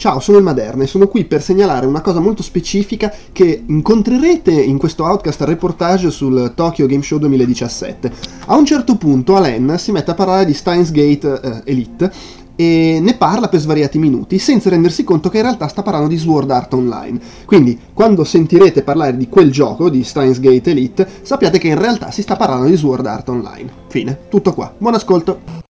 [0.00, 4.50] Ciao, sono il Maderna e sono qui per segnalare una cosa molto specifica che incontrerete
[4.50, 8.10] in questo outcast reportage sul Tokyo Game Show 2017.
[8.46, 12.10] A un certo punto Alen si mette a parlare di Steins Gate eh, Elite
[12.56, 16.16] e ne parla per svariati minuti senza rendersi conto che in realtà sta parlando di
[16.16, 17.20] Sword Art Online.
[17.44, 22.10] Quindi, quando sentirete parlare di quel gioco, di Steins Gate Elite, sappiate che in realtà
[22.10, 23.70] si sta parlando di Sword Art Online.
[23.88, 24.72] Fine, tutto qua.
[24.78, 25.68] Buon ascolto!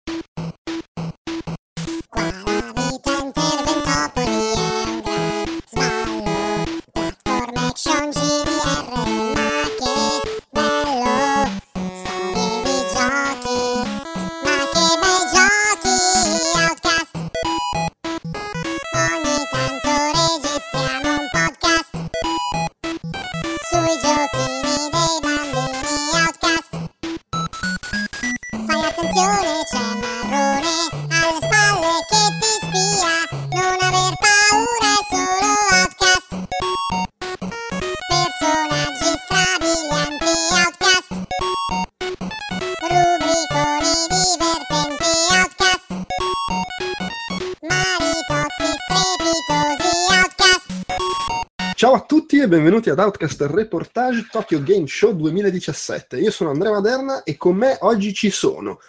[52.80, 56.18] Benvenuti ad Outcast Reportage Tokyo Game Show 2017.
[56.18, 58.80] Io sono Andrea Maderna e con me oggi ci sono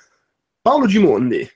[0.61, 1.47] Paolo Gimondi.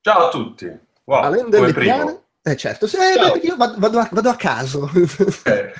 [0.00, 0.66] Ciao a tutti.
[1.04, 2.24] Wow, Alain delle Piane.
[2.42, 4.88] Eh certo, se, eh, io vado, vado, a, vado, a, caso.
[4.92, 5.72] Okay.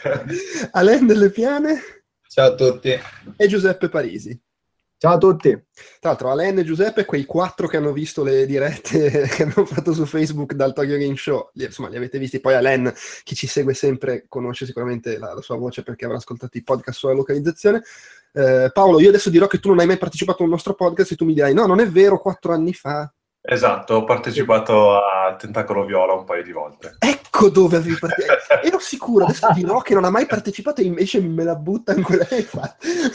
[0.73, 1.81] Alain delle Piane.
[2.27, 2.99] Ciao a tutti.
[3.37, 4.39] E Giuseppe Parisi.
[4.99, 5.51] Ciao a tutti.
[5.51, 9.93] Tra l'altro, Alain e Giuseppe, quei quattro che hanno visto le dirette che abbiamo fatto
[9.93, 12.41] su Facebook dal Tokyo Game Show, li, insomma, li avete visti.
[12.41, 12.91] Poi Alain,
[13.23, 16.99] chi ci segue sempre, conosce sicuramente la, la sua voce perché avrà ascoltato i podcast
[16.99, 17.83] sulla localizzazione.
[18.33, 21.13] Eh, Paolo, io adesso dirò che tu non hai mai partecipato a un nostro podcast
[21.13, 23.13] e tu mi dirai no, non è vero, quattro anni fa.
[23.49, 26.97] Esatto, ho partecipato a Tentacolo Viola un paio di volte.
[26.99, 28.61] Ecco dove avevi partecipato.
[28.67, 32.03] Ero sicuro, adesso dirò che non ha mai partecipato e invece me la butta in
[32.03, 32.45] quella che.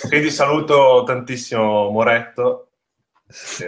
[0.07, 2.69] Quindi saluto tantissimo Moretto.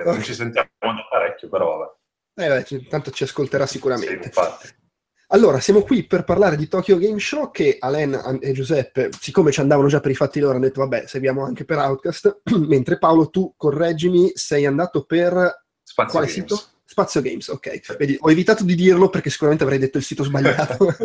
[0.06, 1.92] Non ci sentiamo da parecchio, però vabbè.
[2.36, 4.32] Eh, beh, tanto ci ascolterà sicuramente.
[4.32, 4.82] Sì.
[5.28, 9.60] Allora, siamo qui per parlare di Tokyo Game Show che Alen e Giuseppe, siccome ci
[9.60, 13.30] andavano già per i fatti loro, hanno detto vabbè, seguiamo anche per Outcast, mentre Paolo
[13.30, 15.62] tu, correggimi, sei andato per
[15.94, 16.52] Spazio Quale Games.
[16.52, 16.64] sito?
[16.86, 17.98] Spazio Games, ok.
[17.98, 20.88] Vedi, ho evitato di dirlo perché sicuramente avrei detto il sito sbagliato.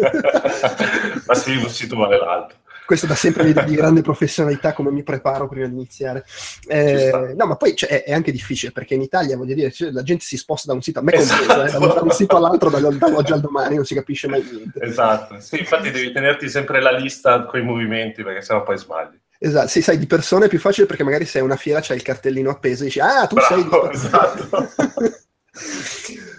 [1.26, 2.56] Ma se un sito vale l'altro.
[2.86, 6.24] Questo da sempre di, di, grande professionalità, come mi preparo prima di iniziare.
[6.66, 9.90] Eh, no, ma poi cioè, è, è, anche difficile perché in Italia, voglio dire, cioè,
[9.90, 11.44] la gente si sposta da un sito, a me esatto.
[11.44, 14.80] compreso, eh, da, un sito all'altro, dall'oggi al domani, non si capisce mai niente.
[14.80, 19.20] Esatto, sì, infatti devi tenerti sempre la lista con i movimenti perché sennò poi sbagli.
[19.40, 22.02] Esatto, sì, sai, di persone è più facile perché magari sei una fiera, c'hai il
[22.02, 23.94] cartellino appeso e dici, ah, tu Bravo, sei...
[23.94, 24.68] Esatto.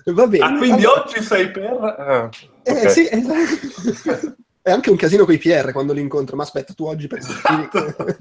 [0.12, 0.44] Va bene.
[0.44, 1.04] Ah, quindi allora...
[1.04, 1.72] oggi sei per...
[1.72, 2.30] Ah,
[2.64, 2.90] eh, okay.
[2.90, 4.36] sì, esatto.
[4.62, 7.20] È anche un casino con i PR quando li incontro, ma aspetta, tu oggi per
[7.20, 7.96] esatto.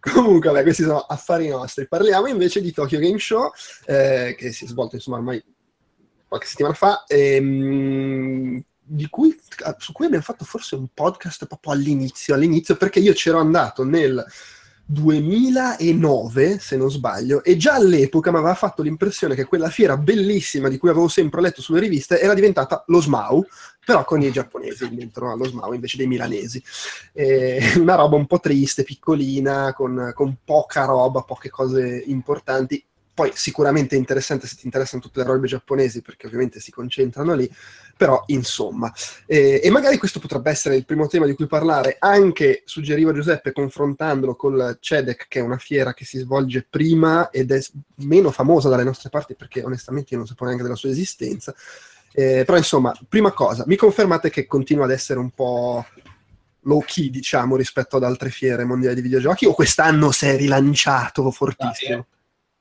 [0.00, 1.88] Comunque, vabbè, questi sono affari nostri.
[1.88, 3.50] Parliamo invece di Tokyo Game Show,
[3.86, 5.42] eh, che si è svolto, insomma, ormai
[6.28, 7.04] qualche settimana fa.
[7.06, 8.62] Ehm
[9.10, 9.36] cui,
[9.78, 14.24] su cui abbiamo fatto forse un podcast proprio all'inizio, all'inizio perché io c'ero andato nel
[14.88, 20.68] 2009, se non sbaglio, e già all'epoca mi aveva fatto l'impressione che quella fiera bellissima
[20.68, 23.44] di cui avevo sempre letto sulle riviste era diventata lo SMAU,
[23.84, 26.62] però con i giapponesi dentro allo SMAU invece dei milanesi.
[27.12, 32.84] E una roba un po' triste, piccolina, con, con poca roba, poche cose importanti
[33.16, 37.32] poi sicuramente è interessante se ti interessano tutte le robe giapponesi, perché ovviamente si concentrano
[37.32, 37.50] lì,
[37.96, 38.92] però insomma.
[39.24, 43.52] Eh, e magari questo potrebbe essere il primo tema di cui parlare, anche suggeriva Giuseppe
[43.52, 47.60] confrontandolo col CEDEC, che è una fiera che si svolge prima ed è
[48.02, 51.54] meno famosa dalle nostre parti, perché onestamente io non sapevo neanche della sua esistenza.
[52.12, 55.86] Eh, però insomma, prima cosa, mi confermate che continua ad essere un po'
[56.60, 61.30] low key, diciamo, rispetto ad altre fiere mondiali di videogiochi, o quest'anno si è rilanciato
[61.30, 62.08] fortissimo?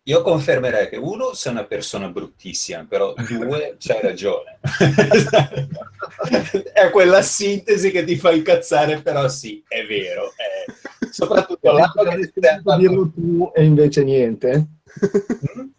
[0.07, 4.59] Io confermerei che uno sei una persona bruttissima, però due c'hai ragione.
[6.73, 10.31] è quella sintesi che ti fa incazzare, però sì, è vero.
[10.35, 11.07] È...
[11.09, 12.77] Soprattutto l'anno che ti andato...
[12.77, 14.67] dirlo tu e invece niente.
[15.57, 15.69] Mm?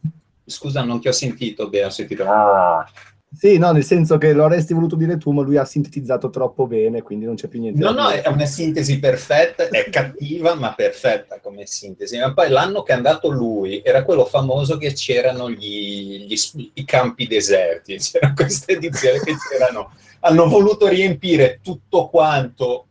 [0.44, 2.24] Scusa, non ti ho sentito bene, ho sentito...
[2.24, 2.84] Ah.
[3.32, 6.66] Sì, no, nel senso che lo avresti voluto dire tu, ma lui ha sintetizzato troppo
[6.66, 7.80] bene, quindi non c'è più niente.
[7.80, 12.18] No, no, è una sintesi perfetta, è cattiva, ma perfetta come sintesi.
[12.18, 16.84] Ma poi l'anno che è andato lui era quello famoso che c'erano gli, gli, i
[16.84, 22.86] campi deserti, c'era questa edizione che c'erano, hanno voluto riempire tutto quanto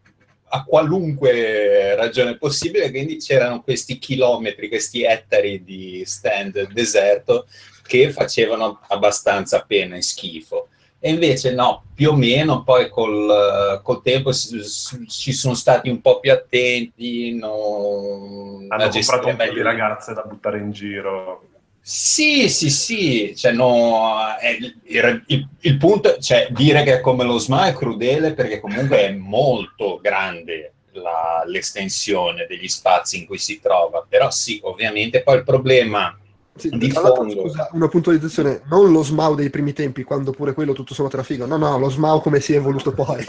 [0.48, 7.48] a qualunque ragione possibile, quindi c'erano questi chilometri, questi ettari di stand deserto
[7.86, 10.70] che facevano abbastanza pena e schifo.
[11.00, 14.60] E invece no, più o meno poi col, col tempo si,
[15.08, 20.22] ci sono stati un po' più attenti, no, Hanno comprato un po' di ragazze da
[20.24, 21.50] buttare in giro.
[21.88, 27.24] Sì, sì, sì, cioè, no, è- il, il- il punto, cioè, dire che è come
[27.24, 33.38] lo SMA è crudele perché comunque è molto grande la- l'estensione degli spazi in cui
[33.38, 36.18] si trova, però sì, ovviamente poi il problema
[36.58, 37.30] Sì, di fondo.
[37.32, 41.26] scusa, una puntualizzazione, non lo SMAU dei primi tempi, quando pure quello tutto sommato era
[41.26, 43.26] figo, no, no, lo SMAU come si è evoluto poi.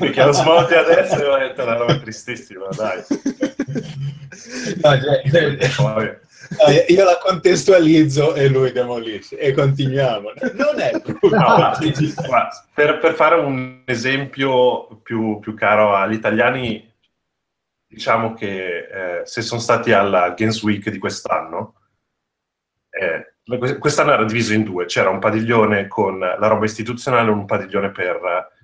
[0.00, 3.04] Perché lo smalti adesso è veramente una roba tristissima, dai.
[4.82, 6.16] No, cioè, Poi,
[6.66, 10.32] Eh, io la contestualizzo e lui demolisce e continuiamo.
[10.54, 11.78] Non è no, guarda,
[12.26, 16.92] guarda, per, per fare un esempio più, più caro agli italiani,
[17.86, 21.74] diciamo che eh, se sono stati alla Games Week di quest'anno,
[22.90, 27.46] eh, quest'anno era diviso in due, c'era un padiglione con la roba istituzionale e un
[27.46, 28.56] padiglione per...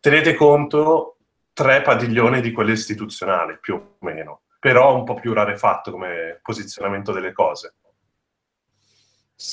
[0.00, 1.18] Tenete conto,
[1.52, 7.12] tre padiglioni di quelle istituzionali, più o meno, però un po' più rarefatto come posizionamento
[7.12, 7.74] delle cose.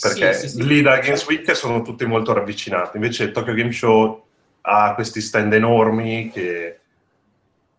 [0.01, 0.65] Perché Sì, sì, sì.
[0.65, 4.27] lì da Games Week sono tutti molto ravvicinati, invece Tokyo Game Show
[4.62, 6.80] ha questi stand enormi che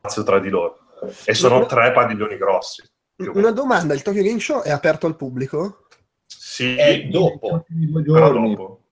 [0.00, 0.78] cazzo tra di loro.
[1.24, 2.82] E sono tre padiglioni grossi.
[3.28, 5.86] Una domanda, il Tokyo Game Show è aperto al pubblico?
[6.26, 7.64] Sì, È dopo.
[8.04, 8.82] Però dopo.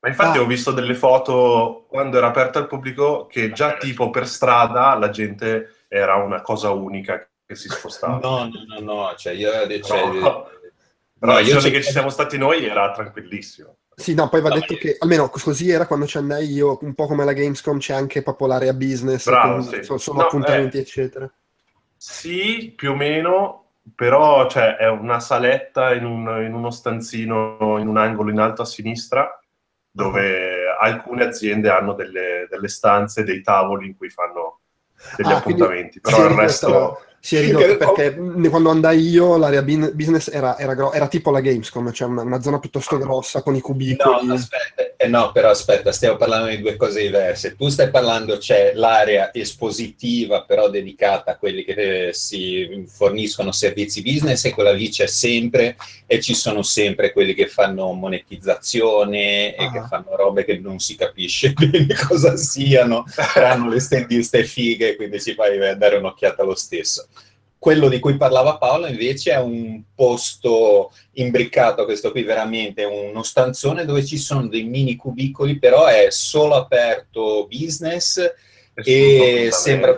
[0.00, 0.42] Ma infatti Ah.
[0.42, 5.08] ho visto delle foto quando era aperto al pubblico che già tipo per strada la
[5.10, 8.18] gente era una cosa unica che si spostava.
[8.18, 9.50] No, no, no, no, cioè io,
[9.82, 10.20] cioè, No.
[10.20, 13.76] no, la io versione ci- che ci siamo stati noi era tranquillissimo.
[13.96, 16.78] Sì, no, poi va No, detto io- che, almeno così era quando ci andai io,
[16.82, 19.82] un po' come la Gamescom, c'è anche proprio l'area business, Bravo, con- sì.
[19.84, 20.80] so- sono No, appuntamenti, eh.
[20.80, 21.32] eccetera.
[21.96, 23.63] Sì, più o meno,
[23.94, 28.62] però cioè, è una saletta in, un- in uno stanzino in un angolo in alto
[28.62, 29.38] a sinistra
[29.90, 34.60] dove alcune aziende hanno delle, delle stanze, dei tavoli in cui fanno
[35.16, 36.98] degli Ah, appuntamenti, però il resto...
[37.24, 41.30] Si è ridotto perché mh, quando andai io l'area business era, era gro- era tipo
[41.30, 44.30] la Gamescom, cioè una, una zona piuttosto grossa con i No, cubicoli.
[44.30, 47.56] aspetta, eh, no, però aspetta, stiamo parlando di due cose diverse.
[47.56, 54.02] Tu stai parlando, c'è l'area espositiva, però dedicata a quelli che eh, si forniscono servizi
[54.02, 59.64] business, e quella lì c'è sempre, e ci sono sempre quelli che fanno monetizzazione e
[59.64, 59.70] Ah.
[59.72, 63.04] che fanno robe che non si capisce bene cosa siano,
[63.36, 67.06] hanno le stendiste fighe, quindi ci fai dare un'occhiata lo stesso.
[67.64, 73.86] Quello di cui parlava Paolo invece è un posto imbriccato, questo qui veramente uno stanzone
[73.86, 78.20] dove ci sono dei mini cubicoli, però è solo aperto business
[78.74, 79.96] E sembra-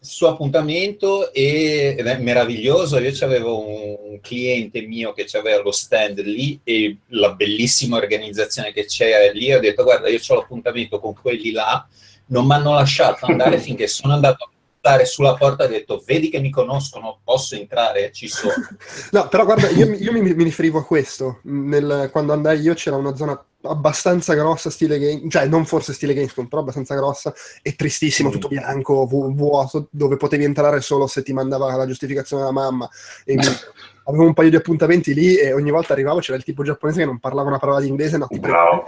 [0.00, 2.98] su appuntamento e- ed è meraviglioso.
[2.98, 8.86] Io avevo un cliente mio che aveva lo stand lì e la bellissima organizzazione che
[8.86, 9.52] c'è lì.
[9.52, 11.86] Ho detto: Guarda, io ho l'appuntamento con quelli là,
[12.28, 14.50] non mi hanno lasciato andare finché sono andato a
[14.88, 15.64] stare sulla porta.
[15.64, 18.10] Ho detto: Vedi che mi conoscono, posso entrare?
[18.12, 18.52] Ci sono.
[19.10, 21.40] No, però guarda, io, io mi, mi riferivo a questo.
[21.44, 26.14] Nel- quando andai io c'era una zona abbastanza grossa, stile game, cioè non forse stile
[26.14, 27.32] Gamescom, però abbastanza grossa
[27.62, 28.32] e tristissimo, Mm.
[28.32, 32.88] tutto bianco, vu- vuoto, dove potevi entrare solo se ti mandava la giustificazione della mamma.
[33.24, 33.42] E mi-
[34.08, 37.04] avevo un paio di appuntamenti lì e ogni volta arrivavo c'era il tipo giapponese che
[37.06, 38.84] non parlava una parola di inglese, no, ti prego,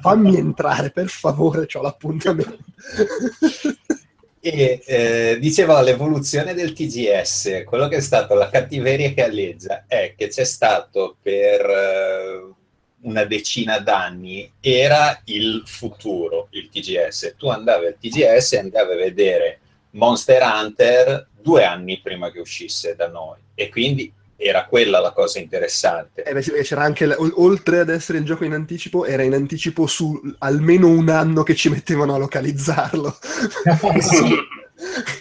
[0.00, 2.58] fammi entrare, per favore, ho l'appuntamento.
[4.46, 10.12] E eh, diceva l'evoluzione del TGS, quello che è stato la cattiveria che alleggia è
[10.14, 12.54] che c'è stato per eh,
[13.04, 17.36] una decina d'anni, era il futuro il TGS.
[17.38, 19.60] Tu andavi al TGS e andavi a vedere
[19.92, 24.12] Monster Hunter due anni prima che uscisse da noi e quindi
[24.46, 26.22] era quella la cosa interessante.
[26.22, 29.22] Eh beh, sì, c'era anche, l- o- oltre ad essere il gioco in anticipo, era
[29.22, 33.16] in anticipo su almeno un anno che ci mettevano a localizzarlo.
[34.00, 34.34] Sì,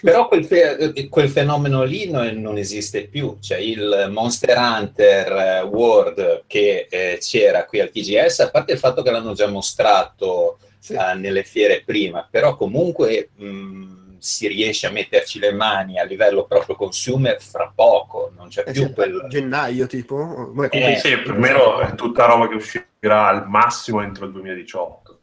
[0.01, 5.62] però quel, fe- quel fenomeno lì non, non esiste più, cioè il Monster Hunter eh,
[5.62, 10.58] World che eh, c'era qui al TGS, a parte il fatto che l'hanno già mostrato
[10.80, 10.94] Sì.
[10.94, 16.46] eh, nelle fiere prima, però comunque mh, si riesce a metterci le mani a livello
[16.46, 19.25] proprio consumer fra poco, non c'è Eh più quel...
[19.27, 20.15] gennaio tipo.
[20.15, 25.20] Comunque- Eh, Sì, o meno è tutta roba che uscirà al massimo entro il 2018.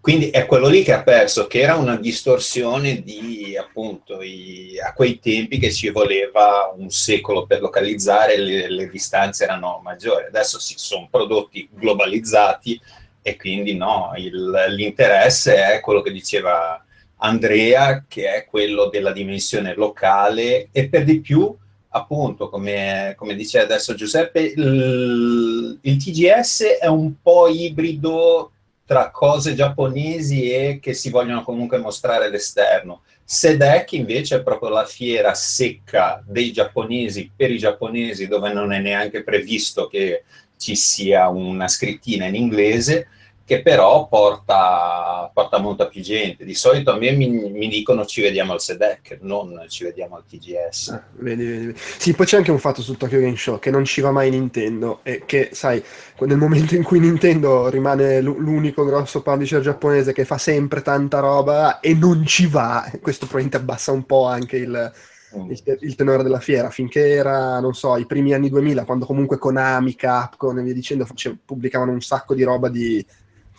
[0.00, 4.92] Quindi è quello lì che ha perso, che era una distorsione di appunto i- a
[4.94, 10.24] quei tempi che ci voleva un secolo per localizzare, le, le distanze erano maggiori.
[10.26, 12.80] Adesso si sono prodotti globalizzati
[13.22, 16.82] e quindi no, il- l'interesse è quello che diceva
[17.20, 21.54] Andrea, che è quello della dimensione locale e per di più,
[21.90, 28.52] appunto, come, come dice adesso Giuseppe, il, il TGS è un po' ibrido
[28.84, 33.02] tra cose giapponesi e che si vogliono comunque mostrare all'esterno.
[33.22, 38.80] Sedec invece è proprio la fiera secca dei giapponesi per i giapponesi, dove non è
[38.80, 40.24] neanche previsto che
[40.56, 43.06] ci sia una scrittina in inglese
[43.50, 46.44] che però porta, porta molta più gente.
[46.44, 50.22] Di solito a me mi, mi, dicono ci vediamo al SEDEC, non ci vediamo al
[50.24, 50.88] TGS.
[50.90, 51.74] Ah, vedi, vedi.
[51.76, 54.30] Sì, poi c'è anche un fatto su Tokyo Game Show che non ci va mai
[54.30, 55.82] Nintendo e che, sai,
[56.20, 61.80] nel momento in cui Nintendo rimane l'unico grosso publisher giapponese che fa sempre tanta roba
[61.80, 64.92] e non ci va, questo probabilmente abbassa un po' anche il,
[65.36, 65.50] mm.
[65.50, 69.38] il, il, tenore della fiera, finché era, non so, i primi anni 2000, quando comunque
[69.38, 73.04] Konami, Capcom e via dicendo face, pubblicavano un sacco di roba di,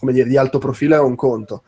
[0.02, 1.64] come dire, di alto profilo è un conto.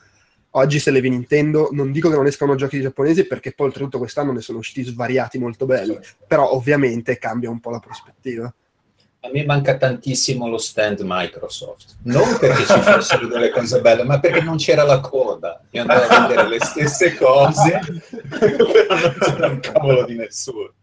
[0.55, 4.31] Oggi se levi Nintendo, non dico che non escano giochi giapponesi perché poi oltretutto quest'anno
[4.31, 8.51] ne sono usciti svariati molto belli, però ovviamente cambia un po' la prospettiva.
[9.25, 14.19] A me manca tantissimo lo stand Microsoft, non perché ci fossero delle cose belle, ma
[14.19, 15.61] perché non c'era la coda.
[15.69, 17.79] Io andavo a vedere le stesse cose,
[18.29, 20.73] però non c'era un cavolo di nessuno.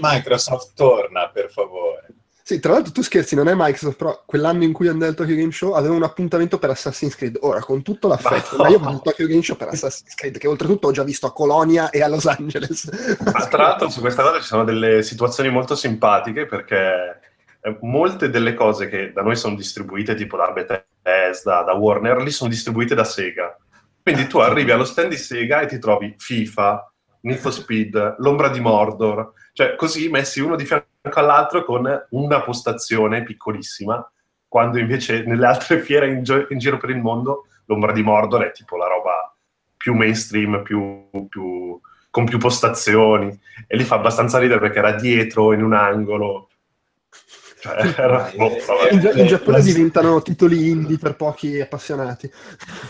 [0.00, 2.06] Microsoft torna, per favore.
[2.48, 5.36] Sì, tra l'altro tu scherzi, non è Microsoft, però quell'anno in cui andò al Tokyo
[5.36, 7.36] Game Show aveva un appuntamento per Assassin's Creed.
[7.42, 10.38] Ora, con tutto l'affetto, ma, ma io vado al Tokyo Game Show per Assassin's Creed,
[10.38, 13.18] che oltretutto ho già visto a Colonia e a Los Angeles.
[13.22, 17.20] Ma tra l'altro su questa cosa ci sono delle situazioni molto simpatiche, perché
[17.60, 22.30] eh, molte delle cose che da noi sono distribuite, tipo da Bethesda, da Warner, lì
[22.30, 23.54] sono distribuite da Sega.
[24.02, 28.48] Quindi tu arrivi allo stand di Sega e ti trovi FIFA, Need for Speed, L'Ombra
[28.48, 34.08] di Mordor, cioè così messi uno di fianco all'altro con una postazione piccolissima,
[34.46, 38.44] quando invece nelle altre fiere in, gio- in giro per il mondo L'Ombra di Mordor
[38.44, 39.34] è tipo la roba
[39.76, 41.76] più mainstream, più, più,
[42.08, 43.36] con più postazioni,
[43.66, 46.47] e lì fa abbastanza ridere perché era dietro, in un angolo,
[47.60, 48.56] cioè, era, boh,
[48.90, 52.30] in, in, Giappone diventano titoli indie per pochi appassionati.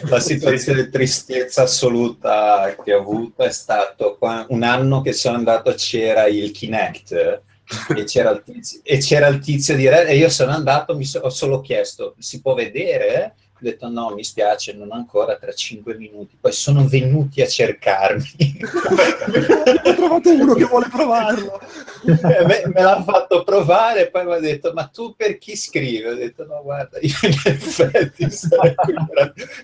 [0.03, 5.73] La situazione di tristezza assoluta che ho avuto è stato un anno che sono andato,
[5.75, 7.43] c'era il Kinect
[7.95, 11.05] e c'era il tizio, e c'era il tizio di Re, e io sono andato, mi
[11.05, 13.35] so, ho solo chiesto, si può vedere?
[13.61, 16.39] Ho detto no, mi spiace, non ancora tra cinque minuti.
[16.41, 18.61] Poi sono venuti a cercarmi.
[19.85, 21.61] Ho trovato uno che vuole provarlo.
[22.07, 25.57] Eh, me, me, l'ha fatto provare e poi mi ha detto ma tu per chi
[25.57, 26.07] scrivi?
[26.07, 28.29] Ho detto no guarda, io in effetti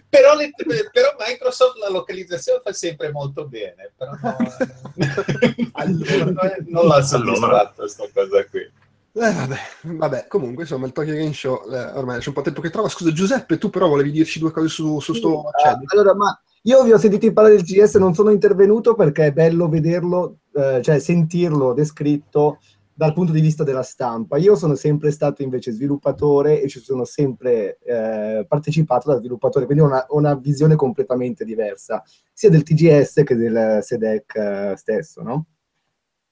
[0.08, 0.50] però, le,
[0.90, 3.92] però, Microsoft la localizzazione fa sempre molto bene.
[3.96, 4.36] Però no,
[5.74, 8.82] allora, non l'ha soddisfatto questa cosa qui.
[9.16, 9.56] Eh, vabbè,
[9.96, 12.88] vabbè, comunque insomma il Tokyo Game Show eh, ormai c'è un po' tempo che trova.
[12.88, 15.44] Scusa Giuseppe, tu però volevi dirci due cose su, su sto...
[15.62, 19.26] Sì, uh, allora, ma io vi ho sentito parlare del GS, non sono intervenuto perché
[19.26, 22.58] è bello vederlo, eh, cioè sentirlo descritto
[22.92, 24.36] dal punto di vista della stampa.
[24.36, 29.84] Io sono sempre stato invece sviluppatore e ci sono sempre eh, partecipato da sviluppatore, quindi
[29.84, 32.02] ho una, una, visione completamente diversa,
[32.32, 35.46] sia del TGS che del SEDEC eh, stesso, no?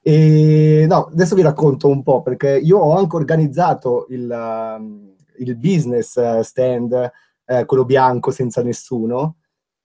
[0.05, 5.57] E no, adesso vi racconto un po' perché io ho anche organizzato il, uh, il
[5.57, 7.11] business uh, stand,
[7.47, 9.37] uh, quello bianco senza nessuno.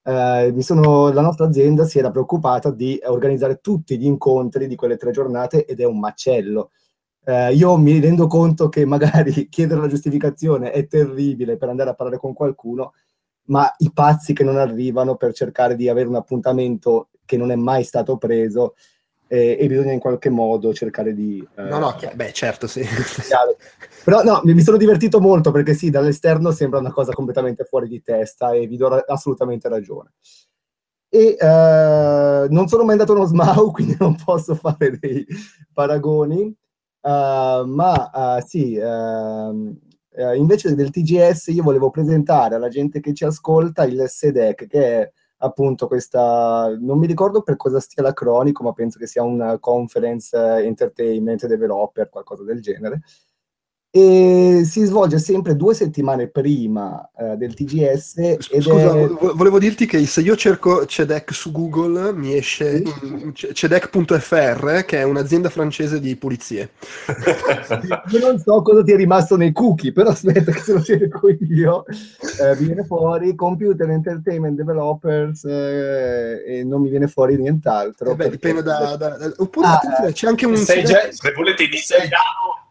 [0.01, 4.97] Uh, sono, la nostra azienda si era preoccupata di organizzare tutti gli incontri di quelle
[4.97, 6.71] tre giornate ed è un macello.
[7.23, 11.93] Uh, io mi rendo conto che magari chiedere la giustificazione è terribile per andare a
[11.93, 12.93] parlare con qualcuno,
[13.49, 17.55] ma i pazzi che non arrivano per cercare di avere un appuntamento che non è
[17.55, 18.73] mai stato preso,
[19.27, 21.45] e, e, bisogna in qualche modo cercare di...
[21.55, 22.81] Eh, no, no, beh, certo, sì.
[24.03, 28.01] Però no, mi, sono divertito molto perché sì, dall'esterno sembra una cosa completamente fuori di
[28.01, 30.13] testa e vi do ra- assolutamente ragione.
[31.09, 35.25] E uh, non sono mai andato a uno SMAU, quindi non posso fare dei
[35.73, 39.77] paragoni, uh, ma uh, sì, ehm,
[40.35, 45.11] invece del TGS io volevo presentare alla gente che ci ascolta il SEDEC, che è
[45.37, 50.35] appunto questa, non mi ricordo per cosa stia l'acronico, ma penso che sia un Conference
[50.37, 53.01] Entertainment Developer, qualcosa del genere,
[53.89, 58.37] e si svolge sempre due settimane prima uh, del TGS.
[58.39, 59.07] Scusa, è...
[59.07, 62.83] volevo dirti che se io cerco CEDEC su Google mi esce
[63.33, 66.71] CEDEC.fr, che è un'azienda francese di pulizie.
[68.11, 71.29] io non so cosa ti è rimasto nei cookie, però aspetta che se lo cerco
[71.29, 71.85] io,
[72.41, 78.11] eh, viene fuori Computer Entertainment Developers eh, e non mi viene fuori nient'altro.
[78.11, 78.31] Eh beh, perché...
[78.31, 78.95] dipende da...
[78.97, 79.33] da, da...
[79.37, 80.57] Oppure ah, c'è anche un...
[80.57, 82.65] Se, se volete in italiano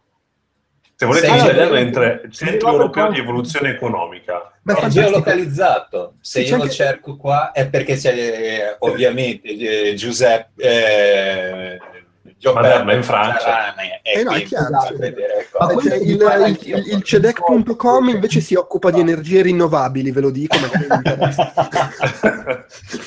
[0.99, 4.51] se volete sei ingenerare entre Centro Europeo di Evoluzione Economica.
[4.63, 6.15] Beh, è geolocalizzato.
[6.21, 11.79] Se io lo cerco qua è perché c'è ovviamente eh, Giuseppe,
[12.39, 13.75] eh, Moderna in Francia.
[14.03, 14.77] Eh no, è chiaro.
[15.59, 16.21] Ma il, il,
[16.63, 20.57] il, il cedec.com invece si occupa di energie rinnovabili, ve lo dico.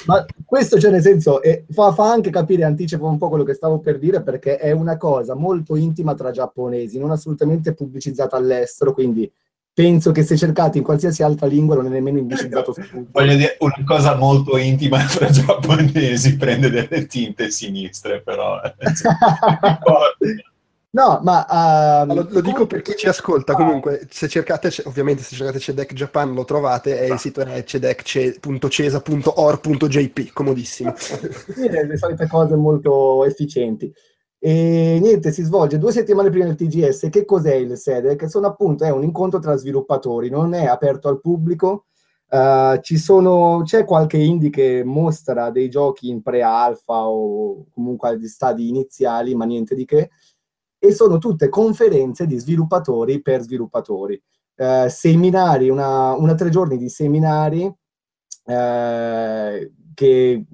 [0.06, 3.54] ma questo, cioè, nel senso, è, fa, fa, anche capire, anticipo un po' quello che
[3.54, 8.94] stavo per dire, perché è una cosa molto intima tra giapponesi, non assolutamente pubblicizzata all'estero,
[8.94, 9.32] quindi
[9.80, 12.76] penso che se cercate in qualsiasi altra lingua non è nemmeno indicizzato.
[13.12, 18.60] Voglio dire, una cosa molto intima tra giapponesi prende delle tinte sinistre, però...
[20.92, 21.46] no, ma...
[21.50, 25.94] Um, lo, lo, dico per chi ci ascolta, comunque, se cercate, ovviamente se cercate CEDEC
[25.94, 30.94] Japan lo trovate, e il sito è cedec.cesa.or.jp, comodissimo.
[30.98, 33.94] Sì, le solite cose molto efficienti.
[34.42, 37.10] E niente, si svolge due settimane prima del TGS.
[37.10, 38.30] Che cos'è il SEDEC?
[38.30, 41.86] Sono appunto, è un incontro tra sviluppatori, non è aperto al pubblico.
[42.30, 48.70] Uh, sono, c'è qualche indie che mostra dei giochi in pre-alfa o comunque agli stadi
[48.70, 50.12] iniziali, ma niente di che.
[50.78, 54.22] E sono tutte conferenze di sviluppatori per sviluppatori.
[54.56, 57.74] Uh, seminari, una, una tre giorni di seminari uh,
[59.94, 60.46] che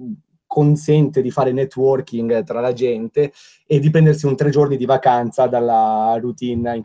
[0.56, 3.30] consente di fare networking tra la gente
[3.66, 6.80] e di prendersi un tre giorni di vacanza dalla routine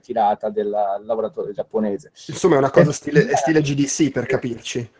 [0.00, 2.12] tirata del lavoratore giapponese.
[2.28, 4.90] Insomma, è una cosa eh, stile, eh, stile GDC per capirci.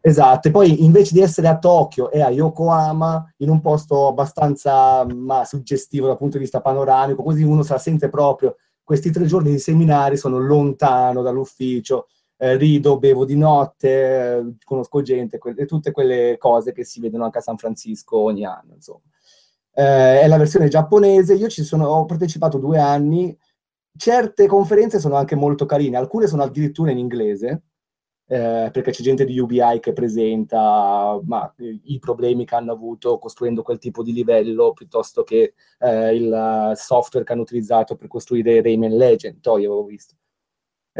[0.00, 5.04] Esatto, e poi invece di essere a Tokyo e a Yokohama, in un posto abbastanza
[5.04, 8.56] ma, suggestivo dal punto di vista panoramico, così uno se la sente proprio.
[8.82, 12.08] Questi tre giorni di seminari sono lontano dall'ufficio,
[12.42, 17.24] eh, rido, bevo di notte, eh, conosco gente, que- tutte quelle cose che si vedono
[17.24, 19.02] anche a San Francisco ogni anno, insomma.
[19.72, 23.36] Eh, è la versione giapponese, io ci sono, ho partecipato due anni,
[23.94, 27.64] certe conferenze sono anche molto carine, alcune sono addirittura in inglese,
[28.26, 33.62] eh, perché c'è gente di UBI che presenta ma, i problemi che hanno avuto costruendo
[33.62, 38.96] quel tipo di livello piuttosto che eh, il software che hanno utilizzato per costruire Rayman
[38.96, 40.14] Legend, poi avevo visto.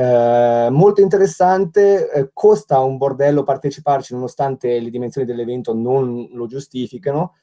[0.00, 7.34] Eh, molto interessante, eh, costa un bordello parteciparci nonostante le dimensioni dell'evento non lo giustificano,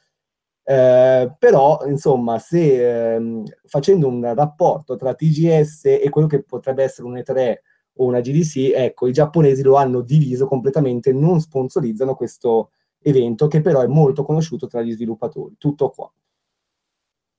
[0.63, 7.07] eh, però insomma se ehm, facendo un rapporto tra TGS e quello che potrebbe essere
[7.07, 7.57] un E3
[7.97, 12.71] o una GDC, ecco i giapponesi lo hanno diviso completamente, non sponsorizzano questo
[13.03, 16.11] evento che però è molto conosciuto tra gli sviluppatori, tutto qua.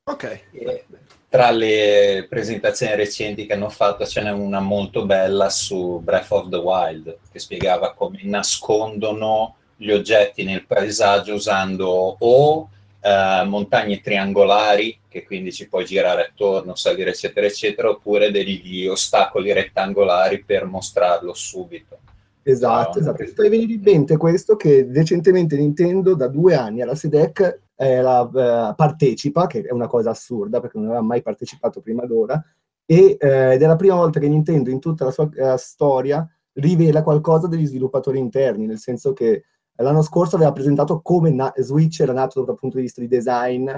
[0.04, 1.16] Ok.
[1.30, 6.48] Tra le presentazioni recenti che hanno fatto ce n'è una molto bella su Breath of
[6.48, 12.68] the Wild che spiegava come nascondono gli oggetti nel paesaggio usando o
[13.00, 19.52] eh, montagne triangolari che quindi ci puoi girare attorno, salire eccetera eccetera oppure degli ostacoli
[19.52, 21.98] rettangolari per mostrarlo subito.
[22.42, 23.26] Esatto, esatto.
[23.34, 28.28] Fai venire in mente questo che recentemente Nintendo da due anni alla SEDEC eh, la,
[28.28, 32.42] eh, partecipa, che è una cosa assurda perché non aveva mai partecipato prima d'ora,
[32.84, 36.28] e, eh, ed è la prima volta che Nintendo in tutta la sua eh, storia
[36.54, 39.44] rivela qualcosa degli sviluppatori interni, nel senso che
[39.76, 43.70] l'anno scorso aveva presentato come na- Switch era nato dal punto di vista di design,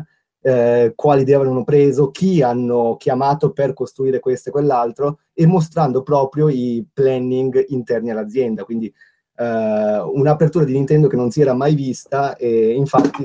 [0.42, 6.02] eh, quali idee avevano preso, chi hanno chiamato per costruire questo e quell'altro, e mostrando
[6.02, 8.64] proprio i planning interni all'azienda.
[8.64, 8.90] Quindi
[9.36, 13.24] eh, un'apertura di Nintendo che non si era mai vista, e infatti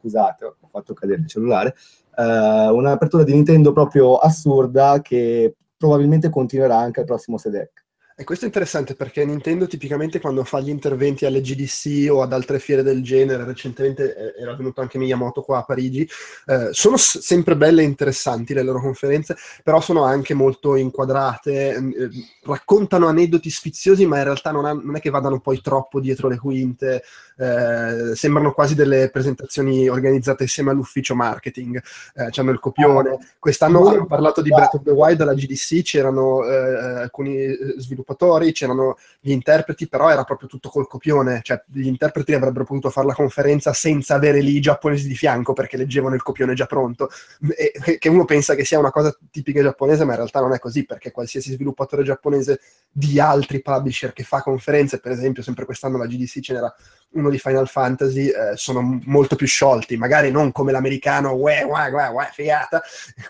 [0.00, 1.74] scusate, ho fatto cadere il cellulare,
[2.16, 7.80] eh, un'apertura di Nintendo proprio assurda che probabilmente continuerà anche al prossimo SEDEC.
[8.20, 12.34] E questo è interessante perché Nintendo tipicamente quando fa gli interventi alle GDC o ad
[12.34, 16.06] altre fiere del genere, recentemente eh, era venuto anche Miyamoto qua a Parigi,
[16.44, 21.70] eh, sono s- sempre belle e interessanti le loro conferenze, però sono anche molto inquadrate,
[21.72, 22.10] eh,
[22.42, 26.28] raccontano aneddoti sfiziosi ma in realtà non, ha, non, è che vadano poi troppo dietro
[26.28, 27.02] le quinte,
[27.40, 31.80] eh, sembrano quasi delle presentazioni organizzate insieme all'ufficio marketing,
[32.14, 33.18] eh, hanno il copione.
[33.38, 38.52] Quest'anno hanno parlato di Breath of the Wild alla GDC, c'erano eh, alcuni sviluppatori sviluppatori,
[38.52, 43.06] c'erano gli interpreti, però era proprio tutto col copione, cioè gli interpreti avrebbero potuto fare
[43.06, 47.08] la conferenza senza avere lì i giapponesi di fianco perché leggevano il copione già pronto,
[47.56, 50.58] e, che uno pensa che sia una cosa tipica giapponese, ma in realtà non è
[50.58, 55.98] così, perché qualsiasi sviluppatore giapponese di altri publisher che fa conferenze, per esempio sempre quest'anno
[55.98, 56.74] la GDC ce n'era
[57.12, 61.90] uno di Final Fantasy, eh, sono molto più sciolti, magari non come l'americano, uè, uè,
[61.90, 62.82] uè, uè figata,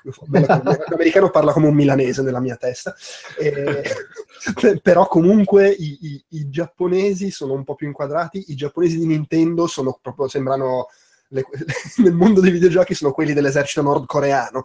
[0.89, 2.95] l'americano parla come un milanese nella mia testa,
[3.39, 3.83] e,
[4.83, 9.67] però comunque i, i, i, giapponesi sono un po' più inquadrati, i giapponesi di Nintendo
[9.67, 10.89] sono proprio, sembrano...
[11.33, 11.45] Le,
[12.03, 14.65] nel mondo dei videogiochi sono quelli dell'esercito nordcoreano.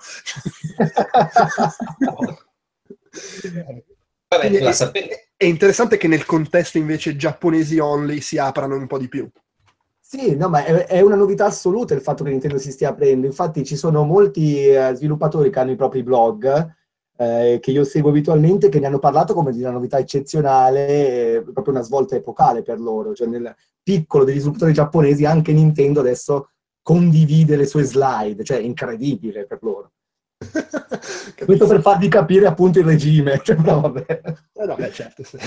[4.38, 9.08] Vabbè, è, è, interessante che nel contesto invece giapponesi only si aprano un po' di
[9.08, 9.30] più.
[10.00, 13.26] Sì, no, ma è, è, una novità assoluta il fatto che Nintendo si stia aprendo.
[13.26, 16.74] Infatti ci sono molti eh, sviluppatori che hanno i propri blog,
[17.17, 20.88] eh, che io seguo abitualmente, che ne hanno parlato come di una novità eccezionale,
[21.38, 23.13] eh, proprio una svolta epocale per loro.
[23.13, 26.50] Cioè nel piccolo degli sviluppatori giapponesi anche Nintendo adesso
[26.82, 29.91] condivide le sue slide, cioè è incredibile per loro.
[31.45, 33.41] Questo per farvi capire appunto il regime.
[33.43, 34.21] Cioè, no, vabbè.
[34.53, 35.38] Eh no, beh, certo, sì.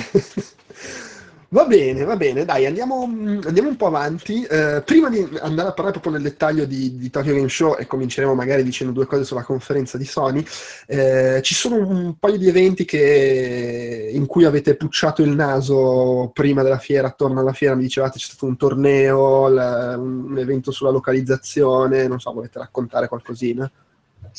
[1.51, 4.43] Va bene, va bene, dai, andiamo, andiamo un po' avanti.
[4.43, 7.87] Eh, prima di andare a parlare proprio nel dettaglio di, di, Tokyo Game Show e
[7.87, 10.45] cominceremo magari dicendo due cose sulla conferenza di Sony,
[10.87, 16.63] eh, ci sono un paio di eventi che, in cui avete pucciato il naso prima
[16.63, 20.91] della fiera, attorno alla fiera, mi dicevate c'è stato un torneo, la, un evento sulla
[20.91, 23.71] localizzazione, non so, volete raccontare qualcosina?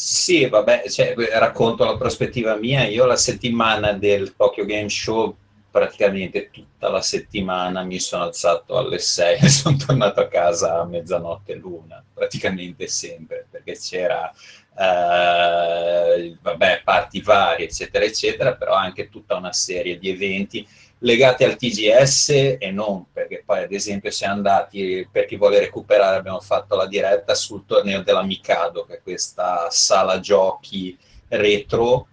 [0.01, 2.85] Sì, vabbè, cioè, racconto la prospettiva mia.
[2.85, 5.35] Io la settimana del Tokyo Game Show
[5.69, 10.85] praticamente tutta la settimana mi sono alzato alle 6 e sono tornato a casa a
[10.85, 14.31] mezzanotte l'una, praticamente sempre, perché c'era,
[14.77, 20.65] eh, vabbè, parti varie, eccetera, eccetera, però anche tutta una serie di eventi
[20.99, 26.17] legati al TGS e non, perché poi ad esempio siamo andati, per chi vuole recuperare,
[26.17, 30.97] abbiamo fatto la diretta sul torneo della Mikado, che è questa sala giochi
[31.29, 32.07] retro,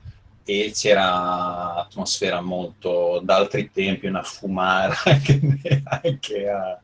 [0.49, 5.41] e c'era atmosfera molto d'altri tempi, una fumara anche,
[5.83, 6.81] anche a,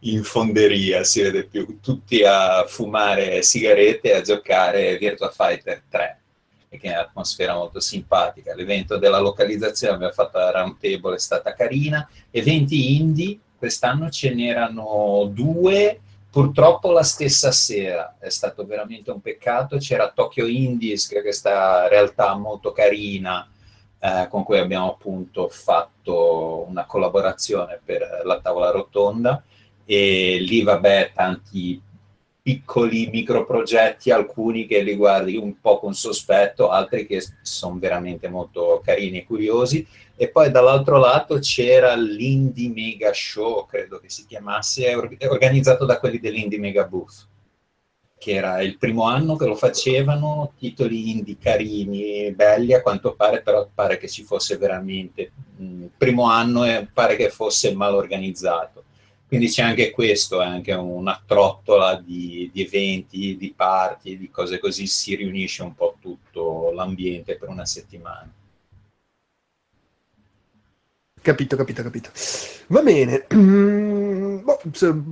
[0.00, 1.78] in fonderia, si vede più.
[1.82, 6.21] Tutti a fumare sigarette e a giocare Virtua Fighter 3
[6.72, 8.54] e che è un'atmosfera molto simpatica.
[8.54, 12.08] L'evento della localizzazione abbiamo fatto la round table, è stata carina.
[12.30, 16.00] Eventi indie, quest'anno ce n'erano due
[16.32, 21.88] Purtroppo la stessa sera, è stato veramente un peccato, c'era Tokyo Indies, che è questa
[21.88, 23.46] realtà molto carina
[23.98, 29.44] eh, con cui abbiamo appunto fatto una collaborazione per la tavola rotonda
[29.84, 31.78] e lì vabbè tanti
[32.42, 38.82] piccoli microprogetti, alcuni che li guardi un po' con sospetto, altri che sono veramente molto
[38.84, 44.94] carini e curiosi e poi dall'altro lato c'era l'Indie Mega Show, credo che si chiamasse,
[44.94, 47.28] organizzato da quelli dell'Indie Mega Booth,
[48.18, 53.14] che era il primo anno che lo facevano, titoli indie carini e belli, a quanto
[53.14, 57.94] pare, però pare che ci fosse veramente il primo anno e pare che fosse mal
[57.94, 58.84] organizzato.
[59.32, 64.58] Quindi c'è anche questo, è anche una trottola di, di eventi, di party, di cose
[64.58, 68.30] così, si riunisce un po' tutto l'ambiente per una settimana.
[71.22, 72.10] Capito, capito, capito.
[72.66, 73.24] Va bene.
[74.42, 74.60] boh,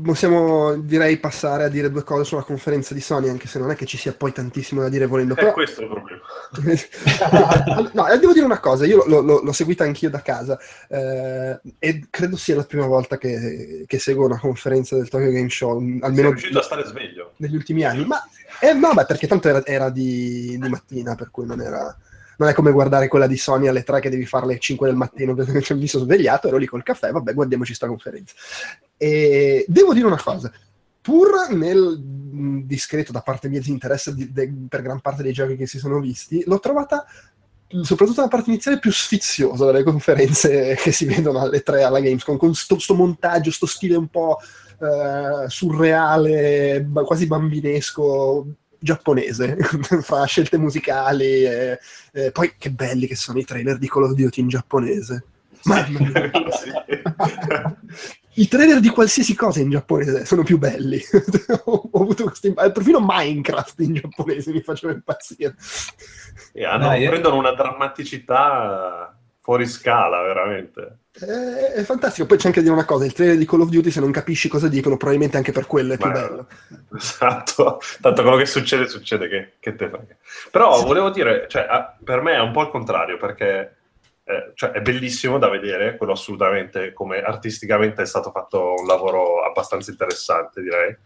[0.03, 3.77] possiamo direi passare a dire due cose sulla conferenza di Sony, anche se non è
[3.77, 5.35] che ci sia poi tantissimo da dire volendo.
[5.37, 6.21] È questo il problema.
[7.93, 12.07] no, devo dire una cosa, io l'ho, l'ho, l'ho seguita anch'io da casa eh, e
[12.11, 15.79] credo sia la prima volta che, che, seguo una conferenza del Tokyo Game Show.
[15.79, 17.33] Almeno Sei riuscito a stare sveglio?
[17.37, 18.05] Negli ultimi anni.
[18.05, 18.23] Ma
[18.61, 21.97] eh, no, beh, perché tanto era, era di, di mattina, per cui non era
[22.41, 24.97] non è come guardare quella di Sony alle 3 che devi fare alle 5 del
[24.97, 28.35] mattino perché mi sono svegliato, ero lì col caffè, vabbè, guardiamoci sta conferenza.
[29.03, 30.53] E devo dire una cosa,
[31.01, 31.99] pur nel
[32.67, 36.01] discreto da parte mia disinteresse di, de, per gran parte dei giochi che si sono
[36.01, 37.07] visti, l'ho trovata
[37.81, 42.37] soprattutto la parte iniziale più sfiziosa delle conferenze che si vedono alle 3 alla Gamescom,
[42.37, 44.37] con sto, montaggio, sto stile un po'
[44.81, 48.47] uh, surreale, quasi bambinesco,
[48.79, 49.57] giapponese,
[50.03, 51.79] fa scelte musicali, e,
[52.13, 55.25] e, poi che belli che sono i trailer di Call of Duty in giapponese.
[55.63, 56.31] Mamma mia.
[58.35, 61.01] I trailer di qualsiasi cosa in giapponese sono più belli.
[61.65, 65.55] ho, avuto questi, perfino Minecraft in giapponese mi faceva impazzire.
[66.53, 70.99] E hanno, no, prendono una drammaticità fuori scala, veramente.
[71.13, 72.27] È, è, fantastico.
[72.27, 74.13] Poi c'è anche da dire una cosa: il trailer di Call of Duty, se non
[74.13, 76.47] capisci cosa dicono, probabilmente anche per quello è più Ma, bello.
[76.97, 80.17] Esatto, tanto quello che succede, succede che, che te frega.
[80.53, 80.85] Però sì.
[80.85, 81.67] volevo dire, cioè,
[82.05, 83.80] per me è un po' il contrario, perché
[84.25, 89.43] eh, cioè, è bellissimo da vedere, quello assolutamente, come artisticamente è stato fatto un lavoro
[89.43, 90.97] abbastanza interessante, direi.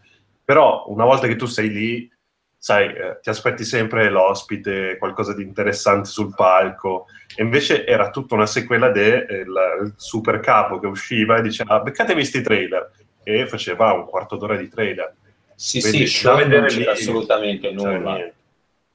[0.43, 2.11] Però una volta che tu sei lì,
[2.57, 8.35] sai, eh, ti aspetti sempre l'ospite, qualcosa di interessante sul palco, e invece era tutta
[8.35, 12.91] una sequela del eh, super capo che usciva e diceva, beccatevi questi trailer,
[13.23, 15.15] e faceva un quarto d'ora di trailer.
[15.55, 18.31] Sì, Quindi, sì, da vedere lì, assolutamente nulla.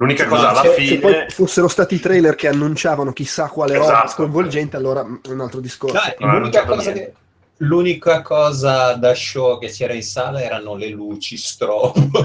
[0.01, 0.89] L'unica cosa alla se, fine.
[0.89, 3.93] Se poi fossero stati i trailer che annunciavano chissà quale esatto.
[3.93, 5.99] roba sconvolgente, allora un altro discorso.
[6.19, 7.13] No, l'unica cosa che
[7.63, 12.25] L'unica cosa da show che c'era in sala erano le luci strobo.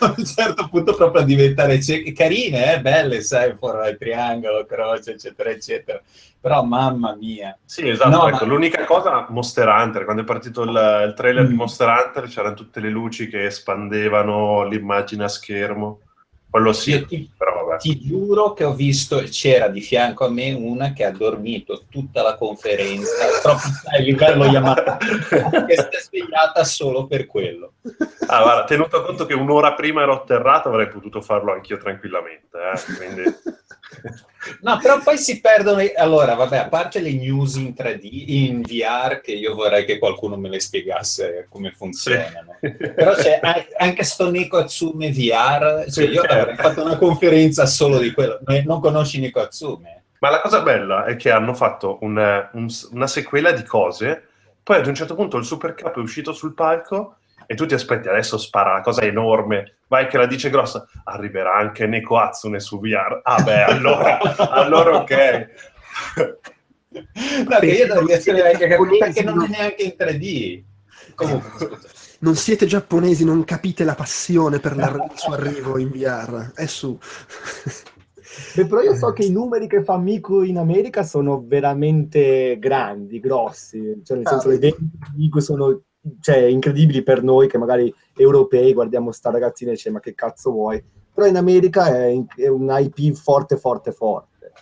[0.00, 5.12] a un certo punto proprio a diventare cieche, carine, eh, belle, sai, il triangolo, croce,
[5.12, 6.02] eccetera, eccetera.
[6.46, 7.58] Però mamma mia.
[7.64, 10.68] Sì, esatto, No, ecco, ma- l'unica cosa, Monster Hunter, quando è partito il,
[11.08, 11.56] il trailer di Mm.
[11.56, 16.02] Monster Hunter c'erano tutte le luci che espandevano l'immagine a schermo.
[16.48, 17.78] Quello sì, ti, però vabbè.
[17.78, 22.22] ti giuro che ho visto, c'era di fianco a me una che ha dormito tutta
[22.22, 27.72] la conferenza, proprio sai, a livello Yamaha, che si è svegliata solo per quello.
[28.28, 32.56] Ah, guarda, tenuto conto che un'ora prima ero atterrato, avrei potuto farlo anch'io tranquillamente.
[32.56, 33.22] eh, quindi...
[34.60, 35.82] No, però poi si perdono.
[35.96, 40.36] Allora, vabbè, a parte le news in 3D, in VR, che io vorrei che qualcuno
[40.36, 42.56] me le spiegasse come funzionano.
[42.60, 43.40] Però c'è
[43.76, 48.38] anche sto Nico Atsume VR, cioè io avrei fatto una conferenza solo di quello.
[48.46, 50.02] Eh, Non conosci Nico Atsume?
[50.20, 54.28] Ma la cosa bella è che hanno fatto un- un- una sequela di cose,
[54.62, 57.15] poi ad un certo punto il super capo è uscito sul palco
[57.46, 61.54] e tu ti aspetti, adesso spara la cosa enorme, vai che la dice grossa, arriverà
[61.54, 63.20] anche Neko Hatsune su VR.
[63.22, 64.18] Ah beh, allora,
[64.50, 65.46] allora ok.
[67.48, 69.44] No, che io non riesco neanche a capire perché non no.
[69.44, 70.62] è neanche in 3D.
[71.14, 71.78] Comunque.
[72.18, 76.52] Non siete giapponesi, non capite la passione per il suo arrivo in VR.
[76.54, 76.98] È su.
[78.54, 83.20] Beh, però io so che i numeri che fa Miku in America sono veramente grandi,
[83.20, 84.00] grossi.
[84.04, 84.74] Cioè, nel Ah, senso, le vedi.
[84.78, 85.80] vendite di Miku sono
[86.20, 90.50] cioè, incredibili per noi che magari europei guardiamo sta ragazzina e diciamo ma che cazzo
[90.50, 90.82] vuoi?
[91.12, 94.52] Però in America è, è un IP forte, forte, forte.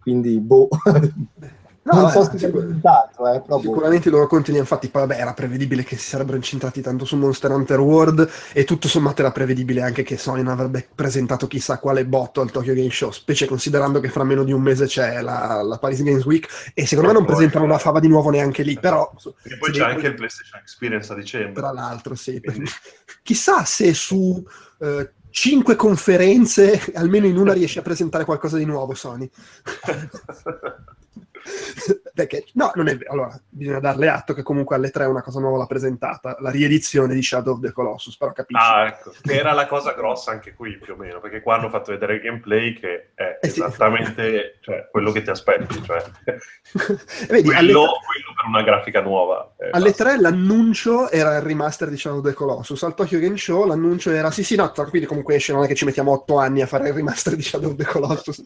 [0.00, 0.68] Quindi, boh.
[1.84, 3.58] No, non vabbè, so se sicur- eh, però.
[3.60, 7.16] Sicuramente i loro conti, infatti, poi vabbè, era prevedibile che si sarebbero incentrati tanto su
[7.16, 11.78] Monster Hunter World e tutto sommato era prevedibile anche che Sony non avrebbe presentato chissà
[11.78, 15.20] quale botto al Tokyo Game Show, specie considerando che fra meno di un mese c'è
[15.22, 18.30] la, la Paris Games Week e secondo me non Poi- presentano una fava di nuovo
[18.30, 19.10] neanche lì, però...
[19.42, 21.54] E poi c'è devi- anche il PlayStation Experience a dicembre.
[21.54, 22.40] Tra l'altro, sì.
[22.40, 22.70] Quindi-
[23.24, 24.40] Chissà se su
[24.78, 29.28] eh, cinque conferenze, almeno in una riesce a presentare qualcosa di nuovo Sony.
[32.14, 33.10] Perché, no, non è vero.
[33.12, 37.14] Allora, bisogna darle atto che comunque alle tre una cosa nuova l'ha presentata, la riedizione
[37.14, 38.62] di Shadow of the Colossus, però capisci.
[38.62, 41.70] Ah, ecco, che era la cosa grossa anche qui più o meno, perché qua hanno
[41.70, 43.60] fatto vedere il gameplay che è Eh sì.
[43.60, 46.02] esattamente cioè, quello che ti aspetti, cioè
[47.28, 49.54] Vedi, quello, alle, quello per una grafica nuova.
[49.58, 50.04] eh, alle basta.
[50.04, 54.10] tre l'annuncio era il remaster di Shadow of the Colossus, al Tokyo Game Show l'annuncio
[54.10, 56.66] era sì sì no, tranquilli comunque esce, non è che ci mettiamo otto anni a
[56.66, 58.42] fare il remaster di Shadow of the Colossus.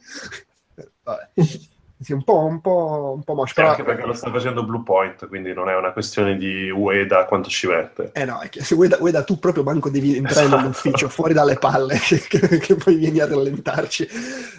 [1.02, 1.28] Vabbè.
[1.98, 3.70] Sì, un po', un po', un po' mosh, però...
[3.70, 7.48] anche perché lo sta facendo Blue Point, quindi non è una questione di Ueda quanto
[7.48, 8.10] ci mette.
[8.12, 11.08] Eh no, è che se vuoi da, vuoi da tu proprio banco devi entrare nell'ufficio,
[11.08, 14.08] fuori dalle palle, che, che- che poi vieni a rallentarci.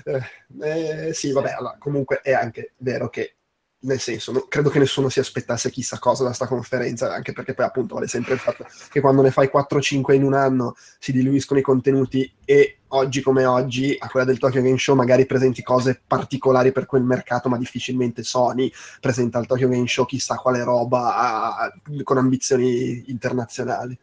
[0.03, 3.36] Eh, eh, sì, vabbè, allora, comunque è anche vero che,
[3.79, 7.53] nel senso, no- credo che nessuno si aspettasse chissà cosa da sta conferenza, anche perché
[7.53, 11.11] poi appunto vale sempre il fatto che quando ne fai 4-5 in un anno si
[11.11, 15.61] diluiscono i contenuti e oggi come oggi, a quella del Tokyo Game Show, magari presenti
[15.61, 20.63] cose particolari per quel mercato, ma difficilmente Sony presenta al Tokyo Game Show chissà quale
[20.63, 23.97] roba ah, con ambizioni internazionali.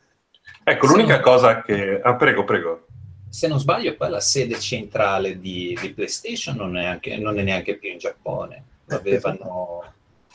[0.62, 2.00] Ecco, l'unica cosa che...
[2.00, 2.86] Ah, prego, prego.
[3.28, 7.42] Se non sbaglio, poi la sede centrale di, di PlayStation non è, anche- non è
[7.42, 8.64] neanche più in Giappone.
[8.86, 9.82] L'avevano,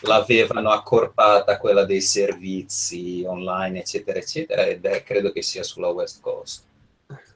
[0.01, 6.21] l'avevano accorpata quella dei servizi online, eccetera, eccetera, ed è, credo che sia sulla West
[6.21, 6.63] Coast.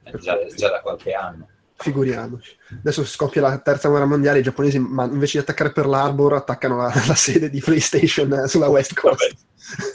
[0.04, 1.48] Eh, Già, già da qualche anno.
[1.76, 2.56] Figuriamoci.
[2.78, 6.76] Adesso scoppia la terza guerra mondiale, i giapponesi, ma invece di attaccare per l'Arbor, attaccano
[6.76, 9.34] la, la sede di PlayStation eh, sulla West Coast.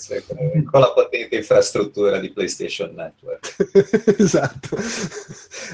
[0.02, 3.56] Cioè, con la potente infrastruttura di PlayStation Network.
[4.20, 4.76] esatto.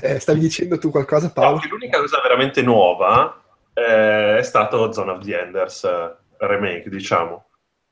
[0.02, 1.60] Eh, stavi dicendo tu qualcosa, No, Paolo?
[1.60, 3.42] che l'unica cosa veramente nuova
[3.76, 7.46] eh, è stato Zone of the Enders eh, remake, diciamo.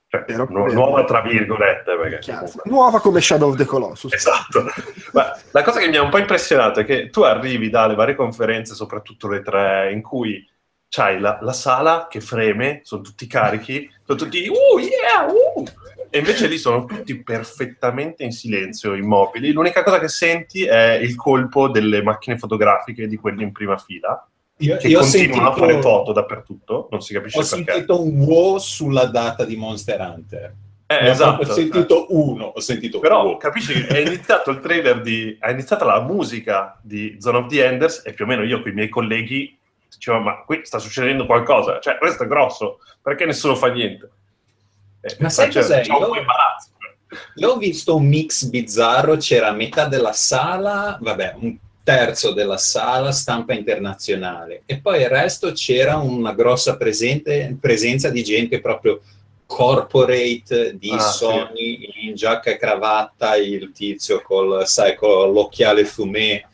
[0.08, 2.46] Cioè, nu- nuova tra virgolette, perché Chiaro.
[2.46, 4.14] comunque- Nuova come Shadow of the Colossus.
[4.14, 4.66] Esatto.
[5.12, 8.16] Ma la cosa che mi ha un po' impressionato è che tu arrivi dalle varie
[8.16, 10.48] conferenze, soprattutto le tre, in cui
[10.88, 15.64] c'hai la, la sala che freme, sono tutti carichi, sono tutti uh, yeah, uh!
[16.12, 19.52] e invece lì sono tutti perfettamente in silenzio, immobili.
[19.52, 24.24] L'unica cosa che senti è il colpo delle macchine fotografiche di quelli in prima fila,
[24.64, 27.72] Io, che io ho continuano a fare sentito- foto dappertutto, non si capisce Ho perché.
[27.72, 30.54] sentito un wow sulla data di Monster Hunter.
[30.86, 31.36] Eh, ho esatto.
[31.38, 33.38] proprio sentito uno, ho sentito Però wow.
[33.38, 35.36] capisci che è iniziato il trailer di.
[35.40, 38.72] è iniziata la musica di Zone of the Enders e più o meno io con
[38.72, 39.58] i miei colleghi
[39.92, 44.10] dicevo: Ma qui sta succedendo qualcosa, cioè questo è grosso, perché nessuno fa niente?
[45.02, 45.82] Eh, Ma sai c'è- cos'è?
[45.82, 46.70] c'è un po' imbarazzo.
[47.36, 53.12] Io ho visto un mix bizzarro, c'era metà della sala, vabbè, un terzo della sala
[53.12, 59.02] stampa internazionale e poi il resto c'era una grossa presente- presenza di gente proprio
[59.46, 66.48] corporate di Ah, Sony in giacca e cravatta, il tizio col, sai, con l'occhiale fumé.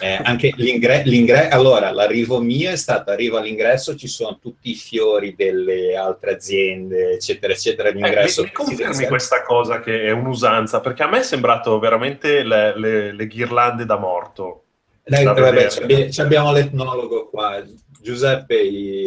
[0.00, 4.74] Eh, anche l'ingresso, l'ingre- allora l'arrivo mio è stato arrivo all'ingresso, ci sono tutti i
[4.74, 7.88] fiori delle altre aziende, eccetera, eccetera.
[7.90, 10.80] Eh, L'ingresso mi, mi confermi questa cosa che è un'usanza?
[10.80, 14.61] Perché a me è sembrato veramente le, le- le ghirlande da morto.
[15.04, 17.62] Dai, da vabbè, ci abbi- ci abbiamo l'etnologo qua.
[18.00, 18.54] Giuseppe,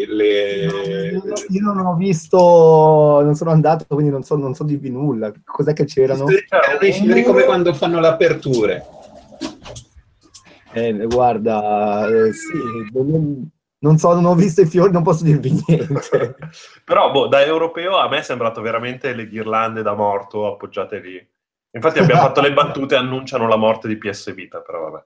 [0.08, 4.90] le, Io, io non ho visto, non sono andato, quindi non so, non so dirvi
[4.90, 5.34] nulla.
[5.44, 6.26] Cos'è che c'erano?
[6.30, 8.86] erano i fiori come quando fanno le aperture.
[10.72, 12.58] Eh, guarda, eh, sì,
[12.94, 16.36] non- non so, non ho visto i fiori, non posso dirvi niente.
[16.84, 21.30] Però boh, da europeo a me è sembrato veramente le ghirlande da morto appoggiate lì.
[21.72, 25.04] Infatti abbiamo fatto le battute, annunciano la morte di PS Vita, però vabbè.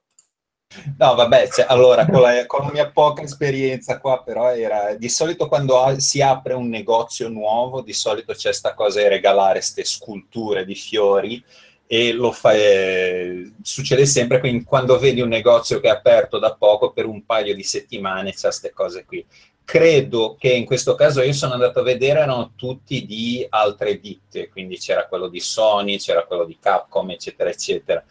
[0.99, 4.93] No, vabbè, cioè, allora, con la, con la mia poca esperienza qua, però era...
[4.93, 9.07] Di solito quando a- si apre un negozio nuovo, di solito c'è sta cosa di
[9.07, 11.43] regalare queste sculture di fiori
[11.87, 16.53] e lo fa, eh, succede sempre quindi quando vedi un negozio che è aperto da
[16.53, 19.25] poco, per un paio di settimane c'è queste cose qui.
[19.65, 24.49] Credo che in questo caso io sono andato a vedere, erano tutti di altre ditte,
[24.49, 28.03] quindi c'era quello di Sony, c'era quello di Capcom, eccetera, eccetera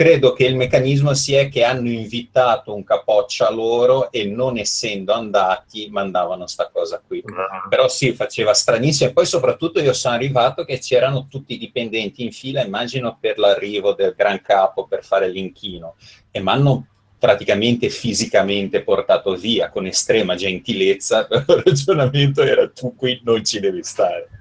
[0.00, 5.90] credo che il meccanismo sia che hanno invitato un capoccia loro e non essendo andati
[5.90, 7.22] mandavano sta cosa qui.
[7.68, 12.24] Però sì, faceva stranissimo e poi soprattutto io sono arrivato che c'erano tutti i dipendenti
[12.24, 15.96] in fila, immagino per l'arrivo del gran capo per fare l'inchino
[16.30, 16.86] e mi hanno
[17.18, 23.84] praticamente fisicamente portato via con estrema gentilezza, il ragionamento era tu qui non ci devi
[23.84, 24.39] stare.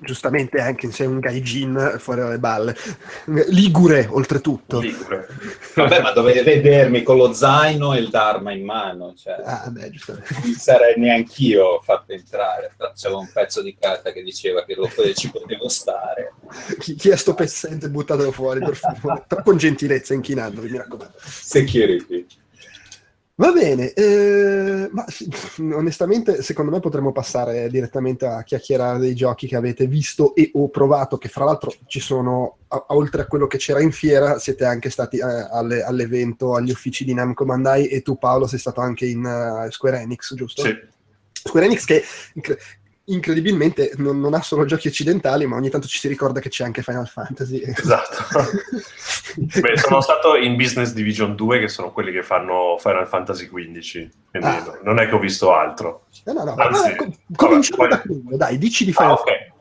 [0.00, 2.76] Giustamente anche se un gaijin fuori dalle balle.
[3.48, 4.80] Ligure, oltretutto.
[4.80, 5.26] Ligure.
[5.74, 9.36] Vabbè, ma dovete vedermi con lo zaino e il Dharma in mano, cioè.
[9.44, 12.72] Ah, beh, non sarei neanch'io fatto entrare.
[12.94, 16.34] C'era un pezzo di carta che diceva che lo, ci potevo stare.
[16.78, 19.24] Chi, è sto pezzente buttatelo fuori, per favore.
[19.42, 21.14] Con gentilezza, inchinandovi, mi raccomando.
[21.18, 22.26] Security.
[23.36, 25.04] Va bene, eh, ma
[25.74, 30.68] onestamente secondo me potremmo passare direttamente a chiacchierare dei giochi che avete visto e o
[30.68, 34.64] provato, che fra l'altro ci sono, a- oltre a quello che c'era in fiera, siete
[34.64, 38.80] anche stati eh, alle- all'evento, agli uffici di Namco Bandai e tu Paolo sei stato
[38.80, 40.62] anche in eh, Square Enix, giusto?
[40.62, 40.72] Sì.
[41.32, 42.04] Square Enix che
[43.06, 46.64] incredibilmente non, non ha solo giochi occidentali, ma ogni tanto ci si ricorda che c'è
[46.64, 47.62] anche Final Fantasy.
[47.64, 48.24] Esatto.
[49.60, 54.08] Beh, sono stato in Business Division 2, che sono quelli che fanno Final Fantasy XV,
[54.30, 54.62] quindi Ah.
[54.64, 56.06] no- non è che ho visto altro.
[56.24, 56.54] No, no, no.
[56.56, 59.52] Anzi, Ah, com- cominciamo da quello, dai, dici di Ah, Final ok.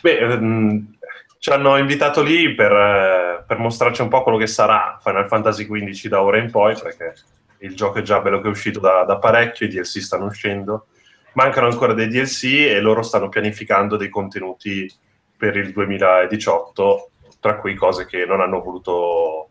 [0.00, 0.94] Beh, ehm,
[1.38, 5.66] ci hanno invitato lì per, eh, per mostrarci un po' quello che sarà Final Fantasy
[5.66, 7.14] XV da ora in poi, perché
[7.58, 10.86] il gioco è già bello che è uscito da, da parecchio, i DLC stanno uscendo.
[11.32, 14.90] Mancano ancora dei DLC e loro stanno pianificando dei contenuti
[15.36, 19.48] per il 2018, tra cui cose che non hanno voluto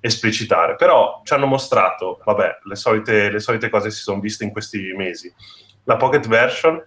[0.00, 0.74] esplicitare.
[0.76, 4.92] Però ci hanno mostrato, vabbè, le solite, le solite cose si sono viste in questi
[4.96, 5.32] mesi.
[5.84, 6.82] La Pocket Version,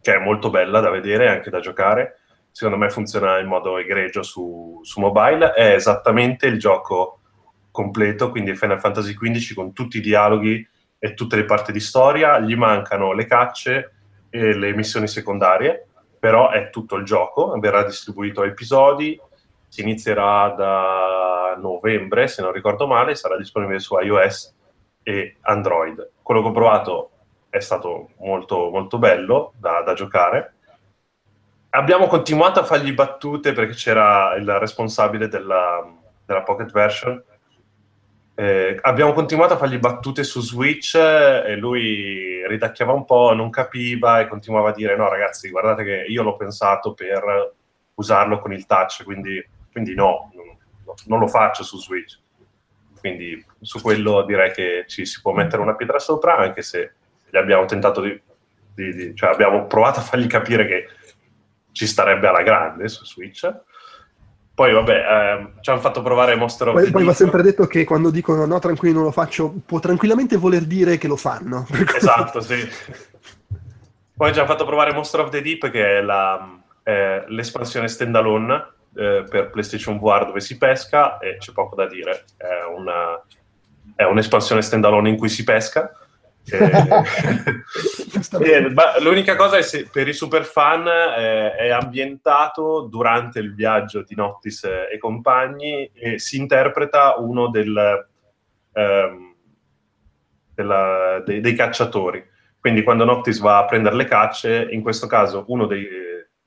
[0.00, 3.76] che è molto bella da vedere e anche da giocare, secondo me funziona in modo
[3.76, 7.20] egregio su, su mobile, è esattamente il gioco
[7.70, 10.66] completo, quindi Final Fantasy XV con tutti i dialoghi
[11.06, 13.92] e tutte le parti di storia, gli mancano le cacce
[14.28, 15.86] e le missioni secondarie,
[16.18, 19.18] però è tutto il gioco, verrà distribuito a episodi,
[19.68, 24.54] si inizierà da novembre, se non ricordo male, sarà disponibile su iOS
[25.04, 26.10] e Android.
[26.22, 27.10] Quello che ho provato
[27.48, 30.54] è stato molto, molto bello da, da giocare.
[31.70, 35.86] Abbiamo continuato a fargli battute perché c'era il responsabile della,
[36.24, 37.22] della Pocket Version.
[38.38, 43.48] Eh, abbiamo continuato a fargli battute su Switch eh, e lui ridacchiava un po', non
[43.48, 47.54] capiva e continuava a dire no ragazzi guardate che io l'ho pensato per
[47.94, 50.54] usarlo con il touch, quindi, quindi no, non,
[51.06, 52.18] non lo faccio su Switch.
[53.00, 56.92] Quindi su quello direi che ci si può mettere una pietra sopra, anche se
[57.30, 58.20] gli abbiamo tentato di,
[58.74, 60.88] di- di- cioè abbiamo provato a fargli capire che
[61.72, 63.50] ci starebbe alla grande su Switch.
[64.56, 67.84] Poi vabbè, ehm, ci hanno fatto provare Monster of Poi, poi va sempre detto che
[67.84, 71.66] quando dicono no, tranquilli, non lo faccio, può tranquillamente voler dire che lo fanno.
[71.94, 72.66] Esatto, sì.
[74.16, 78.68] Poi ci hanno fatto provare Monster of the Deep, che è la- è l'espansione standalone
[78.96, 82.24] eh, per PlayStation VR dove si pesca, e c'è poco da dire.
[82.38, 83.22] È, una-
[83.94, 85.92] è un'espansione standalone in cui si pesca.
[88.40, 93.40] E- e- ma l'unica cosa è se per i super fan eh, è ambientato durante
[93.40, 98.06] il viaggio di Noctis eh, e compagni e si interpreta uno del,
[98.72, 99.34] ehm,
[100.54, 102.24] della- dei, dei cacciatori.
[102.58, 105.86] Quindi quando Noctis va a prendere le cacce, in questo caso uno dei,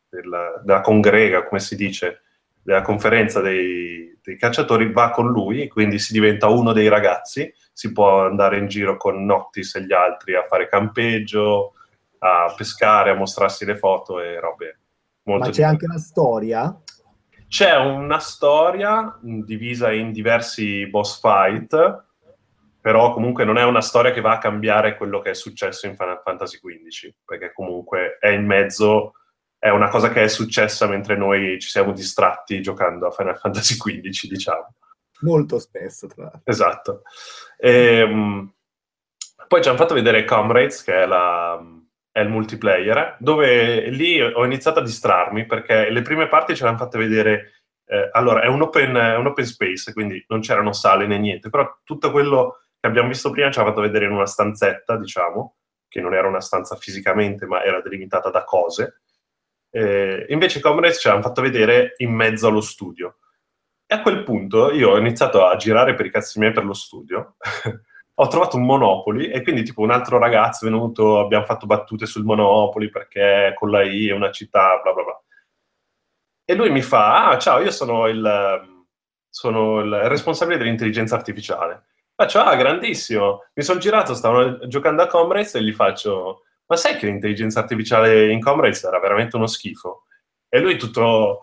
[0.09, 2.23] della, della congrega, come si dice,
[2.61, 7.93] della conferenza dei, dei, cacciatori va con lui, quindi si diventa uno dei ragazzi, si
[7.93, 11.75] può andare in giro con Noctis e gli altri a fare campeggio,
[12.17, 14.79] a pescare, a mostrarsi le foto e robe
[15.23, 16.77] molto Ma c'è anche la storia?
[17.47, 22.03] C'è una storia divisa in diversi boss fight,
[22.81, 25.95] però comunque non è una storia che va a cambiare quello che è successo in
[25.95, 29.13] Final Fantasy XV, perché comunque è in mezzo,
[29.57, 33.77] è una cosa che è successa mentre noi ci siamo distratti giocando a Final Fantasy
[33.77, 34.73] XV, diciamo.
[35.21, 36.41] Molto spesso, tra l'altro.
[36.43, 37.01] Esatto.
[37.61, 38.51] E, um,
[39.47, 41.59] poi ci hanno fatto vedere Comrades, che è, la,
[42.11, 46.77] è, il multiplayer, dove lì ho iniziato a distrarmi, perché le prime parti ce l'hanno
[46.77, 47.63] fatte vedere...
[47.85, 51.49] Eh, allora, è un, open, è un open space, quindi non c'erano sale né niente,
[51.49, 55.55] però tutto quello che abbiamo visto prima ci ha fatto vedere in una stanzetta, diciamo,
[55.87, 59.01] che non era una stanza fisicamente, ma era delimitata da cose.
[59.71, 63.17] Eh, invece Comrades ci hanno fatto vedere in mezzo allo studio.
[63.91, 66.73] E a quel punto io ho iniziato a girare per i cazzi miei per lo
[66.73, 67.37] studio.
[68.21, 72.05] ho trovato un Monopoli e quindi tipo un altro ragazzo è venuto, abbiamo fatto battute
[72.05, 75.23] sul Monopoli perché con la I è una città, bla bla bla.
[76.45, 78.85] E lui mi fa, ah ciao, io sono il,
[79.27, 81.85] sono il responsabile dell'intelligenza artificiale.
[82.13, 83.45] Faccio, ah, grandissimo.
[83.55, 88.31] Mi sono girato, stavano giocando a Comrades e gli faccio, ma sai che l'intelligenza artificiale
[88.31, 90.03] in Comrades era veramente uno schifo?
[90.47, 91.41] E lui tutto,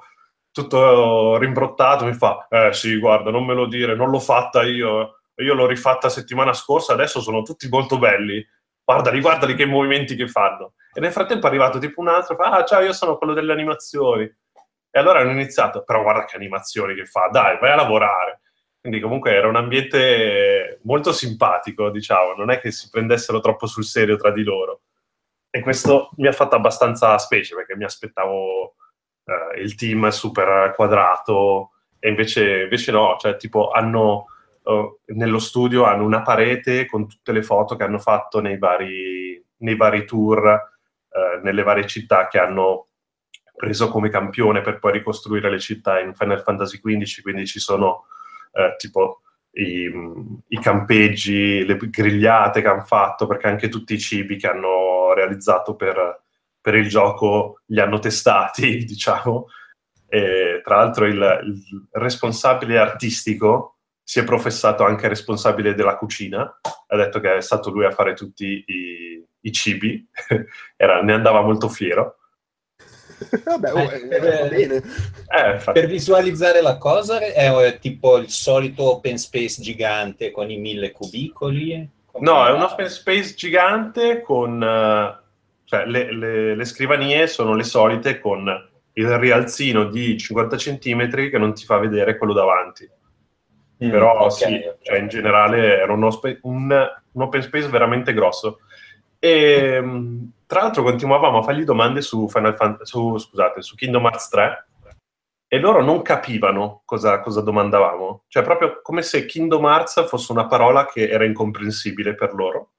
[0.56, 5.20] tutto rimbrottato mi fa, eh sì, guarda, non me lo dire, non l'ho fatta io.
[5.40, 8.42] Io l'ho rifatta settimana scorsa, adesso sono tutti molto belli.
[8.82, 10.72] Guardali, guardali che movimenti che fanno.
[10.94, 13.52] E nel frattempo è arrivato tipo un altro, fa, ah, ciao, io sono quello delle
[13.52, 14.24] animazioni.
[14.24, 18.40] E allora hanno iniziato, però guarda che animazioni che fa, dai, vai a lavorare.
[18.80, 23.84] Quindi comunque era un ambiente molto simpatico, diciamo, non è che si prendessero troppo sul
[23.84, 24.84] serio tra di loro.
[25.50, 28.76] E questo mi ha fatto abbastanza specie perché mi aspettavo
[29.26, 34.26] eh, il team super quadrato e invece, invece no, cioè tipo hanno
[34.62, 39.44] uh, nello studio hanno una parete con tutte le foto che hanno fatto nei vari,
[39.58, 42.86] nei vari tour, uh, nelle varie città che hanno
[43.56, 48.04] preso come campione per poi ricostruire le città in Final Fantasy XV, quindi ci sono
[48.78, 49.20] tipo
[49.52, 49.90] i,
[50.48, 55.74] i, campeggi, le grigliate che hanno fatto, perché anche tutti i cibi che hanno realizzato
[55.74, 56.25] per,
[56.66, 59.46] per il gioco li hanno testati, diciamo.
[60.08, 66.96] E, tra l'altro il, il, responsabile artistico si è professato anche responsabile della cucina, ha
[66.96, 70.04] detto che è stato lui a fare tutti i, i cibi,
[70.76, 72.16] Era, ne andava molto fiero.
[73.44, 74.82] Vabbè, oh, eh, per, bene.
[75.28, 80.90] Eh, per visualizzare la cosa è tipo il solito open space gigante con i mille
[80.90, 81.88] cubicoli?
[82.18, 85.24] No, è un open space gigante con...
[85.66, 88.48] Cioè, le, le, le, scrivanie sono le solite con
[88.92, 92.88] il rialzino di 50 cm che non ti fa vedere quello davanti.
[93.84, 94.76] Mm, Però okay, sì, okay.
[94.80, 96.70] Cioè, in generale era un, ospe- un,
[97.12, 98.60] un open space veramente grosso.
[99.18, 104.28] E mm, tra l'altro continuavamo a fargli domande su, Fan- su, scusate, su Kingdom Hearts
[104.28, 104.66] 3
[105.48, 108.24] e loro non capivano cosa, cosa, domandavamo.
[108.28, 112.70] Cioè, proprio come se Kingdom Hearts fosse una parola che era incomprensibile per loro.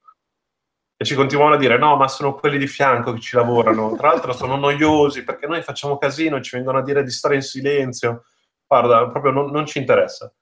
[1.00, 3.94] E ci continuavano a dire: no, ma sono quelli di fianco che ci lavorano.
[3.96, 7.42] Tra l'altro, sono noiosi perché noi facciamo casino, ci vengono a dire di stare in
[7.42, 8.24] silenzio.
[8.66, 10.32] Guarda, proprio non, non ci interessa.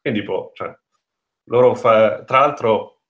[0.00, 0.76] Quindi, boh, cioè,
[1.44, 2.22] loro fa...
[2.24, 3.00] tra l'altro,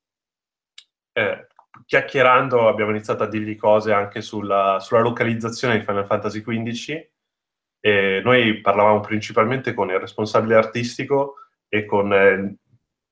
[1.13, 1.49] eh,
[1.85, 7.09] chiacchierando abbiamo iniziato a dirgli cose anche sulla, sulla localizzazione di Final Fantasy XV
[7.81, 11.37] e noi parlavamo principalmente con il responsabile artistico
[11.69, 12.57] e con eh,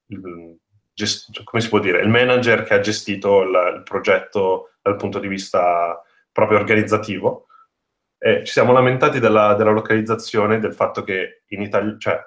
[0.08, 0.58] il,
[0.96, 5.18] gest- come si può dire, il manager che ha gestito il, il progetto dal punto
[5.18, 6.00] di vista
[6.32, 7.46] proprio organizzativo.
[8.18, 12.18] E ci siamo lamentati della, della localizzazione, del fatto che in Italia, cioè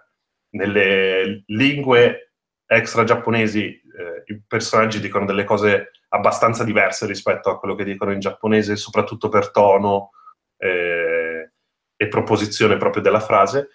[0.52, 2.34] nelle lingue
[2.66, 8.12] extra giapponesi eh, i personaggi dicono delle cose abbastanza diverse rispetto a quello che dicono
[8.12, 10.12] in giapponese, soprattutto per tono
[10.58, 11.52] eh,
[11.96, 13.70] e proposizione proprio della frase.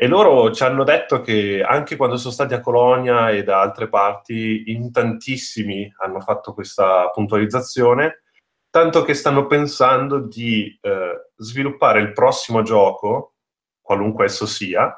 [0.00, 3.88] E loro ci hanno detto che anche quando sono stati a Colonia e da altre
[3.88, 8.22] parti, in tantissimi hanno fatto questa puntualizzazione,
[8.70, 13.34] tanto che stanno pensando di eh, sviluppare il prossimo gioco,
[13.80, 14.96] qualunque esso sia,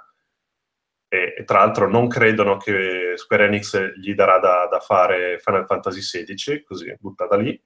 [1.09, 5.65] e, e, tra l'altro non credono che Square Enix gli darà da, da fare Final
[5.65, 7.59] Fantasy XVI, così buttata lì.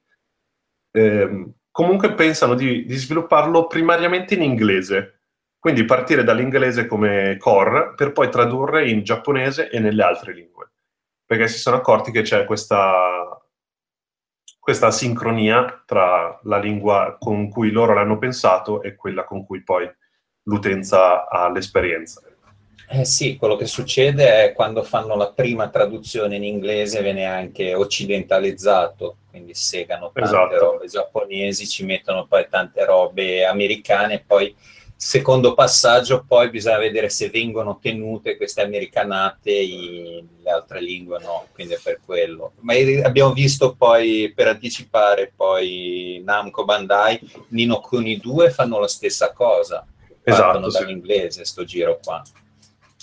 [0.93, 5.24] Eh, comunque pensano di, di, svilupparlo primariamente in inglese,
[5.65, 10.73] quindi partire dall'inglese come core per poi tradurre in giapponese e nelle altre lingue,
[11.25, 13.43] perché si sono accorti che c'è questa,
[14.59, 19.91] questa sincronia tra la lingua con cui loro l'hanno pensato e quella con cui poi
[20.43, 22.21] l'utenza ha l'esperienza.
[22.87, 27.75] Eh sì, quello che succede è quando fanno la prima traduzione in inglese viene anche
[27.75, 30.73] occidentalizzato, quindi segano tante esatto.
[30.73, 34.55] robe giapponesi, ci mettono poi tante robe americane, poi
[35.05, 41.47] secondo passaggio poi bisogna vedere se vengono tenute queste americanate in le altre lingue no,
[41.53, 42.53] quindi è per quello.
[42.61, 42.73] Ma
[43.05, 49.87] abbiamo visto poi, per anticipare, poi Namco Bandai, Nino Kuni 2 fanno la stessa cosa,
[50.23, 50.79] esatto, sì.
[50.79, 52.23] dall'inglese sto giro qua.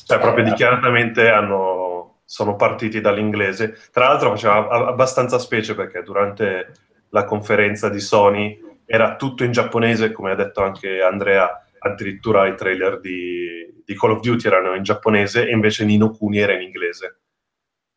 [0.03, 3.77] Cioè proprio eh, dichiaratamente hanno, sono partiti dall'inglese.
[3.91, 6.73] Tra l'altro faceva abbastanza specie perché durante
[7.09, 12.55] la conferenza di Sony era tutto in giapponese, come ha detto anche Andrea, addirittura i
[12.55, 16.61] trailer di, di, Call of Duty erano in giapponese e invece Nino Kuni era in
[16.61, 17.19] inglese.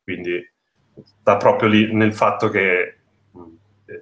[0.03, 0.41] Quindi
[1.21, 2.99] sta proprio lì nel fatto che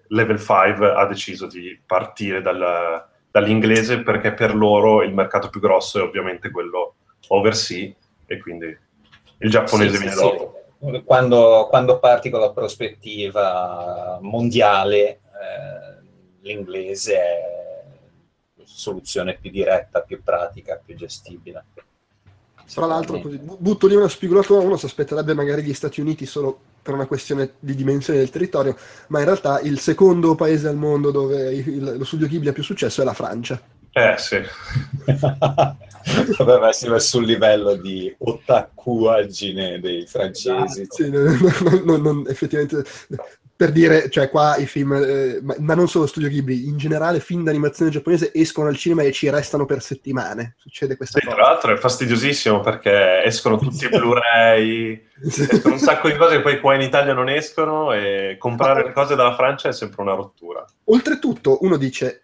[0.09, 5.99] Level 5 ha deciso di partire dal, dall'inglese perché per loro il mercato più grosso
[5.99, 6.95] è ovviamente quello
[7.29, 7.95] overseas
[8.27, 8.77] e quindi
[9.39, 10.55] il giapponese sì, viene sì, dopo.
[10.79, 11.03] Sì.
[11.05, 15.21] Quando, quando, parti con la prospettiva mondiale, eh,
[16.41, 17.62] l'inglese è
[18.65, 21.65] soluzione più diretta, più pratica, più gestibile.
[22.73, 26.59] Tra l'altro, così, butto lì una spigolatura, uno si aspetterebbe magari gli Stati Uniti solo
[26.83, 28.77] per una questione di dimensione del territorio,
[29.09, 32.63] ma in realtà il secondo paese al mondo dove il, lo studio Ghibli ha più
[32.63, 33.61] successo è la Francia.
[33.93, 34.41] Eh sì.
[36.37, 40.87] Doveva essere sul livello di otakuagine dei francesi.
[40.89, 41.39] Sì, non,
[41.85, 42.83] non, non, effettivamente
[43.63, 47.21] per dire, cioè qua i film, eh, ma, ma, non solo Studio Ghibli, in generale
[47.21, 50.57] film d'animazione giapponese escono al cinema e ci restano per settimane.
[50.59, 51.37] Succede questa sì, cosa.
[51.37, 56.43] Tra l'altro è fastidiosissimo perché escono tutti i Blu-ray, escono un sacco di cose che
[56.43, 60.15] poi qua in Italia non escono e comprare le cose dalla Francia è sempre una
[60.15, 60.65] rottura.
[60.87, 62.23] Oltretutto uno dice,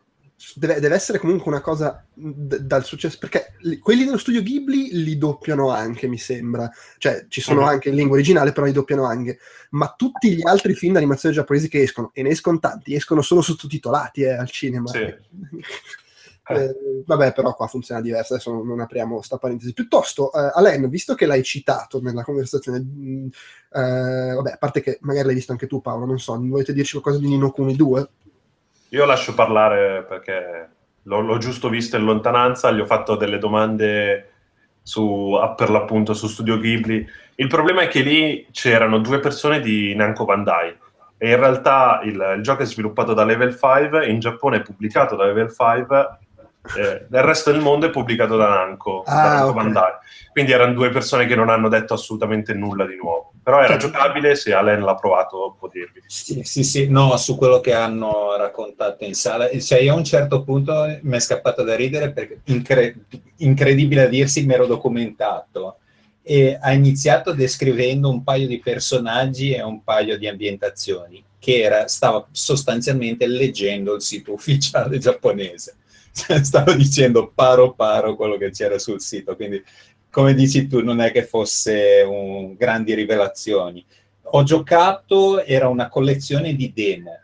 [0.55, 5.03] deve, deve, essere comunque una cosa d- dal successo, perché li, quelli dello studio Ghibli
[5.03, 6.71] li doppiano anche, mi sembra.
[6.97, 7.69] Cioè, ci sono mm-hmm.
[7.69, 9.39] anche in lingua originale, però li doppiano anche.
[9.71, 13.43] Ma tutti gli altri film d'animazione giapponesi che escono, e ne escono tanti, escono solo
[13.43, 14.89] sottotitolati eh, al cinema.
[14.91, 14.99] Sì.
[16.49, 19.73] eh, vabbè, però qua funziona diverso, adesso non, non apriamo sta parentesi.
[19.73, 23.27] Piuttosto, eh, Alain, visto che l'hai citato nella conversazione, mh, mm,
[23.73, 26.93] eh, vabbè, a parte che magari l'hai visto anche tu Paolo, non so, volete dirci
[26.93, 28.11] qualcosa di Nino Kuni 2?
[28.91, 30.69] Io lascio parlare perché
[31.03, 34.33] l'ho, l'ho, giusto visto in lontananza, gli ho fatto delle domande
[34.83, 37.07] su, per l'appunto su Studio Ghibli.
[37.37, 40.77] Il problema è che lì c'erano due persone di Namco Bandai
[41.17, 45.17] e in realtà il, il gioco è sviluppato da Level 5, in Giappone è pubblicato
[45.17, 46.19] da Level 5
[46.77, 49.63] eh, nel resto del mondo è pubblicato da Namco, ah, da Namco okay.
[49.63, 49.93] Bandai.
[50.33, 53.33] Quindi erano due persone che non hanno detto assolutamente nulla di nuovo.
[53.49, 56.03] Però era giocabile, se Alain l'ha provato può dirvi.
[56.07, 59.49] Sì, sì, sì, no, su quello che hanno raccontato in sala.
[59.59, 64.07] Cioè io a un certo punto mi è scappato da ridere perché incre- incredibile a
[64.07, 65.79] dirsi mi ero documentato
[66.21, 71.89] e ha iniziato descrivendo un paio di personaggi e un paio di ambientazioni che era,
[71.89, 75.77] stava sostanzialmente leggendo il sito ufficiale giapponese
[76.43, 79.63] stavo dicendo paro paro quello che c'era sul sito, quindi
[80.19, 83.87] come dici tu non è che fosse un, grandi rivelazioni.
[84.31, 87.21] Ho giocato, era una collezione di demo,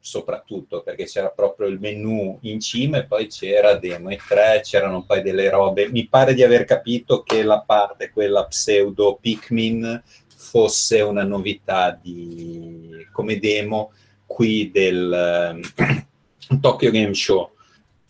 [0.00, 5.04] soprattutto perché c'era proprio il menu in cima e poi c'era demo e tre, c'erano
[5.04, 5.90] poi delle robe.
[5.90, 10.02] Mi pare di aver capito che la parte, quella pseudo Pikmin,
[10.34, 13.92] fosse una novità di, come demo
[14.24, 15.60] qui del um,
[16.58, 17.50] Tokyo Game Show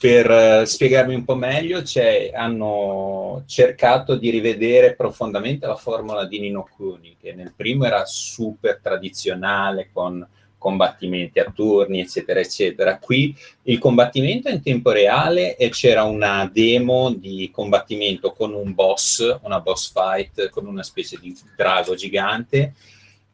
[0.01, 6.41] per uh, spiegarmi un po' meglio, cioè, hanno cercato di rivedere profondamente la formula di
[6.41, 10.27] Nino Kuni, che nel primo era super tradizionale con
[10.57, 12.99] combattimenti a turni, eccetera, eccetera.
[12.99, 18.73] Qui il combattimento è in tempo reale e c'era una demo di combattimento con un
[18.73, 22.73] boss, una boss fight con una specie di drago gigante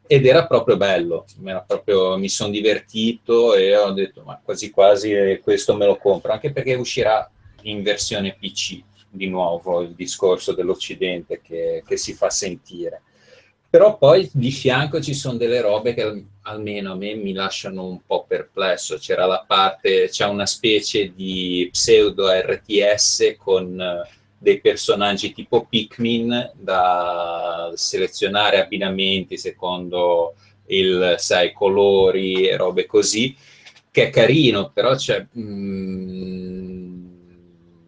[0.07, 1.25] ed era proprio bello,
[1.67, 6.53] proprio, mi sono divertito e ho detto ma quasi quasi questo me lo compro, anche
[6.53, 7.29] perché uscirà
[7.63, 13.03] in versione PC di nuovo il discorso dell'Occidente che, che si fa sentire.
[13.69, 18.01] Però poi di fianco ci sono delle robe che almeno a me mi lasciano un
[18.07, 18.97] po' perplesso.
[18.97, 23.77] C'era la parte, c'è una specie di pseudo RTS con
[24.47, 30.37] dei personaggi tipo Pikmin da selezionare abbinamenti secondo
[30.67, 33.35] il, sai, colori e robe così,
[33.91, 35.27] che è carino, però c'è...
[35.37, 36.95] Mm,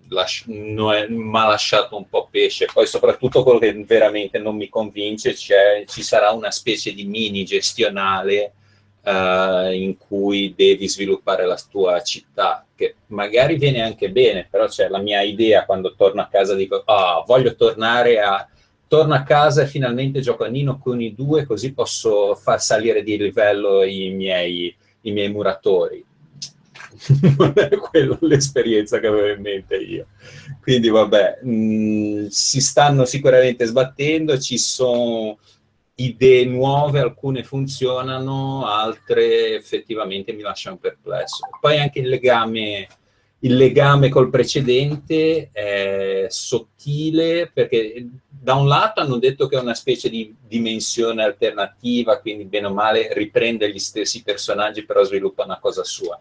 [0.08, 2.66] mi ha lasciato un po' pesce.
[2.72, 7.44] Poi, soprattutto quello che veramente non mi convince, c'è, ci sarà una specie di mini
[7.44, 8.54] gestionale
[9.08, 14.88] uh, in cui devi sviluppare la tua città, che magari viene anche bene, però c'è
[14.88, 18.48] la mia idea quando torno a casa dico, oh, voglio tornare a...
[18.88, 23.02] Torno a casa e finalmente gioco a Nino con i due, così posso far salire
[23.02, 26.02] di livello i miei, i miei muratori
[27.36, 30.06] non è quella l'esperienza che avevo in mente io.
[30.60, 35.38] Quindi vabbè, mh, mm, si stanno sicuramente sbattendo, ci sono
[36.00, 41.48] idee nuove, alcune funzionano, altre effettivamente mi lasciano perplesso.
[41.60, 42.86] Poi anche il legame,
[43.40, 49.74] il legame col precedente è sottile perché da un lato hanno detto che è una
[49.74, 55.58] specie di dimensione alternativa, quindi bene o male riprende gli stessi personaggi però sviluppa una
[55.58, 56.16] cosa sua.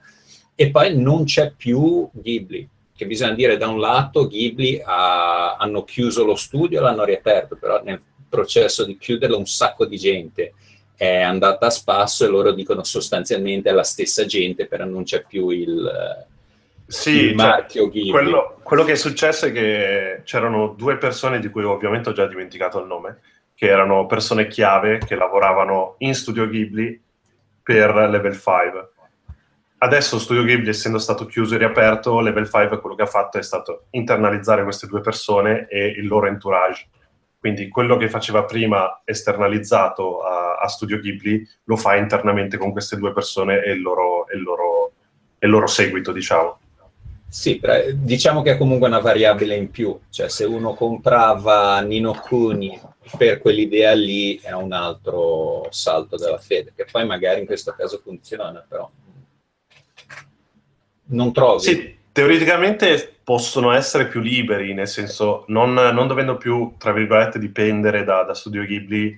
[0.56, 5.84] E poi non c'è più Ghibli, che bisogna dire da un lato Ghibli ha, hanno
[5.84, 10.54] chiuso lo studio, l'hanno riaperto, però nel processo di chiuderlo un sacco di gente
[10.96, 15.24] è andata a spasso e loro dicono sostanzialmente è la stessa gente, però non c'è
[15.26, 16.26] più il,
[16.88, 18.10] sì, il cioè, marchio cioè, Ghibli.
[18.10, 22.26] Quello, quello che è successo è che c'erano due persone di cui ovviamente ho già
[22.26, 23.20] dimenticato il nome,
[23.54, 27.00] che erano persone chiave che lavoravano in studio Ghibli
[27.62, 28.92] per Level 5
[29.80, 33.44] Adesso Studio Ghibli, essendo stato chiuso e riaperto, Level 5 quello che ha fatto è
[33.44, 36.88] stato internalizzare queste due persone e il loro entourage.
[37.48, 42.98] Quindi quello che faceva prima esternalizzato a, a Studio Ghibli lo fa internamente con queste
[42.98, 44.92] due persone e il loro, e il loro,
[45.40, 46.60] e il loro seguito, diciamo.
[47.30, 47.62] Sì,
[47.94, 52.78] diciamo che è comunque una variabile in più, cioè se uno comprava Nino Kuni
[53.18, 58.02] per quell'idea lì è un altro salto della fede, che poi magari in questo caso
[58.04, 58.92] funziona, però
[61.06, 61.62] non trovi?
[61.62, 68.04] Sì, teoreticamente possono essere più liberi, nel senso non, non dovendo più, tra virgolette, dipendere
[68.04, 69.16] da, da, Studio Ghibli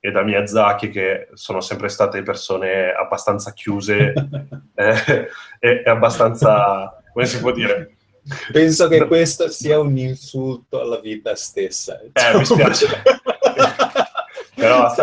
[0.00, 4.14] e da Miyazaki, che sono sempre state persone abbastanza chiuse
[4.74, 5.28] eh,
[5.58, 7.96] e, e abbastanza, come si può dire?
[8.50, 12.00] Penso che questo sia un insulto alla vita stessa.
[12.00, 12.86] Eh, mi spiace.
[14.56, 14.94] Però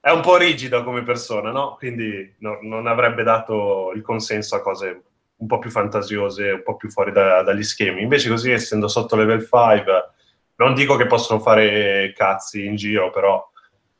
[0.00, 1.76] è un po' rigido come persona, no?
[1.78, 5.02] Quindi no, non avrebbe dato il consenso a cose
[5.36, 8.02] un po' più fantasiose, un po' più fuori da, dagli schemi.
[8.02, 10.10] Invece così, essendo sotto level 5,
[10.56, 13.50] non dico che possono fare cazzi in giro, però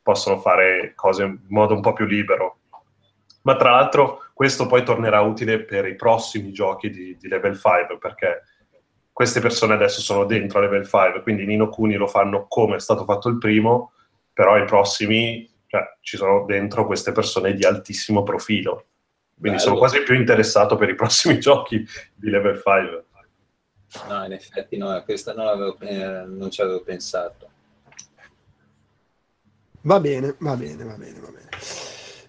[0.01, 2.59] possono fare cose in modo un po' più libero.
[3.43, 7.97] Ma tra l'altro questo poi tornerà utile per i prossimi giochi di, di level 5,
[7.97, 8.43] perché
[9.11, 12.79] queste persone adesso sono dentro a level 5, quindi Nino Kuni lo fanno come è
[12.79, 13.93] stato fatto il primo,
[14.33, 18.85] però i prossimi, cioè, ci sono dentro queste persone di altissimo profilo
[19.37, 19.59] quindi Bello.
[19.59, 23.05] sono quasi più interessato per i prossimi giochi di Level 5.
[24.07, 27.49] No, in effetti no, questa non, eh, non ci avevo pensato.
[29.81, 31.49] Va bene, va bene, va bene, va bene.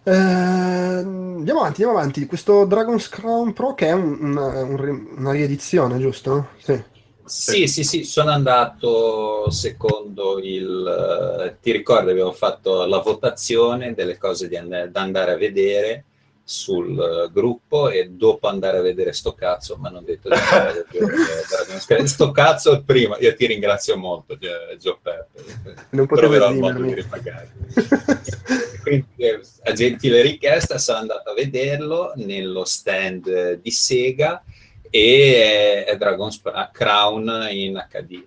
[0.03, 2.27] Eh, andiamo avanti, andiamo avanti.
[2.27, 6.51] Questo Dragon's Crown Pro che è un, una, un, una, riedizione, giusto?
[6.59, 6.83] Sì.
[7.25, 7.67] sì.
[7.67, 11.49] Sì, sì, sono andato secondo il...
[11.49, 16.05] Uh, ti ricordi, abbiamo fatto la votazione delle cose and- da andare a vedere
[16.49, 20.69] sul uh, gruppo e dopo andare a vedere sto cazzo mi hanno detto di andare
[20.69, 25.43] a vedere sto cazzo prima io ti ringrazio molto Gio Peppe.
[25.91, 27.51] Non troverò il modo di ripagare.
[28.81, 34.41] Quindi eh, a gentile richiesta sono andato a vederlo nello stand di Sega
[34.89, 36.41] e è Dragon's
[36.71, 38.25] Crown in HD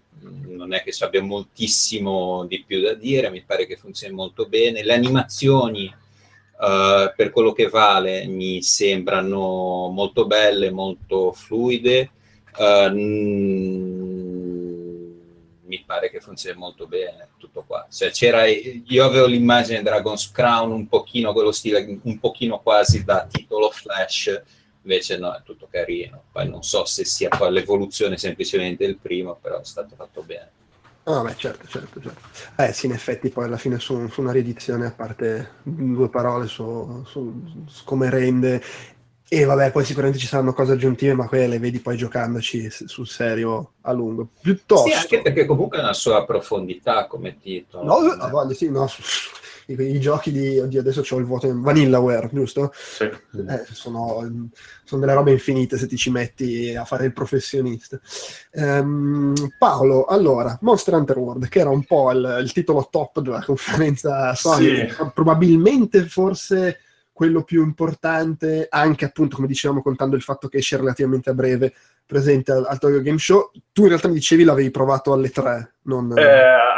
[0.60, 4.46] non è che ci abbia moltissimo di più da dire mi pare che funzioni molto
[4.46, 4.84] bene.
[4.84, 5.94] Le animazioni
[6.60, 12.12] Uh, per quello che vale mi sembrano molto belle, molto fluide.
[12.58, 12.94] Uh,
[15.64, 17.88] mi pare che funzioni molto bene tutto qua.
[17.90, 23.26] Cioè, c'era, io avevo l'immagine Dragon's Crown un pochino quello stile, un pochino quasi da
[23.32, 24.42] titolo flash,
[24.82, 26.24] invece no, è tutto carino.
[26.32, 30.52] Poi non so se sia poi l'evoluzione semplicemente del primo, però è stato fatto bene.
[31.04, 32.22] Ah, beh, certo, certo, certo.
[32.56, 36.46] Eh sì, in effetti poi alla fine su, su una riedizione, a parte due parole
[36.46, 38.62] su, su, su, come rende,
[39.28, 43.08] e vabbè, poi sicuramente ci saranno cose aggiuntive, ma quelle le vedi poi giocandoci sul
[43.08, 44.30] serio a lungo.
[44.42, 44.88] Piuttosto...
[44.88, 47.84] Sì, anche perché comunque ha una sua profondità come titolo.
[47.84, 48.88] No, no, voglio, sì, no,
[49.74, 52.72] i, i, giochi di oddio adesso c'ho il vuoto in Vanillaware giusto?
[52.74, 53.04] Sì.
[53.04, 54.50] Eh, sono,
[54.84, 58.00] sono, delle robe infinite se ti ci metti a fare il professionista
[58.54, 63.44] um, Paolo allora Monster Hunter World che era un po' il, il titolo top della
[63.44, 64.96] conferenza Sony sì.
[65.14, 66.80] probabilmente forse
[67.12, 71.74] quello più importante anche appunto come dicevamo contando il fatto che esce relativamente a breve
[72.10, 73.52] presente al, al Tokyo Game Show.
[73.72, 76.12] Tu in realtà mi dicevi l'avevi provato alle 3, non...
[76.18, 76.24] Eh,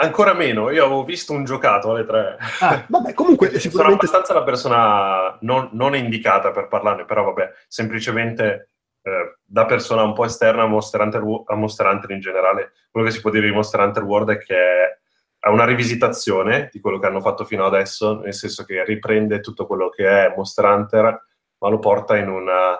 [0.01, 2.37] ancora meno, io avevo visto un giocato alle 3.
[2.59, 4.05] Ah, vabbè, comunque Sono sicuramente...
[4.05, 8.71] abbastanza la persona non, non indicata per parlarne, però vabbè, semplicemente
[9.03, 13.07] eh, da persona un po' esterna a Monster, Hunter, a Monster Hunter in generale, quello
[13.07, 14.99] che si può dire di Monster Hunter World è che
[15.39, 19.65] è una rivisitazione di quello che hanno fatto fino adesso, nel senso che riprende tutto
[19.65, 21.25] quello che è Monster Hunter,
[21.57, 22.77] ma lo porta in, una-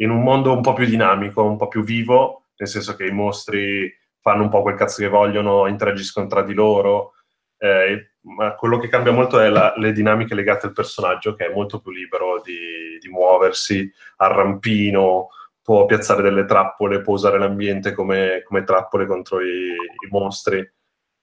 [0.00, 3.10] in un mondo un po' più dinamico, un po' più vivo, nel senso che i
[3.12, 7.14] mostri fanno un po' quel cazzo che vogliono, interagiscono tra di loro,
[7.58, 11.52] eh, ma quello che cambia molto è la- le dinamiche legate al personaggio, che è
[11.54, 15.28] molto più libero di, di muoversi, al rampino,
[15.62, 20.66] può piazzare delle trappole, può usare l'ambiente come, come trappole contro i, i mostri.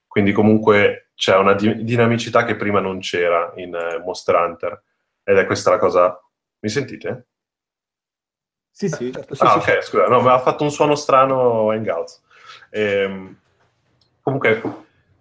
[0.08, 4.84] Quindi comunque c'è una di- dinamicità che prima non c'era in eh, Monster Hunter.
[5.24, 6.20] Ed è questa la cosa...
[6.60, 7.28] Mi sentite?
[8.78, 9.10] Sì, sì.
[9.10, 12.22] Certo, sì, ah, sì, ok, scusa, no, ma ha fatto un suono strano Hangouts.
[12.72, 13.38] Ehm,
[14.22, 14.62] comunque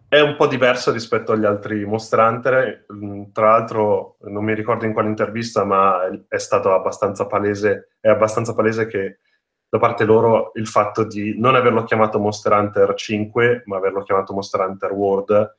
[0.08, 2.86] è un po' diverso rispetto agli altri Monster Hunter.
[2.92, 8.08] Mm, Tra l'altro, non mi ricordo in quale intervista, ma è stato abbastanza palese, è
[8.08, 9.18] abbastanza palese che
[9.68, 14.32] da parte loro il fatto di non averlo chiamato Monster Hunter 5, ma averlo chiamato
[14.32, 15.58] Monster Hunter World,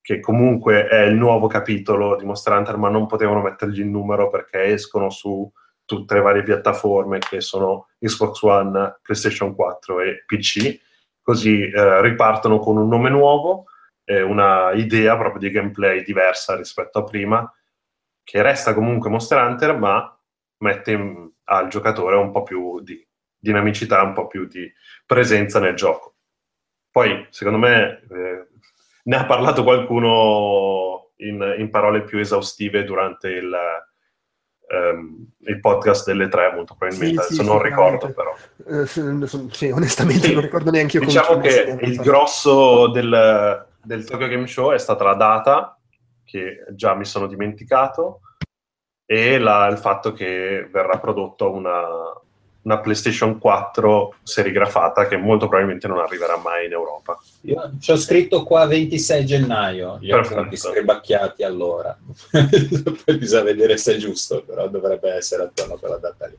[0.00, 4.28] che comunque è il nuovo capitolo di Monster Hunter, ma non potevano mettergli il numero
[4.30, 5.50] perché escono su
[5.84, 10.80] tutte le varie piattaforme che sono Xbox One, PlayStation 4 e PC,
[11.22, 13.66] così eh, ripartono con un nome nuovo,
[14.04, 17.52] e una idea proprio di gameplay diversa rispetto a prima,
[18.22, 20.18] che resta comunque Monster Hunter, ma
[20.58, 23.06] mette in- al giocatore un po' più di
[23.38, 24.70] dinamicità, un po' più di
[25.04, 26.16] presenza nel gioco.
[26.90, 28.48] Poi, secondo me, eh,
[29.04, 33.54] ne ha parlato qualcuno in, in parole più esaustive durante il,
[34.74, 37.22] ehm, il podcast delle tre, molto probabilmente.
[37.22, 38.06] Sì, sì, Adesso non sicuramente.
[38.06, 38.34] ricordo,
[38.66, 38.80] però.
[38.82, 40.32] Eh, sì, sì, onestamente Sì.
[40.32, 45.04] non ricordo neanche io Diciamo che il grosso del, del Tokyo Game Show è stata
[45.04, 45.78] la data,
[46.24, 48.20] che già mi sono dimenticato,
[49.06, 51.82] e la- il fatto che verrà prodotto una,
[52.64, 57.18] una PlayStation 4 serigrafata che molto probabilmente non arriverà mai in Europa.
[57.42, 60.40] Io ci ho scritto qua 26 gennaio, gli Perfetto.
[60.40, 61.96] appunti scribacchiati allora.
[62.32, 66.36] Poi bisogna vedere se è giusto, però dovrebbe essere attorno a quella data lì.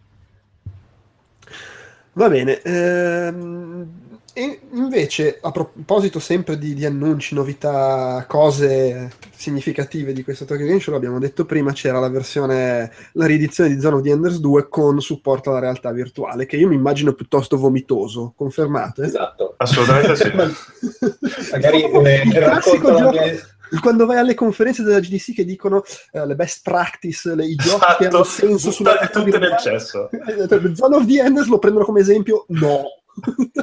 [2.14, 2.62] Va bene.
[2.62, 4.05] ehm,
[4.38, 10.82] e invece, a proposito sempre di, di annunci, novità, cose significative di questo Tokyo Game
[10.82, 14.68] Show, l'abbiamo detto prima, c'era la versione, la riedizione di Zone of the Enders 2
[14.68, 18.34] con supporto alla realtà virtuale, che io mi immagino piuttosto vomitoso.
[18.36, 19.04] Confermate?
[19.06, 19.54] Esatto.
[19.58, 20.30] Assolutamente sì.
[21.52, 23.40] Magari eh, Il classico gioco- mia-
[23.82, 25.82] Quando vai alle conferenze della GDC che dicono
[26.12, 30.10] eh, le best practice, le- i giochi che hanno Esatto, senso sulla tutte nel cesso.
[30.12, 32.44] Eh, Zone of the Enders lo prendono come esempio?
[32.50, 32.84] No.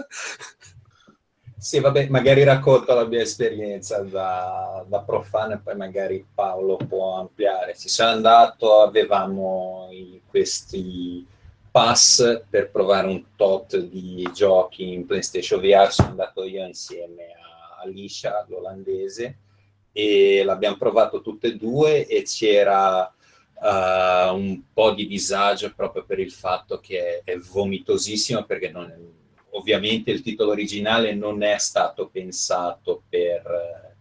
[1.63, 7.19] Sì, vabbè, magari racconto la mia esperienza da, da profano e poi magari Paolo può
[7.21, 7.77] ampliare.
[7.77, 9.89] Ci sono andato, avevamo
[10.27, 11.25] questi
[11.71, 17.83] pass per provare un tot di giochi in PlayStation VR, sono andato io insieme a
[17.83, 19.39] Alicia, l'olandese,
[19.93, 23.07] e l'abbiamo provato tutte e due e c'era
[23.63, 28.91] eh, un po' di disagio proprio per il fatto che è, è vomitosissimo perché non
[28.91, 29.21] è-
[29.53, 33.95] ovviamente il titolo originale non è stato pensato per eh,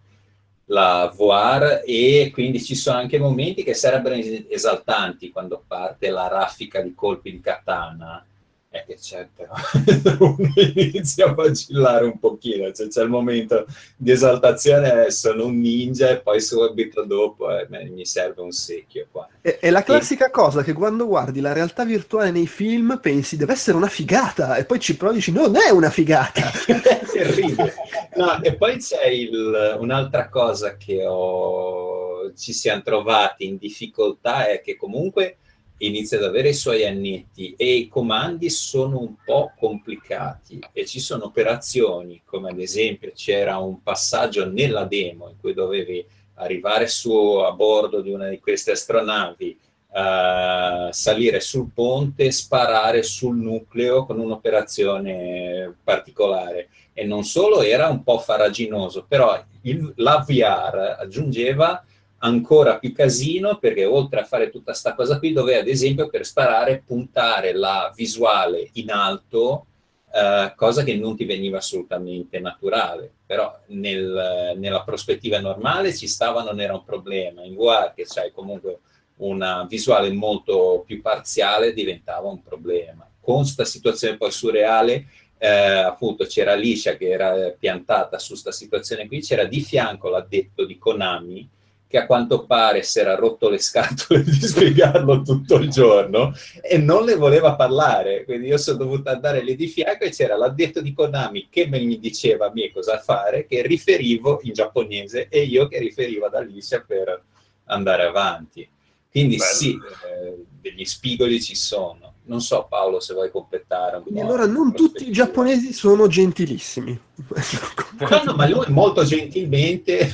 [0.65, 6.27] la VR e quindi ci sono anche momenti che sarebbero es- esaltanti quando parte la
[6.27, 8.25] raffica di colpi di katana
[8.71, 9.53] è che c'è però
[10.19, 13.65] uno inizia a vacillare un pochino cioè, c'è il momento
[13.97, 19.07] di esaltazione eh, sono un ninja e poi subito dopo eh, mi serve un secchio
[19.11, 23.35] qua È, è la classica cosa che quando guardi la realtà virtuale nei film pensi
[23.35, 26.41] deve essere una figata e poi ci provi e dici non è una figata.
[26.67, 27.73] è terribile.
[28.15, 34.61] No, e poi c'è il- un'altra cosa che ho- ci siamo trovati in difficoltà è
[34.61, 35.37] che comunque
[35.85, 40.99] inizia ad avere i suoi annetti e i comandi sono un po' complicati e ci
[40.99, 46.05] sono operazioni come ad esempio c'era un passaggio nella demo in cui dovevi
[46.35, 49.57] arrivare su a bordo di una di queste astronavi
[49.93, 56.69] eh, salire sul ponte, sparare sul nucleo con un'operazione particolare.
[56.93, 61.83] E non solo era un po' faraginoso, però il- la VR aggiungeva
[62.23, 66.25] ancora più casino perché oltre a fare tutta questa cosa qui doveva ad esempio per
[66.25, 69.65] sparare puntare la visuale in alto
[70.13, 73.11] eh, cosa che non ti veniva assolutamente naturale.
[73.25, 77.43] Però nel- nella prospettiva normale ci stava non era un problema.
[77.43, 78.79] In VR che c'hai comunque
[79.17, 83.07] una visuale molto più parziale diventava un problema.
[83.19, 85.05] Con sta situazione poi surreale,
[85.37, 90.65] eh, appunto c'era Alicia che era piantata su questa situazione qui, c'era di fianco l'addetto
[90.65, 91.49] di Konami,
[91.91, 96.77] che a quanto pare si era rotto le scatole di spiegarlo tutto il giorno e
[96.77, 98.23] non le voleva parlare.
[98.23, 101.99] Quindi io sono dovuto andare lì di fianco e c'era l'addetto di Konami che mi
[101.99, 106.81] diceva a me cosa fare, che riferivo in giapponese e io che riferivo ad Alicia
[106.87, 107.21] per
[107.65, 108.67] andare avanti.
[109.11, 109.51] Quindi Bello.
[109.51, 112.10] sì, eh, degli spigoli ci sono.
[112.31, 113.97] Non so Paolo se vuoi completare.
[113.97, 116.97] Un Quindi allora non tutti i giapponesi sono gentilissimi.
[117.17, 120.13] no, no, ma lui molto gentilmente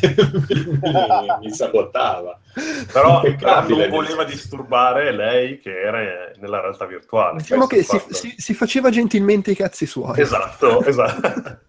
[0.49, 0.79] mi,
[1.41, 2.39] mi, sabotava.
[2.91, 7.37] Però, però non voleva disturbare lei che era nella realtà virtuale.
[7.37, 10.19] Diciamo che si, si, si, faceva gentilmente i cazzi suoi.
[10.19, 11.59] Esatto, esatto.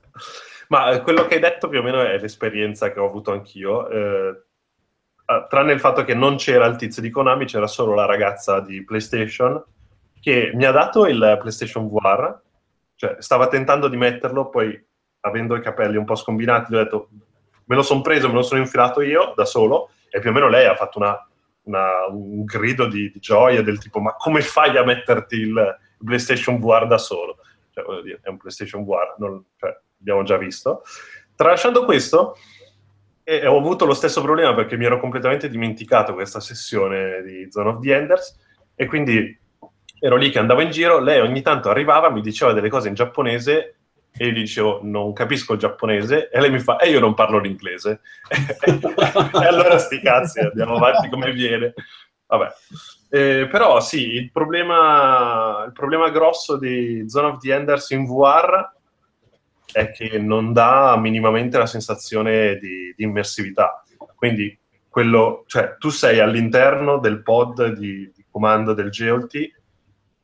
[0.68, 3.86] ma quello che hai detto più o meno è l'esperienza che ho avuto anch'io.
[3.90, 4.42] Eh,
[5.50, 8.82] tranne il fatto che non c'era il tizio di Konami, c'era solo la ragazza di
[8.82, 9.62] PlayStation
[10.20, 12.40] che mi ha dato il PlayStation VR,
[12.94, 14.86] cioè stava tentando di metterlo, poi
[15.20, 17.08] avendo i capelli un po' scombinati, gli ho detto
[17.64, 20.48] me lo sono preso, me lo sono infilato io da solo e più o meno
[20.48, 21.28] lei ha fatto una,
[21.64, 26.58] una, un grido di, di, gioia del tipo ma come fai a metterti il, PlayStation
[26.60, 27.38] VR da solo?
[27.70, 30.82] Cioè, voglio dire, è un PlayStation VR, non, cioè, abbiamo già visto.
[31.34, 32.36] Tralasciando questo,
[33.22, 37.68] e ho avuto lo stesso problema perché mi ero completamente dimenticato questa sessione di Zone
[37.68, 38.38] of the Enders
[38.74, 39.38] e quindi
[40.00, 42.94] ero lì che andavo in giro, lei ogni tanto arrivava, mi diceva delle cose in
[42.94, 43.76] giapponese
[44.16, 46.28] e io gli dicevo non capisco il giapponese.
[46.30, 48.00] E lei mi fa e io non parlo l'inglese.
[48.68, 51.74] E allora sti cazzi andiamo avanti come viene.
[52.26, 52.48] Vabbè.
[53.10, 58.70] Eh, però sì il problema, il problema grosso di Zone of the Enders in VR
[59.72, 63.82] è che non dà minimamente la sensazione di, di immersività.
[64.14, 69.57] Quindi quello, cioè, tu sei all'interno del pod di, di comando del GLT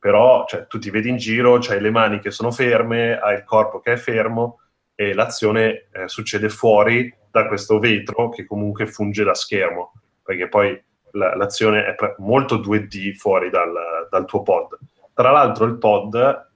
[0.05, 3.45] però cioè, tu ti vedi in giro, hai le mani che sono ferme, hai il
[3.45, 4.61] corpo che è fermo
[4.95, 10.79] e l'azione eh, succede fuori da questo vetro che comunque funge da schermo, perché poi
[11.13, 13.73] la, l'azione è pre- molto 2D fuori dal,
[14.11, 14.79] dal, tuo pod.
[15.15, 16.51] Tra l'altro il pod,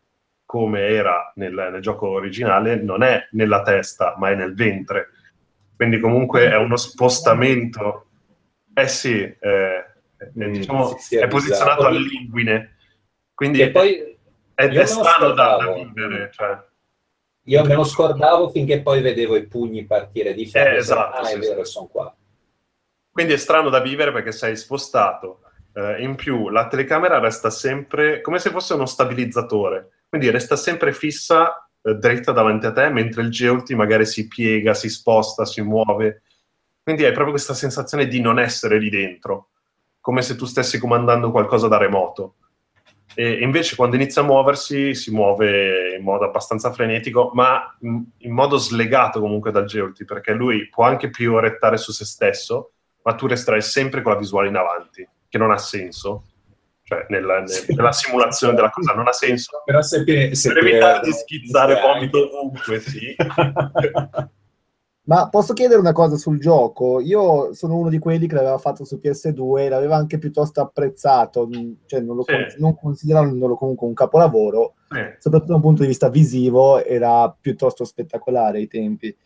[0.44, 5.08] come era nel, nel, gioco originale, non è nella testa, ma è nel ventre.
[5.74, 8.08] Quindi comunque è uno spostamento.
[8.74, 9.84] Eh sì, eh,
[10.38, 12.74] mm, diciamo, è posizionato all'inguine
[13.38, 14.18] quindi e poi
[14.52, 16.28] è, è strano da, da vivere.
[16.32, 16.58] Cioè.
[17.44, 20.74] Io me lo scordavo finché poi vedevo i pugni partire di ferro.
[20.74, 21.70] Eh, esatto, ah, sì, è vero, sì.
[21.70, 22.16] sono qua.
[23.12, 25.42] Quindi è strano da vivere perché sei spostato.
[25.72, 30.00] Eh, in più, la telecamera resta sempre come se fosse uno stabilizzatore.
[30.08, 34.74] Quindi resta sempre fissa eh, dritta davanti a te, mentre il Geolti magari si piega,
[34.74, 36.22] si sposta, si muove.
[36.82, 39.50] Quindi hai proprio questa sensazione di non essere lì dentro,
[40.00, 42.34] come se tu stessi comandando qualcosa da remoto.
[43.14, 48.32] E invece quando inizia a muoversi si muove in modo abbastanza frenetico, ma in, in
[48.32, 53.14] modo slegato comunque dal Geolti, perché lui può anche più rettare su se stesso, ma
[53.14, 56.24] tu resterai sempre con la visuale in avanti, che non ha senso.
[56.82, 57.74] Cioè, nella, sì.
[57.74, 59.62] nella simulazione della cosa non ha senso.
[59.64, 63.14] Però se, se per evitare di schizzare vomito ovunque, sì.
[65.08, 67.00] Ma posso chiedere una cosa sul gioco?
[67.00, 71.48] Io sono uno di quelli che l'aveva fatto su PS2 e l'aveva anche piuttosto apprezzato,
[71.86, 72.32] cioè non, lo sì.
[72.32, 75.00] con- non considerandolo comunque un capolavoro, sì.
[75.18, 79.16] soprattutto da un punto di vista visivo, era piuttosto spettacolare ai tempi.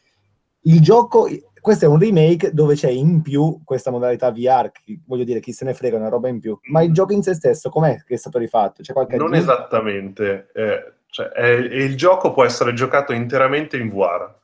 [0.67, 1.27] Il gioco,
[1.61, 4.71] questo è un remake dove c'è in più questa modalità VR,
[5.05, 6.57] voglio dire, chi se ne frega, una roba in più.
[6.71, 6.95] Ma il mm.
[6.95, 8.83] gioco in se stesso, com'è che è stato rifatto?
[8.83, 10.49] C'è qualche non esattamente.
[10.55, 14.42] Eh, cioè, è, il gioco può essere giocato interamente in VR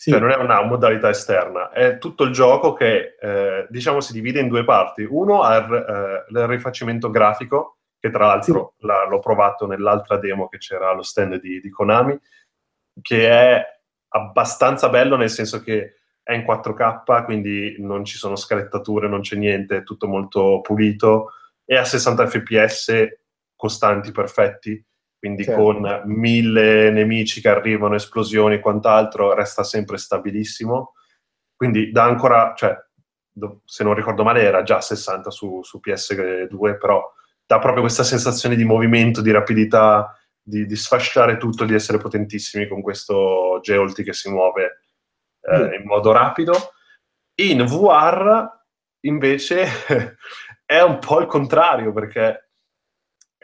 [0.00, 0.12] sì.
[0.12, 4.40] Cioè non è una modalità esterna, è tutto il gioco che eh, diciamo si divide
[4.40, 5.06] in due parti.
[5.06, 8.86] Uno è il, eh, il rifacimento grafico, che tra l'altro sì.
[8.86, 12.18] la, l'ho provato nell'altra demo che c'era allo stand di, di, Konami,
[13.02, 13.62] che è
[14.12, 19.36] abbastanza bello nel senso che è in 4K, quindi non ci sono scalettature, non c'è
[19.36, 21.32] niente, è tutto molto pulito,
[21.62, 23.08] e a 60 fps
[23.54, 24.82] costanti, perfetti
[25.20, 25.62] quindi certo.
[25.62, 30.94] con mille nemici che arrivano, esplosioni e quant'altro, resta sempre stabilissimo.
[31.54, 32.74] Quindi dà ancora, cioè,
[33.66, 37.06] se non ricordo male era già 60 su, su PS2, però
[37.44, 42.66] dà proprio questa sensazione di movimento, di rapidità, di, di sfasciare tutto, di essere potentissimi
[42.66, 44.84] con questo Geolti che si muove
[45.42, 45.72] eh, mm.
[45.74, 46.54] in modo rapido.
[47.42, 48.48] In VR
[49.00, 49.66] invece
[50.64, 52.49] è un po' il contrario, perché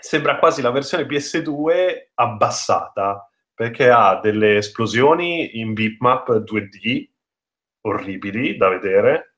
[0.06, 7.08] sembra quasi la versione PS2 abbassata, perché ha delle esplosioni in bitmap 2D
[7.80, 9.34] orribili da vedere.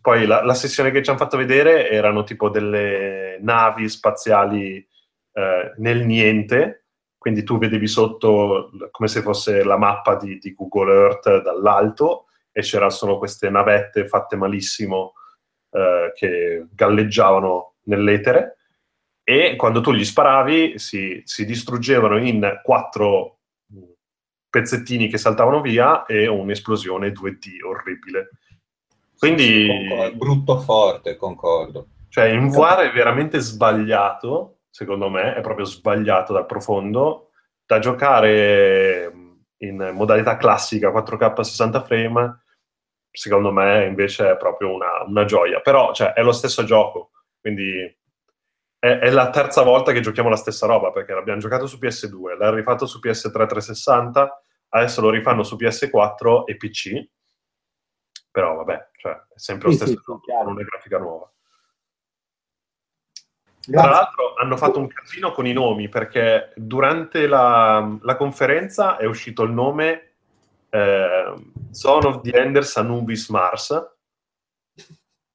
[0.00, 4.84] Poi la, la sessione che ci hanno fatto vedere erano tipo delle navi spaziali
[5.32, 10.92] eh, nel niente, quindi tu vedevi sotto come se fosse la mappa di, di Google
[10.92, 15.12] Earth dall'alto e c'erano solo queste navette fatte malissimo
[15.70, 18.56] eh, che galleggiavano nell'etere
[19.30, 23.38] e quando tu gli sparavi si, si distruggevano in quattro
[24.48, 28.30] pezzettini che saltavano via e un'esplosione 2D orribile.
[29.16, 29.68] Quindi...
[29.68, 31.86] Concordo, brutto forte, concordo.
[32.08, 37.30] Cioè, in VR è veramente sbagliato, secondo me, è proprio sbagliato dal profondo,
[37.64, 39.12] da giocare
[39.58, 42.42] in modalità classica 4K 60 frame,
[43.12, 45.60] secondo me invece è proprio una, una gioia.
[45.60, 47.10] Però, cioè, è lo stesso gioco,
[47.40, 47.98] quindi
[48.80, 52.38] è, è, la terza volta che giochiamo la stessa roba, perché l'abbiamo giocato su PS2,
[52.38, 57.08] l'ha rifatto su PS3 360, adesso lo rifanno su PS4 e PC.
[58.30, 61.30] Però vabbè, cioè, è sempre lo stesso sì, gioco, sì, non è grafica nuova.
[63.66, 63.88] Grazie.
[63.88, 69.04] Tra l'altro hanno fatto un casino con i nomi perché durante la, la conferenza è
[69.04, 70.14] uscito il nome
[70.70, 71.34] eh,
[71.70, 73.96] Son of the Enders Anubis Mars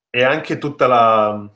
[0.09, 1.47] e anche tutta la,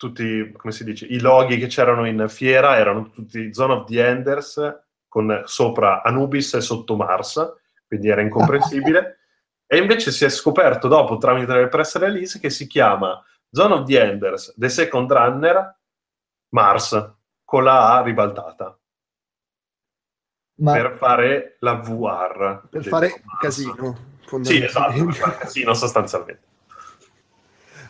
[0.00, 4.02] tutti, come si dice, i loghi che c'erano in fiera erano tutti Zone of the
[4.02, 9.18] Enders con sopra Anubis e sotto Mars, quindi era incomprensibile.
[9.68, 13.84] e invece si è scoperto dopo, tramite le press release, che si chiama Zone of
[13.84, 15.78] the Enders, The Second Runner,
[16.54, 18.78] Mars, con la A ribaltata.
[20.60, 20.72] Ma...
[20.72, 22.62] Per fare la VR.
[22.70, 23.38] Per fare Mars.
[23.38, 24.08] casino.
[24.40, 26.48] Sì, esatto, per fare casino sostanzialmente.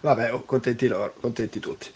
[0.01, 1.90] Vabbè, oh, contenti loro, contenti tutti.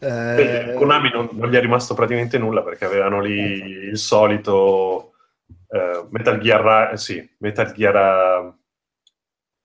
[0.00, 0.74] Eh...
[0.76, 3.88] Konami non, non, gli è rimasto praticamente nulla perché avevano lì eh.
[3.90, 5.12] il solito
[5.46, 8.56] uh, Metal Gear, sì, Metal Gear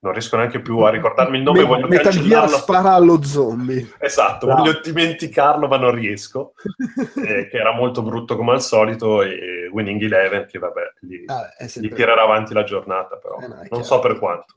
[0.04, 1.60] non riesco neanche più a ricordarmi il nome.
[1.60, 3.94] Me- voglio Metal Gear spara allo zombie.
[4.00, 4.56] Esatto, no.
[4.56, 6.54] voglio dimenticarlo, ma non riesco.
[7.26, 9.22] eh, che era molto brutto come al solito.
[9.22, 13.66] E Winning Eleven, che vabbè, gli, ah, gli tirerà avanti la giornata, però eh no,
[13.70, 14.56] non so per quanto.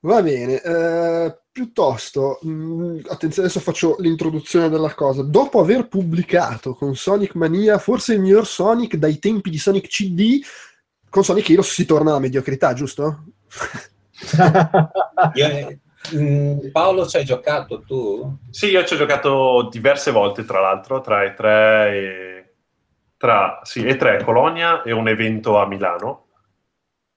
[0.00, 5.22] Va bene, eh, piuttosto, mh, mm, attenzione, adesso faccio l'introduzione della cosa.
[5.22, 10.40] Dopo aver pubblicato con Sonic Mania, forse il miglior Sonic dai tempi di Sonic CD,
[11.10, 13.24] con Sonic Heroes si torna alla mediocrità, giusto?
[15.34, 15.78] io,
[16.12, 18.38] mh, mm, Paolo, ci hai giocato tu?
[18.48, 22.54] Sì, io ci ho giocato diverse volte, tra l'altro, tra e tre e...
[23.18, 26.28] Tra, sì, e tre Colonia e un evento a Milano.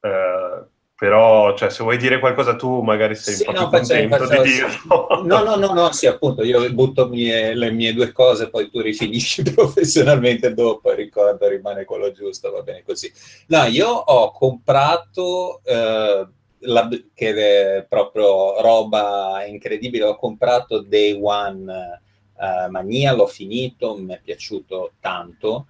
[0.01, 0.65] Eh,
[0.95, 4.17] però cioè, se vuoi dire qualcosa tu magari sei sì, un po' no, più contento
[4.17, 5.07] faccio, di dirlo.
[5.23, 8.79] No, no, no, no, sì, appunto, io butto mie, le mie due cose, poi tu
[8.79, 13.11] rifinisci professionalmente dopo, il ricordo rimane quello giusto, va bene così.
[13.47, 16.27] No, io ho comprato, eh,
[16.59, 22.01] la, che è proprio roba incredibile, ho comprato Day One
[22.39, 25.67] eh, Mania, l'ho finito, mi è piaciuto tanto,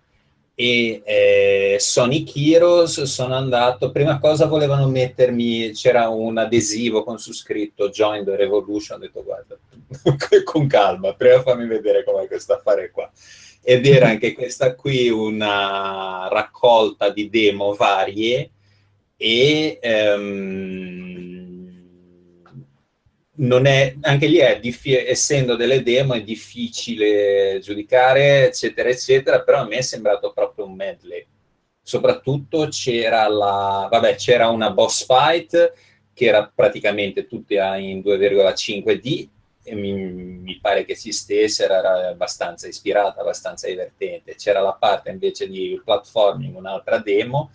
[0.56, 7.34] e eh, Sonic Heroes sono andato, prima cosa volevano mettermi, c'era un adesivo con su
[7.34, 9.58] scritto Join the Revolution, ho detto guarda,
[10.46, 13.10] con calma, prima fammi vedere com'è questo affare qua.
[13.64, 18.52] Ed era anche questa qui una raccolta di demo varie
[19.16, 21.53] e ehm,
[23.66, 24.60] è, anche lì è
[25.08, 30.76] essendo delle demo è difficile giudicare, eccetera, eccetera, però a me è sembrato proprio un
[30.76, 31.26] medley.
[31.82, 35.74] Soprattutto c'era la, vabbè, c'era una boss fight
[36.14, 39.28] che era praticamente tutta in 2,5D
[39.64, 44.36] e mi, mi pare che si stesse, era abbastanza ispirata, abbastanza divertente.
[44.36, 47.52] C'era la parte invece di platforming, un'altra demo,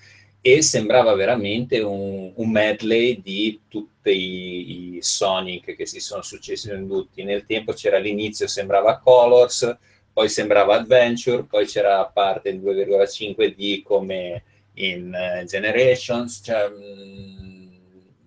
[0.51, 6.71] e sembrava veramente un, un medley di tutti i, i, Sonic che si sono successi
[6.71, 7.23] venduti.
[7.23, 9.77] Nel tempo c'era l'inizio, sembrava Colors,
[10.11, 14.43] poi sembrava Adventure, poi c'era parte in 2,5D come
[14.75, 16.41] in uh, Generations.
[16.43, 16.71] Cioè,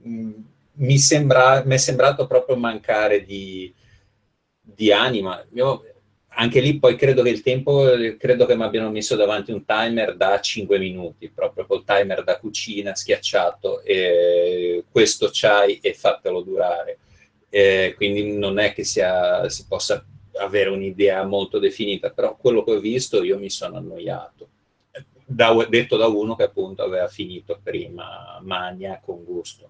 [0.04, 0.32] mm,
[0.74, 3.74] mi, sembra, è sembrato proprio mancare di,
[4.62, 5.44] di anima.
[5.54, 5.91] Io
[6.34, 7.84] anche lì poi credo che il tempo,
[8.18, 12.40] credo che mi abbiano messo davanti un timer da 5 minuti, proprio col timer da
[12.40, 17.00] cucina schiacciato, e questo c'hai e fatelo durare.
[17.50, 20.06] E quindi non è che sia, si possa
[20.38, 24.48] avere un'idea molto definita, però quello che ho visto io mi sono annoiato.
[25.26, 29.70] Da, detto da uno che appunto aveva finito prima Mania con gusto.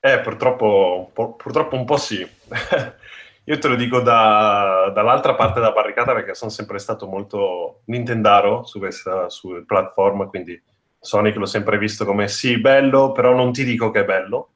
[0.00, 2.24] Eh, purtroppo, purtroppo un po' sì.
[3.48, 8.64] Io te lo dico da, dall'altra parte della barricata perché sono sempre stato molto Nintendaro
[8.64, 10.60] su questa su platform, quindi
[10.98, 14.50] Sonic l'ho sempre visto come sì, bello, però non ti dico che è bello.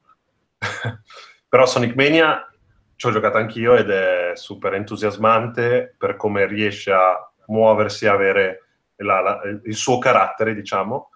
[1.47, 2.45] però Sonic Mania
[2.97, 8.65] ci ho giocato anch'io ed è super entusiasmante per come riesce a muoversi, avere
[8.97, 11.11] la, la, il suo carattere, diciamo.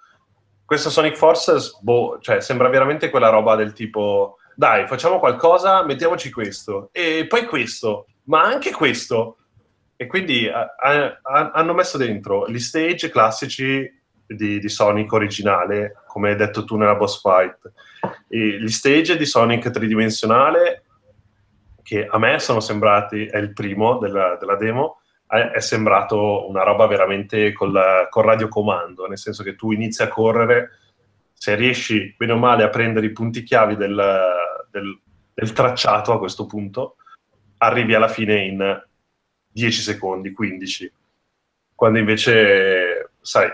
[0.63, 6.31] Questo Sonic Forces, boh, cioè, sembra veramente quella roba del tipo, dai, facciamo qualcosa, mettiamoci
[6.31, 9.37] questo, e poi questo, ma anche questo.
[9.97, 13.89] E quindi a, a, a, hanno messo dentro gli stage classici
[14.25, 17.71] di, di, Sonic originale, come hai detto tu nella boss fight,
[18.27, 20.83] e gli stage di Sonic tridimensionale,
[21.83, 26.87] che a me sono sembrati, è il primo della, della demo, è sembrato una roba
[26.87, 30.71] veramente col, col radiocomando, nel senso che tu inizi a correre,
[31.37, 34.23] se riesci bene o male a prendere i punti chiavi del,
[34.71, 34.99] del,
[35.33, 36.95] del tracciato a questo punto,
[37.57, 38.83] arrivi alla fine in
[39.51, 40.91] 10 secondi, 15.
[41.75, 43.49] Quando invece, sai,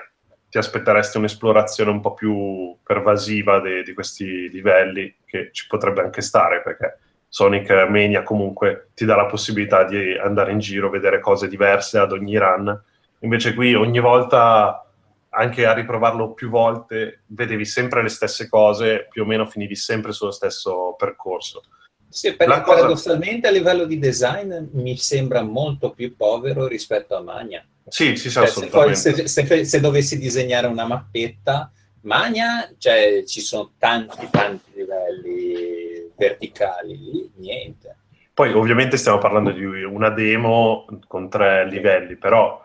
[0.50, 6.22] ti aspetteresti un'esplorazione un po' più pervasiva de, di questi livelli, che ci potrebbe anche
[6.22, 11.48] stare, perché Sonic Mania comunque ti dà la possibilità di andare in giro, vedere cose
[11.48, 12.84] diverse ad ogni run.
[13.20, 14.86] Invece qui ogni volta,
[15.34, 20.12] anche a riprovarlo più volte, vedevi sempre le stesse cose, più o meno finivi sempre
[20.12, 21.64] sullo stesso percorso.
[22.10, 22.62] Sì, cosa...
[22.62, 27.66] paradossalmente a livello di design mi sembra molto più povero rispetto a Mania.
[27.88, 28.96] Sì, sì, sì cioè, assolutamente.
[28.96, 31.72] Se, se, se, dovessi disegnare una mappetta,
[32.02, 37.96] Mania, cioè, ci sono tanti, tanti livelli verticali, lì niente.
[38.34, 42.62] Poi ovviamente stiamo parlando di una demo con tre livelli, però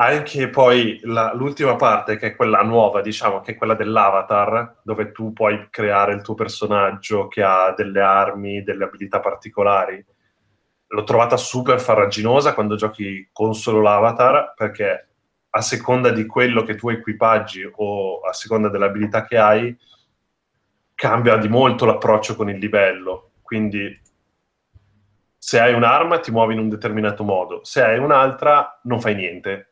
[0.00, 5.12] anche poi la, l'ultima parte, che è quella nuova, diciamo, che è quella dell'avatar, dove
[5.12, 10.02] tu puoi creare il tuo personaggio che ha delle armi, delle abilità particolari,
[10.86, 15.08] l'ho trovata super farraginosa quando giochi con solo l'avatar, perché
[15.50, 19.76] a seconda di quello che tu equipaggi o a seconda delle abilità che hai,
[20.94, 23.32] cambia di molto l'approccio con il livello.
[23.42, 24.00] Quindi
[25.36, 29.69] se hai un'arma ti muovi in un determinato modo, se hai un'altra non fai niente.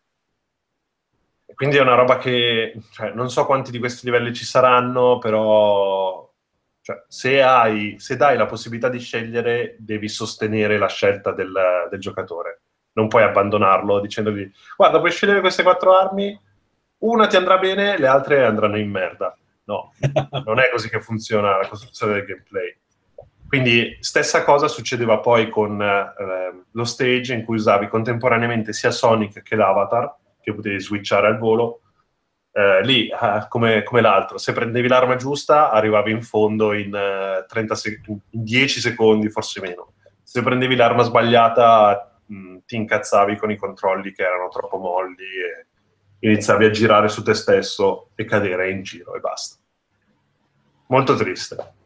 [1.59, 6.32] Quindi è una roba che cioè, non so quanti di questi livelli ci saranno, però
[6.80, 11.52] cioè, se, hai, se dai la possibilità di scegliere, devi sostenere la scelta del,
[11.90, 12.61] del giocatore.
[12.92, 16.38] Non puoi abbandonarlo dicendogli guarda, puoi scegliere queste quattro armi,
[16.98, 19.36] una ti andrà bene, le altre andranno in merda
[19.68, 19.92] No,
[20.44, 22.76] non è così che funziona la costruzione del gameplay.
[23.46, 29.42] Quindi stessa cosa succedeva poi con eh, lo stage in cui usavi contemporaneamente sia Sonic
[29.42, 30.16] che l'Avatar,
[30.49, 31.82] che potevi switchare al volo.
[32.51, 37.74] Eh, lì, eh, come, come, l'altro, se prendevi l'arma giusta arrivavi in fondo in, uh,
[37.74, 39.94] sec- in 10 secondi, forse meno.
[40.22, 45.24] Se prendevi l'arma sbagliata mh, mm, ti incazzavi con i controlli che erano troppo molli
[45.24, 45.66] e
[46.20, 49.57] iniziavi a girare su te stesso e cadere in giro e basta.
[50.88, 51.76] Molto triste.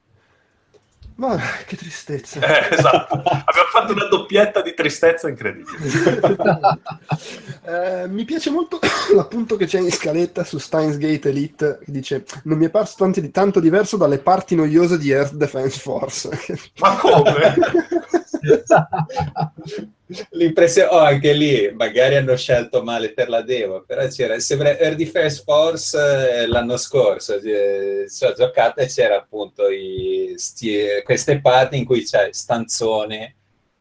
[1.22, 2.40] Ma che tristezza.
[2.40, 5.78] Eh, esatto, abbiamo fatto una doppietta di tristezza incredibile.
[7.64, 8.80] eh, mi piace molto
[9.14, 12.96] l'appunto che c'è in scaletta su Steins Gate Elite, che dice non mi è parso
[12.98, 16.28] tanto, tanto diverso dalle parti noiose di Earth Defense Force.
[16.80, 17.54] Ma come?
[20.30, 24.94] L'impressione, oh, anche lì magari hanno scelto male per la demo, però c'era, sembra Air
[24.94, 31.78] Defense Force eh, l'anno scorso, eh, ho giocato e c'era appunto i, sti, queste parti
[31.78, 33.36] in cui c'è stanzone,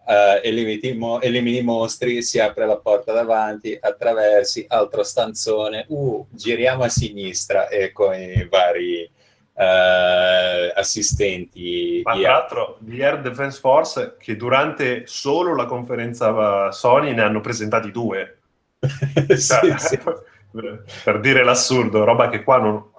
[0.08, 6.84] eh, elimini, mo, elimini mostri, si apre la porta davanti, attraversi, altro stanzone, uh, giriamo
[6.84, 9.10] a sinistra e con i vari
[9.54, 12.02] eh, assistenti.
[12.04, 17.42] Ma tra l'altro di Air Defense Force che durante solo la conferenza Sony ne hanno
[17.42, 18.40] presentati due.
[18.80, 20.00] sì, cioè, sì.
[21.04, 22.90] per dire l'assurdo, roba che qua non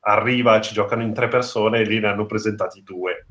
[0.00, 3.26] arriva, ci giocano in tre persone e lì ne hanno presentati due.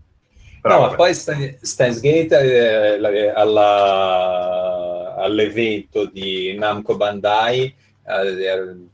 [0.62, 0.92] Però, no, vabbè.
[0.92, 7.74] ma poi Stans Gate eh, alla, all'evento di Namco Bandai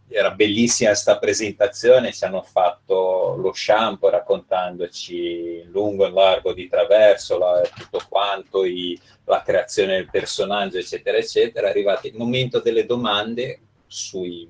[0.10, 7.38] era bellissima questa presentazione, ci hanno fatto lo shampoo raccontandoci lungo e largo di traverso
[7.38, 11.68] la, tutto quanto, i, la creazione del personaggio, eccetera, eccetera.
[11.68, 14.50] È arrivato il momento delle domande sui...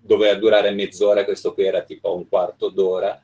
[0.00, 3.20] doveva durare mezz'ora, questo qui era tipo un quarto d'ora,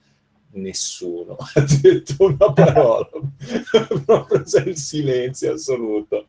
[0.51, 3.09] nessuno ha detto una parola,
[4.05, 6.27] proprio il silenzio assoluto.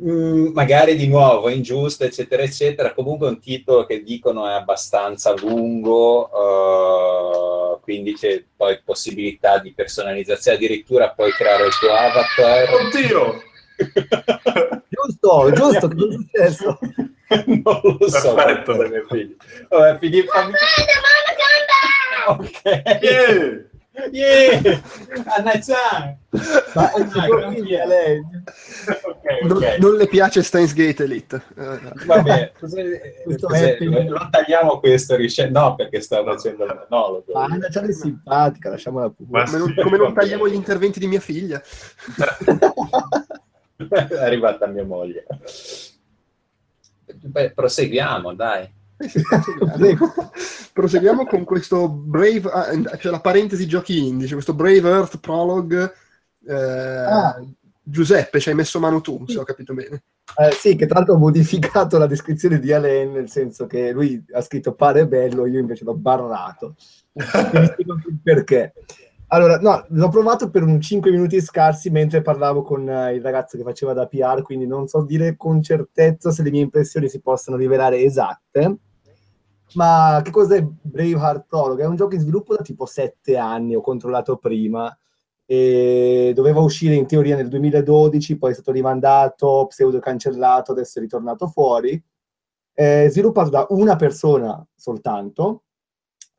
[0.00, 2.94] Mm, magari di nuovo ingiusto, eccetera, eccetera.
[2.94, 9.72] Comunque è un titolo che dicono è abbastanza lungo, uh, quindi c'è poi possibilità di
[9.72, 12.74] personalizzazione, addirittura puoi creare il tuo avatar.
[12.74, 13.42] Oddio!
[14.88, 16.78] giusto, giusto, cosa è successo?
[17.46, 18.34] non lo so.
[18.34, 18.76] Perfetto.
[18.76, 20.52] Vabbè, fammi...
[22.28, 22.62] Ok.
[23.02, 23.67] Yeah.
[24.12, 24.60] Yeah!
[25.36, 26.18] Anna-chan!
[26.74, 28.18] Ma è Ah, figlia lei.
[28.86, 29.78] Ok, Non, ok.
[29.78, 31.42] non le piace Steins Gate Elite.
[31.56, 37.32] Eh, Vabbè, cos'è- è- lo tagliamo questo risce- No, perché stavo facendo il monologo.
[37.32, 39.28] Ma Anna Chan è simpatica, lasciamola pure.
[39.30, 41.60] Ma come, non, come non tagliamo gli interventi di mia figlia.
[43.76, 45.24] è arrivata mia moglie.
[47.06, 48.76] Beh, proseguiamo, dai.
[48.98, 50.12] Sì, proseguiamo.
[50.72, 55.92] Proseguiamo con questo Brave, ah, cioè la parentesi giochi indie, cioè questo Brave Earth Prologue.
[56.46, 57.40] eh, Ah.
[57.90, 60.02] Giuseppe, ci hai messo mano tu, se ho capito bene.
[60.36, 64.22] Eh, sì, che tra l'altro ho modificato la descrizione di Alain, nel senso che lui
[64.32, 66.74] ha scritto pare bello, io invece l'ho barrato.
[68.22, 68.74] Perché.
[69.28, 73.56] Allora, no, l'ho provato per un 5 minuti scarsi mentre parlavo con eh, il ragazzo
[73.56, 77.20] che faceva da PR, quindi non so dire con certezza se le mie impressioni si
[77.20, 78.76] possono rivelare esatte.
[79.74, 81.82] Ma che cos'è Braveheart Prologue?
[81.82, 84.96] È un gioco in sviluppo da tipo 7 anni, ho controllato prima,
[85.44, 91.02] e doveva uscire in teoria nel 2012, poi è stato rimandato, pseudo cancellato, adesso è
[91.02, 92.02] ritornato fuori.
[92.72, 95.62] È sviluppato da una persona soltanto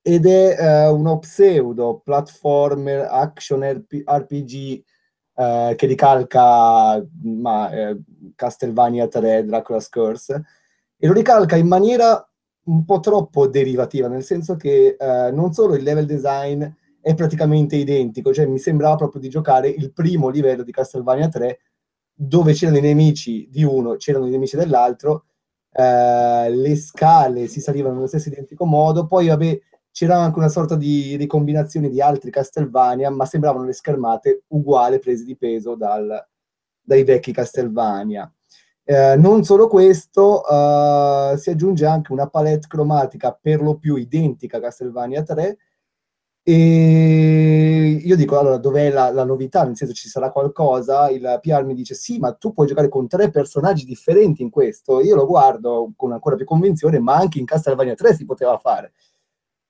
[0.02, 4.84] ed è eh, uno pseudo platformer action RP- RPG
[5.36, 8.00] eh, che ricalca ma, eh,
[8.36, 10.44] Castlevania 3, Dracula's Curse
[10.98, 12.29] e lo ricalca in maniera
[12.70, 16.64] un po' troppo derivativa, nel senso che eh, non solo il level design
[17.02, 21.60] è praticamente identico, cioè mi sembrava proprio di giocare il primo livello di Castlevania 3
[22.14, 25.26] dove c'erano i nemici di uno, c'erano i nemici dell'altro,
[25.72, 29.60] eh, le scale si salivano nello stesso identico modo, poi vabbè
[29.92, 35.24] c'era anche una sorta di ricombinazione di altri Castlevania, ma sembravano le schermate uguali prese
[35.24, 36.26] di peso dal-
[36.82, 38.32] dai vecchi Castlevania.
[38.92, 44.58] Eh, non solo questo, eh, si aggiunge anche una palette cromatica per lo più identica
[44.58, 45.58] a Castlevania 3
[46.42, 49.64] e io dico, allora, dov'è la, la novità?
[49.64, 51.12] Nel senso, ci sarà qualcosa?
[51.12, 55.02] Il PR mi dice, sì, ma tu puoi giocare con tre personaggi differenti in questo.
[55.02, 58.94] Io lo guardo con ancora più convinzione, ma anche in Castlevania 3 si poteva fare.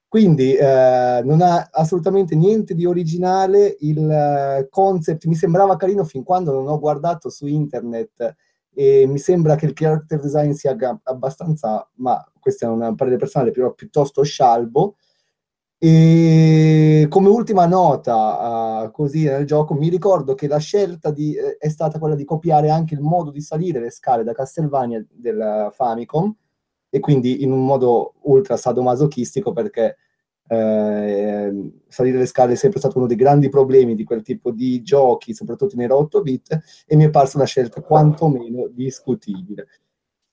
[0.08, 6.24] Quindi eh, non ha assolutamente niente di originale, il eh, concept mi sembrava carino fin
[6.24, 8.36] quando non ho guardato su internet
[8.80, 10.74] e mi sembra che il character design sia
[11.04, 14.96] abbastanza, ma questa è una parere personale, però piuttosto scialbo.
[15.78, 21.58] E come ultima nota, uh, così nel gioco, mi ricordo che la scelta di, eh,
[21.58, 25.72] è stata quella di copiare anche il modo di salire le scale da Castlevania del
[25.74, 26.34] Famicom,
[26.90, 29.98] e quindi in un modo ultra sadomasochistico perché
[30.50, 34.82] eh, salire le scale è sempre stato uno dei grandi problemi di quel tipo di
[34.82, 39.68] giochi, soprattutto nei 8 bit, e mi è parsa una scelta quantomeno discutibile.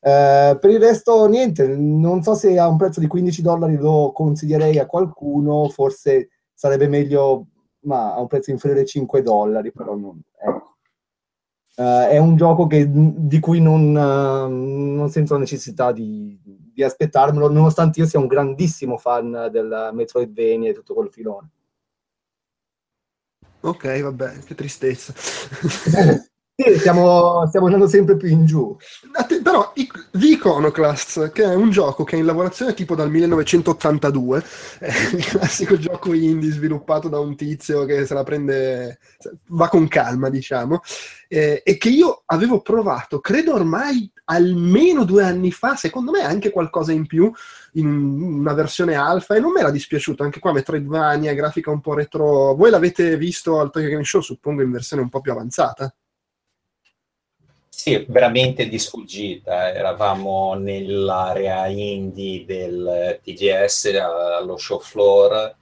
[0.01, 4.13] Eh, per il resto, niente, non so se a un prezzo di 15 dollari lo
[4.13, 7.47] consiglierei a qualcuno, forse sarebbe meglio,
[7.81, 10.77] ma a un prezzo inferiore ai 5 dollari, però non, ecco.
[11.79, 16.39] Eh, è un gioco che- di cui non, eh, non sento la necessità di,
[16.77, 21.49] di aspettarmelo, nonostante io sia un grandissimo fan del Metroidvania e tutto quel filone.
[23.61, 25.15] Ok, vabbè, che tristezza.
[26.59, 28.75] Sì, stiamo, stiamo andando sempre più in giù.
[29.43, 34.43] Però The Iconoclast, che è un gioco che è in lavorazione tipo dal 1982,
[34.81, 39.01] è il classico gioco indie sviluppato da un tizio che se la prende,
[39.49, 40.81] va con calma, diciamo,
[41.29, 46.51] eh, e che io avevo provato, credo ormai almeno due anni fa, secondo me anche
[46.51, 47.31] qualcosa in più,
[47.73, 51.93] in una versione alfa, e non mi era dispiaciuto, anche qua Metroidvania, grafica un po'
[51.93, 52.55] retro.
[52.55, 55.95] Voi l'avete visto al Tokyo Game Show, suppongo in versione un po' più avanzata?
[57.89, 59.73] Sì, veramente di sfuggita.
[59.73, 65.55] Eravamo nell'area indie del TGS allo show floor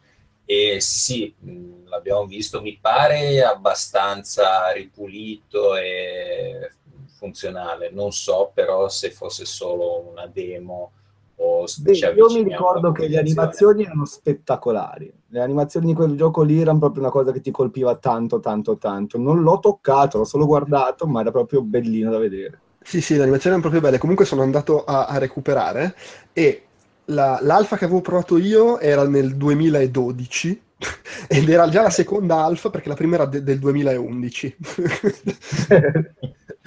[0.47, 6.73] e sì, mh, l'abbiamo visto, mi pare abbastanza ripulito e
[7.19, 7.91] funzionale.
[7.91, 10.93] Non so però se fosse solo una demo
[11.37, 15.13] o Beh, ci io mi ricordo che le animazioni erano spettacolari.
[15.29, 18.77] Le animazioni di quel gioco lì erano proprio una cosa che ti colpiva tanto, tanto,
[18.79, 19.19] tanto.
[19.19, 22.61] Non l'ho toccato, l'ho solo guardato, ma era proprio bellino da vedere.
[22.81, 23.99] Sì, sì, le animazioni erano proprio belle.
[23.99, 25.95] Comunque sono andato a, a recuperare
[26.33, 26.63] e
[27.07, 30.61] la- l'alfa che avevo provato io era nel 2012
[31.29, 34.55] ed era già la seconda alfa perché la prima era de- del 2011.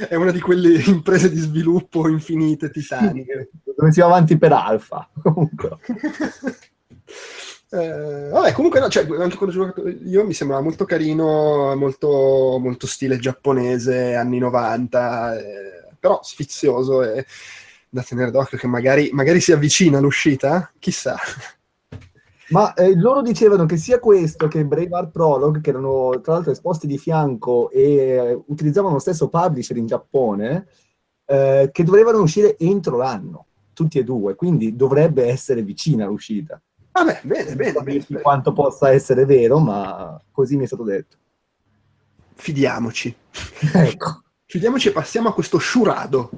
[0.09, 3.49] È una di quelle imprese di sviluppo infinite, titaniche.
[3.77, 5.07] Dove si va avanti per alfa.
[5.21, 5.77] Comunque.
[7.69, 12.57] Eh, vabbè, comunque no, cioè, anche quando ho giocato io mi sembrava molto carino, molto,
[12.61, 15.43] molto stile giapponese, anni 90, eh,
[15.99, 17.25] però sfizioso e
[17.89, 21.17] da tenere d'occhio che magari, magari si avvicina l'uscita, chissà.
[22.49, 26.87] Ma eh, loro dicevano che sia questo che Braveheart Prologue, che erano tra l'altro esposti
[26.87, 30.67] di fianco e utilizzavano lo stesso publisher in Giappone,
[31.25, 33.46] eh, che dovevano uscire entro l'anno,
[33.77, 36.59] tutti e due, quindi dovrebbe essere vicina l'uscita.
[36.93, 38.21] Vabbè, bene, bene, Non bene, bene.
[38.23, 41.15] quanto possa essere vero, ma così mi è stato detto.
[42.33, 43.15] Fidiamoci.
[43.73, 44.23] ecco.
[44.47, 46.31] Fidiamoci e passiamo a questo Shurado.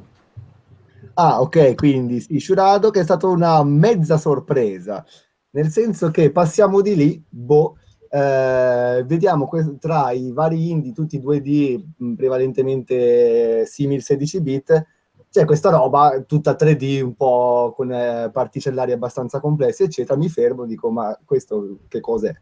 [1.13, 5.05] Ah, ok, quindi sì, Shurado che è stata una mezza sorpresa,
[5.51, 7.77] nel senso che passiamo di lì, boh,
[8.09, 14.85] eh, vediamo que- tra i vari indie, tutti 2D, mh, prevalentemente simil 16 bit,
[15.31, 20.17] c'è questa roba tutta 3D, un po' con eh, particellari abbastanza complessi, eccetera.
[20.17, 22.33] Mi fermo, dico, ma questo che cos'è?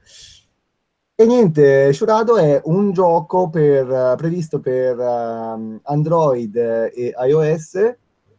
[1.20, 7.96] E niente, Shurado è un gioco per, eh, previsto per ehm, Android e iOS,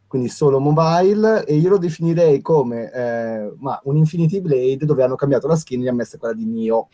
[0.07, 5.15] quindi solo mobile, e io lo definirei come eh, ma un Infinity Blade dove hanno
[5.15, 6.87] cambiato la skin e gli hanno messo quella di Nio.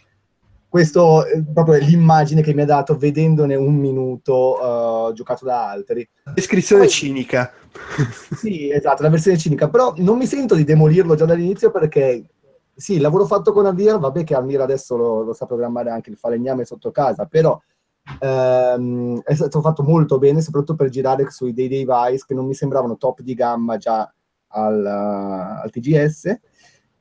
[0.76, 6.06] Questo è proprio l'immagine che mi ha dato vedendone un minuto eh, giocato da altri.
[6.34, 7.54] Descrizione Poi- cinica.
[8.36, 12.26] Sì, esatto, la versione cinica, però non mi sento di demolirlo già dall'inizio perché
[12.76, 16.10] sì, il lavoro fatto con Almira, vabbè che Almira adesso lo, lo sa programmare anche
[16.10, 17.58] il falegname sotto casa, però
[18.20, 22.54] ehm, è stato fatto molto bene, soprattutto per girare sui dei device che non mi
[22.54, 24.14] sembravano top di gamma già
[24.48, 26.38] al, al TGS.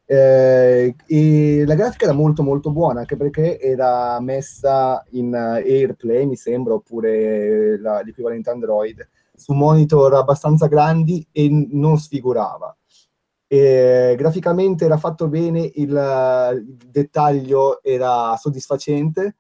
[0.07, 6.27] Eh, e la grafica era molto molto buona anche perché era messa in eh, AirPlay
[6.27, 12.77] mi sembra oppure la- l'equivalente Android su monitor abbastanza grandi e non sfigurava.
[13.47, 19.37] E graficamente era fatto bene, il, il dettaglio era soddisfacente.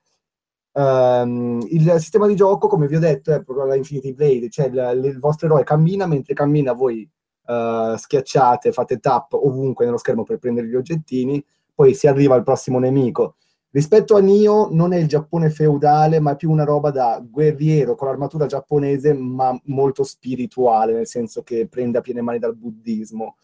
[0.73, 4.67] Ehm, il sistema di gioco, come vi ho detto, è proprio la Infinity Blade, cioè
[4.67, 7.09] il, il vostro eroe cammina, mentre cammina voi
[7.47, 11.45] eh, schiacciate, fate tap ovunque nello schermo per prendere gli oggettini,
[11.75, 13.37] poi si arriva al prossimo nemico.
[13.71, 17.97] Rispetto a Nio non è il Giappone feudale, ma è più una roba da guerriero
[17.97, 23.35] con l'armatura giapponese, ma molto spirituale, nel senso che prende a piene mani dal buddismo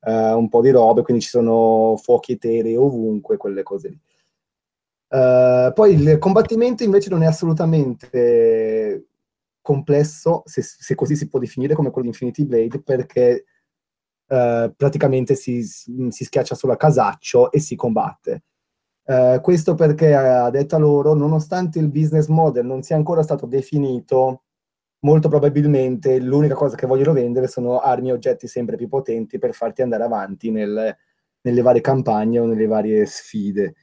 [0.00, 3.98] eh, un po' di robe, quindi ci sono fuochi eterei ovunque, quelle cose lì.
[5.10, 9.06] Eh, poi il combattimento invece non è assolutamente
[9.68, 13.44] complesso, se, se così si può definire, come quello di Infinity Blade, perché
[14.26, 18.44] eh, praticamente si, si schiaccia solo a casaccio e si combatte.
[19.04, 24.44] Eh, questo perché, a detta loro, nonostante il business model non sia ancora stato definito,
[25.00, 29.52] molto probabilmente l'unica cosa che vogliono vendere sono armi e oggetti sempre più potenti per
[29.52, 30.96] farti andare avanti nel-
[31.42, 33.74] nelle varie campagne o nelle varie sfide.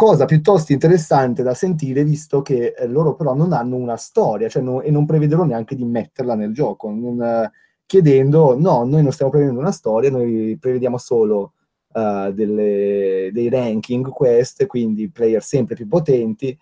[0.00, 4.62] Cosa piuttosto interessante da sentire, visto che eh, loro però non hanno una storia, cioè
[4.62, 7.50] no- e non prevedono neanche di metterla nel gioco, non, eh,
[7.84, 11.52] chiedendo, no, noi non stiamo prevedendo una storia, noi prevediamo solo
[11.92, 16.58] eh, delle- dei ranking quest, quindi player sempre più potenti,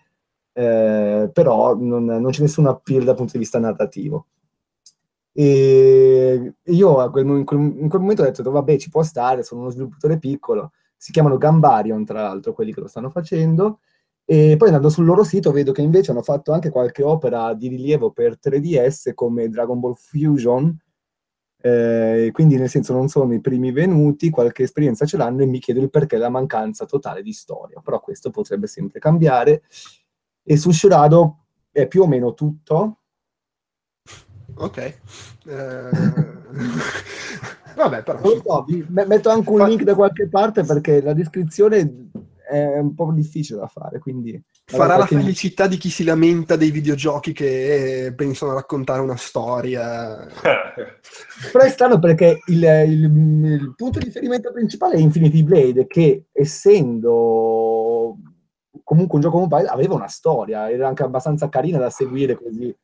[0.53, 4.25] eh, però non, non c'è nessun appeal dal punto di vista narrativo.
[5.31, 7.11] E io in,
[7.45, 11.13] quel, in quel momento ho detto, vabbè, ci può stare, sono uno sviluppatore piccolo, si
[11.13, 13.79] chiamano Gambarion, tra l'altro, quelli che lo stanno facendo,
[14.25, 17.69] e poi andando sul loro sito vedo che invece hanno fatto anche qualche opera di
[17.69, 20.77] rilievo per 3DS come Dragon Ball Fusion,
[21.61, 25.59] eh, quindi nel senso non sono i primi venuti, qualche esperienza ce l'hanno e mi
[25.59, 29.63] chiedo il perché della mancanza totale di storia, però questo potrebbe sempre cambiare.
[30.43, 32.97] E su Shurado è più o meno tutto.
[34.55, 34.77] Ok.
[34.77, 35.89] Eh,
[37.75, 38.19] Vabbè, però...
[38.23, 42.09] So, metto anche un Fa- link da qualche parte perché la descrizione
[42.49, 44.41] è un po' difficile da fare, quindi...
[44.65, 50.27] Farà la felicità di chi si lamenta dei videogiochi che pensano a raccontare una storia.
[51.51, 56.25] Però è strano perché il, il- il punto di riferimento principale è Infinity Blade, che
[56.31, 58.15] essendo
[58.83, 62.75] comunque un gioco mobile aveva una storia, era anche abbastanza carina da seguire così.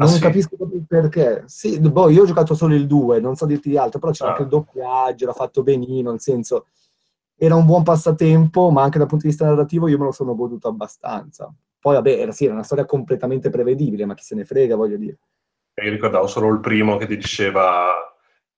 [0.00, 0.20] Ah, Non sì?
[0.20, 1.42] capisco proprio il perché.
[1.46, 4.30] Sì, boh, io ho giocato solo il 2, non so dirti di altro, però c'era
[4.30, 4.32] Ah.
[4.32, 6.66] anche il doppiaggio, era fatto benino, nel senso
[7.36, 10.34] era un buon passatempo, ma anche dal punto di vista narrativo io me lo sono
[10.34, 11.52] goduto abbastanza.
[11.78, 14.96] Poi vabbè, era, sì, era una storia completamente prevedibile, ma chi se ne frega, voglio
[14.98, 15.18] dire.
[15.82, 17.90] Io ricordavo solo il primo che ti diceva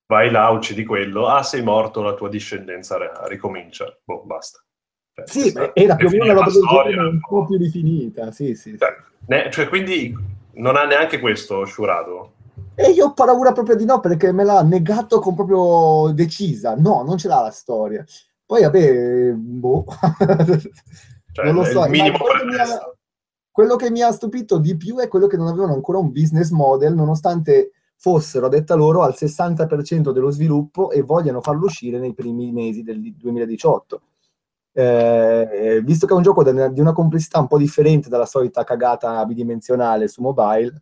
[0.07, 3.87] vai là, uccidi quello, ah sei morto, la tua discendenza ricomincia.
[4.05, 4.61] Boh, basta.
[5.15, 8.31] Cioè, Sì, era più o meno una roba del storia, genere, un po' più rifinita,
[8.33, 8.71] sì, sì.
[8.71, 8.79] sì.
[8.79, 8.97] Cioè,
[9.27, 10.15] ne- cioè, quindi
[10.55, 12.33] non ha neanche questo Shurado.
[12.75, 16.75] E io ho paura proprio di no, perché me l'ha negato con proprio decisa.
[16.77, 18.05] No, non ce l'ha la storia.
[18.45, 19.85] Poi, vabbè, boh.
[21.33, 21.81] Cioè, non lo so.
[21.81, 22.97] quello, che mi ha, pretesto.
[23.51, 26.51] quello che mi ha stupito di più è quello che non avevano ancora un business
[26.51, 32.13] model, nonostante fossero, a detta loro, al 60% dello sviluppo e vogliano farlo uscire nei
[32.13, 34.03] primi mesi del 2018.
[34.75, 39.25] Eh, visto che è un gioco di una complessità un po' differente dalla solita cagata
[39.27, 40.81] bidimensionale su mobile,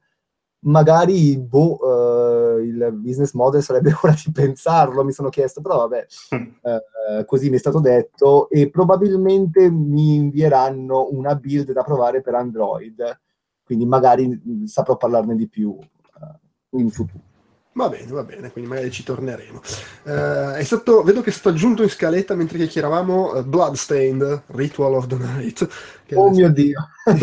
[0.61, 6.07] magari boh, eh, il business model sarebbe ora di pensarlo, mi sono chiesto, però vabbè,
[6.62, 12.35] eh, così mi è stato detto e probabilmente mi invieranno una build da provare per
[12.35, 13.21] Android,
[13.65, 17.29] quindi magari mm, saprò parlarne di più eh, in futuro.
[17.73, 19.61] Va bene, va bene, quindi magari ci torneremo.
[20.03, 24.95] Uh, è stato, vedo che è stato aggiunto in scaletta mentre chiacchieravamo uh, Bloodstained, Ritual
[24.95, 25.69] of the Night.
[26.15, 26.89] oh mio Dio!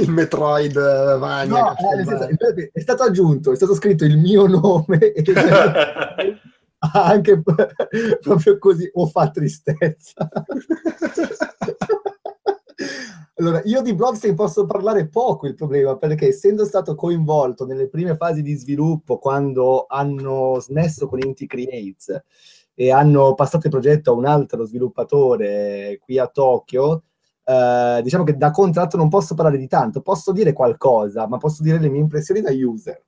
[0.00, 1.60] il Metroid uh, Vania.
[1.60, 5.22] No, eh, è stato aggiunto, è stato scritto il mio nome e
[6.92, 7.42] anche
[8.20, 10.28] proprio così, o fa tristezza.
[13.42, 18.14] Allora, io di Blobstein posso parlare poco il problema, perché essendo stato coinvolto nelle prime
[18.14, 22.22] fasi di sviluppo, quando hanno smesso con Inti Creates
[22.72, 27.02] e hanno passato il progetto a un altro sviluppatore qui a Tokyo,
[27.44, 31.64] eh, diciamo che da contratto non posso parlare di tanto, posso dire qualcosa, ma posso
[31.64, 33.04] dire le mie impressioni da user.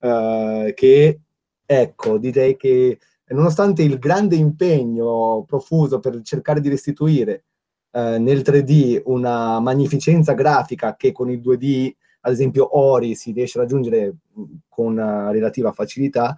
[0.00, 1.20] Eh, che,
[1.64, 2.98] ecco, direi che
[3.28, 7.44] nonostante il grande impegno profuso per cercare di restituire
[7.92, 13.58] eh, nel 3D una magnificenza grafica che con il 2D, ad esempio Ori, si riesce
[13.58, 16.36] a raggiungere mm, con relativa facilità,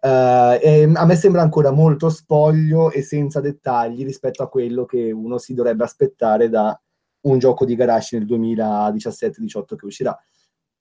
[0.00, 5.38] eh, a me sembra ancora molto spoglio e senza dettagli rispetto a quello che uno
[5.38, 6.78] si dovrebbe aspettare da
[7.22, 10.18] un gioco di garage nel 2017-18 che uscirà.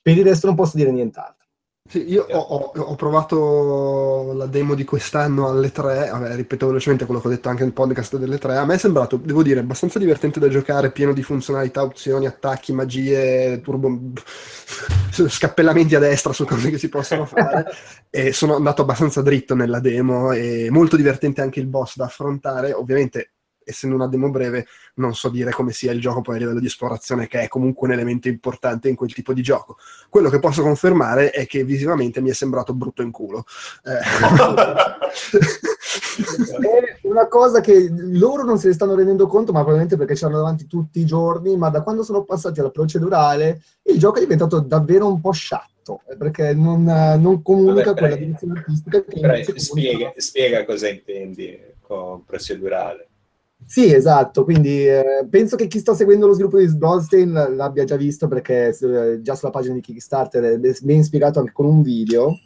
[0.01, 1.42] Per il resto non posso dire nient'altro.
[1.85, 7.05] Sì, io ho, ho, ho, provato la demo di quest'anno alle 3, vabbè, ripeto velocemente
[7.05, 9.59] quello che ho detto anche nel podcast delle 3, a me è sembrato, devo dire,
[9.59, 14.11] abbastanza divertente da giocare, pieno di funzionalità, opzioni, attacchi, magie, turbo...
[15.11, 17.65] scappellamenti a destra su cose che si possono fare
[18.09, 22.73] e sono andato abbastanza dritto nella demo e molto divertente anche il boss da affrontare,
[22.73, 23.32] ovviamente
[23.65, 26.65] essendo una demo breve, non so dire come sia il gioco poi a livello di
[26.65, 29.77] esplorazione, che è comunque un elemento importante in quel tipo di gioco.
[30.09, 33.45] Quello che posso confermare è che visivamente mi è sembrato brutto in culo.
[33.83, 33.91] Eh.
[37.01, 40.25] è una cosa che loro non se ne stanno rendendo conto, ma probabilmente perché ce
[40.25, 44.21] l'hanno davanti tutti i giorni, ma da quando sono passati alla procedurale, il gioco è
[44.21, 50.13] diventato davvero un po' sciatto perché non, non comunica Vabbè, quella direzione artistica che spiega,
[50.15, 53.07] spiega cosa intendi con procedurale.
[53.65, 57.95] Sì, esatto, quindi eh, penso che chi sta seguendo lo sviluppo di Bloodstein l'abbia già
[57.95, 62.37] visto perché eh, già sulla pagina di Kickstarter è ben spiegato anche con un video,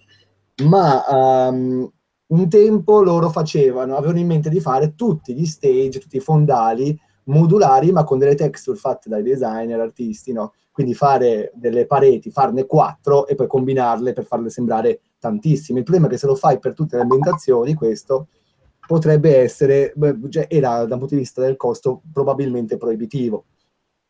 [0.65, 1.03] ma
[1.49, 1.89] um,
[2.27, 6.97] un tempo loro facevano, avevano in mente di fare tutti gli stage, tutti i fondali
[7.25, 10.53] modulari, ma con delle texture fatte dai designer, artisti, no?
[10.71, 15.79] Quindi fare delle pareti, farne quattro e poi combinarle per farle sembrare tantissime.
[15.79, 18.27] Il problema è che se lo fai per tutte le ambientazioni, questo
[18.87, 19.93] potrebbe essere,
[20.29, 23.45] cioè, era da un punto di vista del costo probabilmente proibitivo.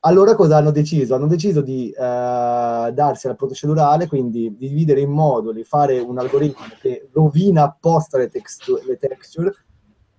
[0.01, 1.15] Allora cosa hanno deciso?
[1.15, 6.65] Hanno deciso di uh, darsi alla procedurale, quindi di dividere in moduli, fare un algoritmo
[6.79, 9.51] che rovina apposta le, texture, le texture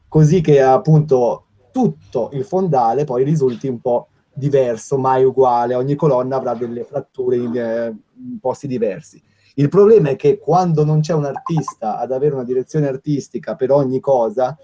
[0.08, 6.36] così che appunto tutto il fondale poi risulti un po' diverso, mai uguale, ogni colonna
[6.36, 7.86] avrà delle fratture in, eh,
[8.16, 9.22] in posti diversi.
[9.58, 13.72] Il problema è che quando non c'è un artista ad avere una direzione artistica per
[13.72, 14.56] ogni cosa,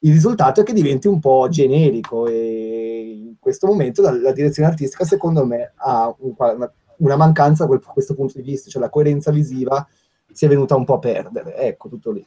[0.00, 4.68] il risultato è che diventi un po' generico e in questo momento la, la direzione
[4.68, 8.90] artistica secondo me ha un, una, una, mancanza da questo punto di vista, cioè la
[8.90, 9.86] coerenza visiva
[10.30, 12.22] si è venuta un po' a perdere, ecco tutto lì.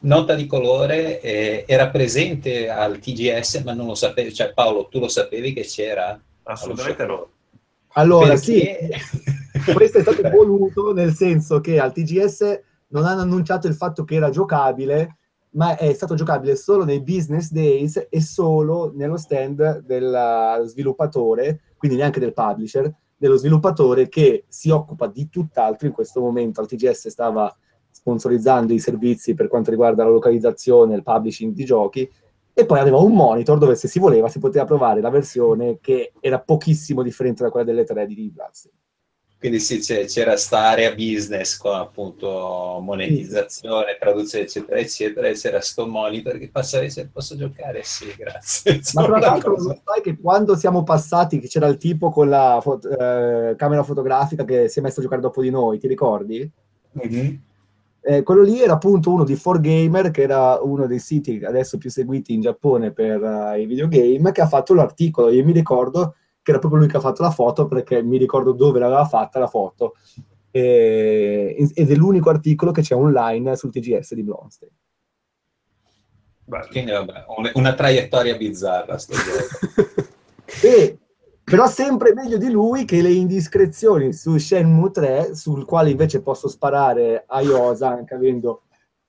[0.00, 4.98] Nota di colore eh, era presente al TGS ma non lo sapevi, cioè Paolo tu
[4.98, 6.20] lo sapevi che c'era?
[6.42, 7.28] Assolutamente no.
[7.94, 8.42] Allora Perché...
[8.42, 9.30] sì,
[9.74, 14.16] questo è stato voluto nel senso che al TGS non hanno annunciato il fatto che
[14.16, 15.18] era giocabile,
[15.50, 21.96] ma è stato giocabile solo nei business days e solo nello stand del sviluppatore, quindi
[21.96, 26.60] neanche del publisher, dello sviluppatore che si occupa di tutt'altro in questo momento.
[26.60, 27.54] Al TGS stava
[27.90, 32.10] sponsorizzando i servizi per quanto riguarda la localizzazione il publishing di giochi,
[32.54, 36.12] e poi aveva un monitor dove se si voleva si poteva provare la versione che
[36.20, 38.81] era pochissimo differente da quella delle 3 di Bloodstained.
[39.42, 45.84] Quindi sì, c'era sta area business con appunto monetizzazione, traduzione, eccetera, eccetera, e c'era sto
[45.88, 47.82] monitor che passa se posso giocare?
[47.82, 48.80] Sì, grazie.
[48.92, 52.80] Ma tra l'altro sai che quando siamo passati, che c'era il tipo con la fo-
[52.82, 56.48] eh, camera fotografica che si è messo a giocare dopo di noi, ti ricordi?
[57.04, 57.34] Mm-hmm.
[58.00, 61.90] Eh, quello lì era appunto uno di 4Gamer, che era uno dei siti adesso più
[61.90, 65.30] seguiti in Giappone per uh, i videogame, che ha fatto l'articolo.
[65.30, 68.52] Io mi ricordo che era proprio lui che ha fatto la foto perché mi ricordo
[68.52, 69.94] dove l'aveva fatta la foto
[70.50, 74.70] e, ed è l'unico articolo che c'è online sul TGS di Blomstein.
[76.44, 76.66] Bello.
[76.70, 79.14] Quindi vabbè, un- una traiettoria bizzarra sto.
[80.64, 80.98] E,
[81.42, 86.46] però sempre meglio di lui che le indiscrezioni su Shenmue 3, sul quale invece posso
[86.46, 88.64] sparare a Iosa, anche avendo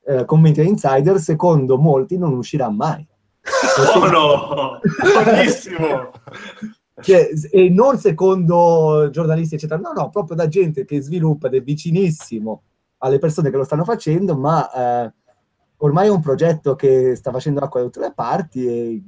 [0.06, 3.06] eh, commenti a Insider, secondo molti non uscirà mai.
[3.96, 4.80] Oh no!
[5.24, 6.12] Buonissimo!
[7.02, 11.64] Cioè, e non secondo giornalisti, eccetera, no, no, proprio da gente che sviluppa ed è
[11.64, 12.61] vicinissimo
[12.99, 14.72] alle persone che lo stanno facendo, ma
[15.06, 15.14] eh,
[15.78, 19.03] ormai è un progetto che sta facendo acqua da tutte le parti e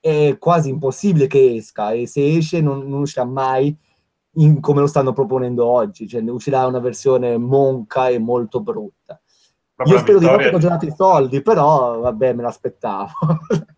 [0.00, 3.76] è quasi impossibile che esca e se esce non, non uscirà mai
[4.38, 9.20] in- come lo stanno proponendo oggi, cioè ne uscirà una versione monca e molto brutta.
[9.74, 13.10] Proprio Io spero di non vittoria- aver donato i soldi, però vabbè, me l'aspettavo.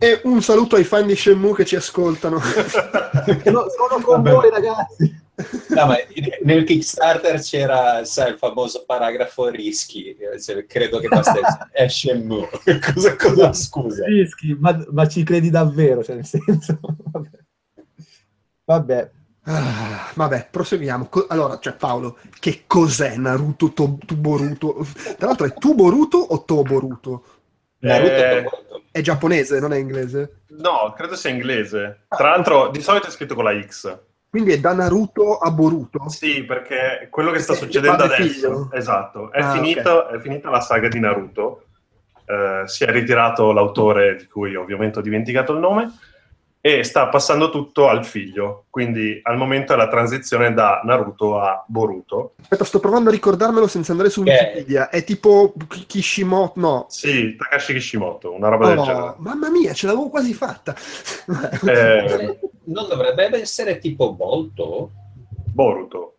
[0.00, 2.38] E un saluto ai fan di Shenmue che ci ascoltano.
[3.44, 4.30] sono, sono con Vabbè.
[4.30, 5.26] voi, ragazzi.
[5.68, 5.96] No, ma
[6.42, 12.48] nel Kickstarter c'era sai, il famoso paragrafo rischi, cioè, credo che basta è Shenmue.
[12.94, 14.04] cosa, cosa scusa?
[14.04, 16.02] Rischi, ma, ma ci credi davvero?
[16.04, 16.78] Cioè, nel senso,
[17.12, 17.28] vabbè.
[18.64, 19.10] Vabbè.
[19.44, 21.06] Ah, vabbè, proseguiamo.
[21.06, 24.86] Co- allora, cioè Paolo, che cos'è Naruto to- Tuboruto?
[25.16, 27.24] Tra l'altro è Tuboruto o Toboruto?
[27.80, 28.48] Naruto Eh.
[28.90, 30.40] È giapponese, non è inglese?
[30.48, 32.00] No, credo sia inglese.
[32.08, 33.96] Tra l'altro, di solito è scritto con la X.
[34.30, 36.08] Quindi è da Naruto a Boruto?
[36.08, 38.70] Sì, perché quello che sta succedendo adesso, figlio.
[38.72, 41.62] esatto, è, Ah, finito- è finita la saga di Naruto,
[42.30, 45.90] Eh, si è ritirato l'autore di cui ovviamente ho dimenticato il nome
[46.76, 51.64] e sta passando tutto al figlio, quindi al momento è la transizione da Naruto a
[51.66, 52.34] Boruto.
[52.40, 54.90] Aspetta, sto provando a ricordarmelo senza andare su Che- Wikipedia.
[54.90, 55.54] È tipo
[55.86, 56.86] Kishimoto, no.
[56.88, 59.14] Sì, Takashi Kishimoto, una roba del Oh, genere.
[59.18, 60.74] mamma mia, ce l'avevo quasi fatta.
[61.66, 64.90] Eh, Non dovrebbe essere tipo Bolto?
[65.52, 66.17] Boruto.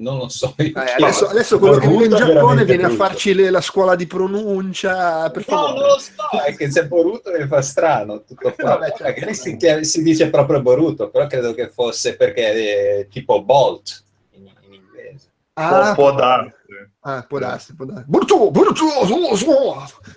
[0.00, 0.54] Non lo so.
[0.56, 3.02] Eh, adesso, adesso quello che vive in Giappone viene a brutto.
[3.04, 5.28] farci le- la scuola di pronuncia.
[5.30, 5.78] Per No, favore.
[5.78, 6.12] non lo so,
[6.46, 8.76] è che se Boruto mi fa strano tutto qua.
[8.78, 9.32] Vabbè, certo.
[9.34, 14.48] Si, chiama- si dice proprio Boruto, però credo che fosse perché è tipo Bolt in,
[14.68, 15.30] in inglese.
[15.54, 16.52] Ah, può, può darsi.
[17.00, 18.04] Ah, può darsi, può darsi.
[18.06, 19.52] Boruto, Boruto, su, su.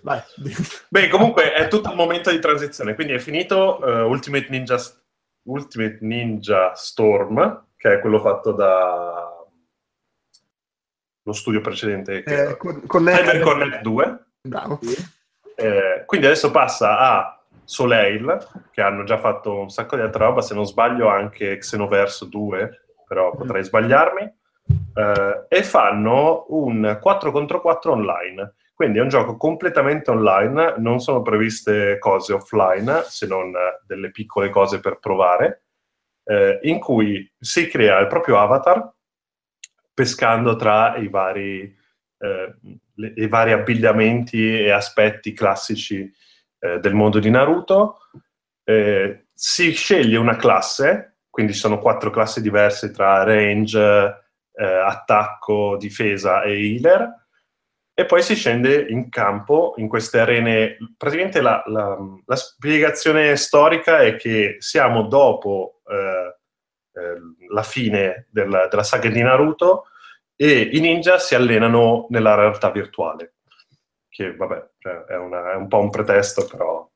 [0.04, 0.22] Vai.
[0.90, 4.78] Beh, comunque è tutto il momento di transizione, quindi è finito eh, Ultimate, Ninja,
[5.44, 9.31] Ultimate Ninja Storm, che è quello fatto da
[11.24, 14.26] lo studio precedente, che Eh, con, connect- Cyber Connect 2.
[14.42, 14.80] Bravo.
[15.56, 18.38] Eh, quindi adesso passa a Soleil,
[18.72, 22.86] che hanno già fatto un sacco di altra roba, se non sbaglio anche Xenoverse 2,
[23.08, 24.22] però potrei sbagliarmi,
[24.96, 28.56] eh, e fanno un 4 contro 4 online.
[28.74, 33.54] Quindi è un gioco completamente online, non sono previste cose offline, se non
[33.86, 35.66] delle piccole cose per provare,
[36.24, 38.92] eh, in cui si crea il proprio avatar
[39.94, 41.62] pescando tra i vari,
[42.20, 42.56] eh,
[42.96, 46.12] le- i vari abbigliamenti e aspetti classici
[46.60, 47.98] eh, del mondo di Naruto.
[48.64, 53.80] Eh, si sceglie una classe, quindi sono quattro classi diverse tra range,
[54.54, 57.20] eh, attacco, difesa e healer,
[57.94, 60.78] e poi si scende in campo in queste arene.
[60.98, 66.41] Praticamente la, la- la spiegazione storica è che siamo dopo eh,
[67.50, 69.86] la fine del- della saga di Naruto
[70.36, 73.36] e i ninja si allenano nella realtà virtuale.
[74.10, 76.90] Che vabbè, cioè, è, una- è un po' un pretesto, però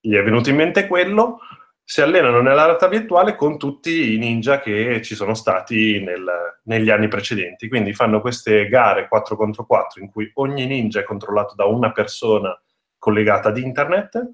[0.00, 1.38] gli è venuto in mente quello.
[1.82, 6.90] Si allenano nella realtà virtuale con tutti i ninja che ci sono stati nel- negli
[6.90, 7.68] anni precedenti.
[7.68, 11.92] Quindi fanno queste gare 4 contro 4 in cui ogni ninja è controllato da una
[11.92, 12.58] persona
[12.98, 14.30] collegata ad internet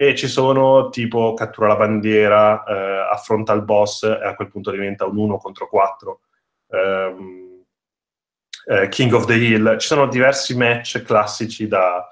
[0.00, 4.70] e ci sono tipo cattura la bandiera, eh, affronta il boss e a quel punto
[4.70, 6.20] diventa un 1 contro 4.
[6.68, 7.64] Ehm,
[8.66, 12.08] eh, King of the Hill, ci sono diversi match classici da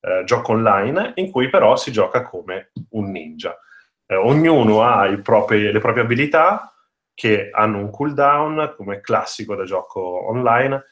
[0.00, 3.58] eh, gioco online in cui però si gioca come un ninja.
[4.04, 6.74] Eh, ognuno ha propri- le proprie abilità
[7.14, 10.84] che hanno un cooldown come classico da gioco online,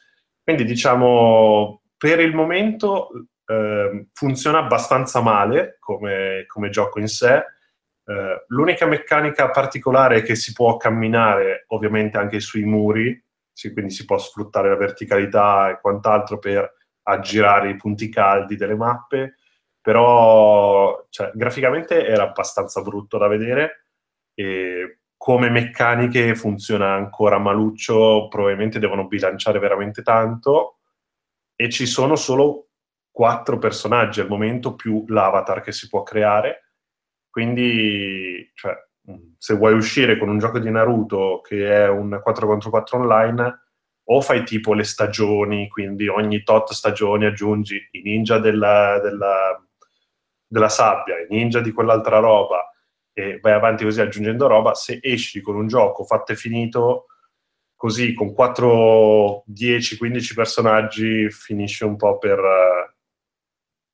[0.43, 3.09] quindi diciamo per il momento
[3.49, 7.43] eh, funziona abbastanza male come, come gioco in sé.
[8.05, 13.19] Eh, l'unica meccanica particolare è che si può camminare ovviamente anche sui muri,
[13.51, 18.75] sì, quindi si può sfruttare la verticalità e quant'altro per aggirare i punti caldi delle
[18.75, 19.35] mappe,
[19.81, 23.85] però cioè, graficamente era abbastanza brutto da vedere
[24.35, 30.77] e come meccaniche funziona ancora maluccio, probabilmente devono bilanciare veramente tanto
[31.55, 32.68] e ci sono solo
[33.19, 36.75] quattro personaggi al momento più l'avatar che si può creare,
[37.29, 42.47] quindi cioè, mh, se vuoi uscire con un gioco di Naruto che è un 4
[42.47, 43.63] contro 4 online
[44.05, 49.67] o fai tipo le stagioni, quindi ogni tot stagioni aggiungi i ninja della, della,
[50.47, 52.71] della sabbia, i ninja di quell'altra roba,
[53.11, 57.07] e vai avanti così aggiungendo roba, se esci con un gioco fatto e finito,
[57.75, 62.39] così con 4, 10, 15 personaggi finisce un po' per,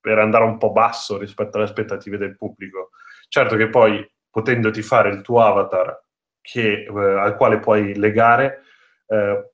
[0.06, 2.92] per andare un po' basso rispetto alle aspettative del pubblico.
[3.28, 6.00] Certo che poi potendoti fare il tuo avatar
[6.42, 8.62] che, eh, al quale puoi legare
[9.08, 9.50] eh,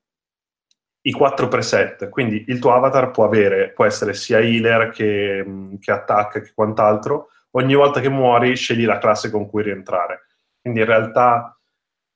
[1.03, 5.75] i quattro preset, quindi il tuo avatar può avere, può essere sia healer che, mm,
[5.79, 10.25] che attacca che quant'altro, ogni volta che muori scegli la classe con cui rientrare.
[10.59, 11.57] Quindi in realtà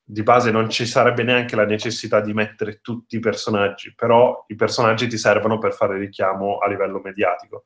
[0.04, 4.54] di base non ci sarebbe neanche la necessità di mettere tutti i personaggi, però i
[4.54, 7.64] personaggi ti servono per fare richiamo a livello mediatico.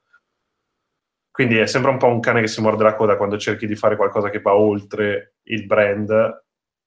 [1.40, 3.74] Quindi è sempre un po' un cane che si morde la coda quando cerchi di
[3.74, 6.44] fare qualcosa che va oltre il brand,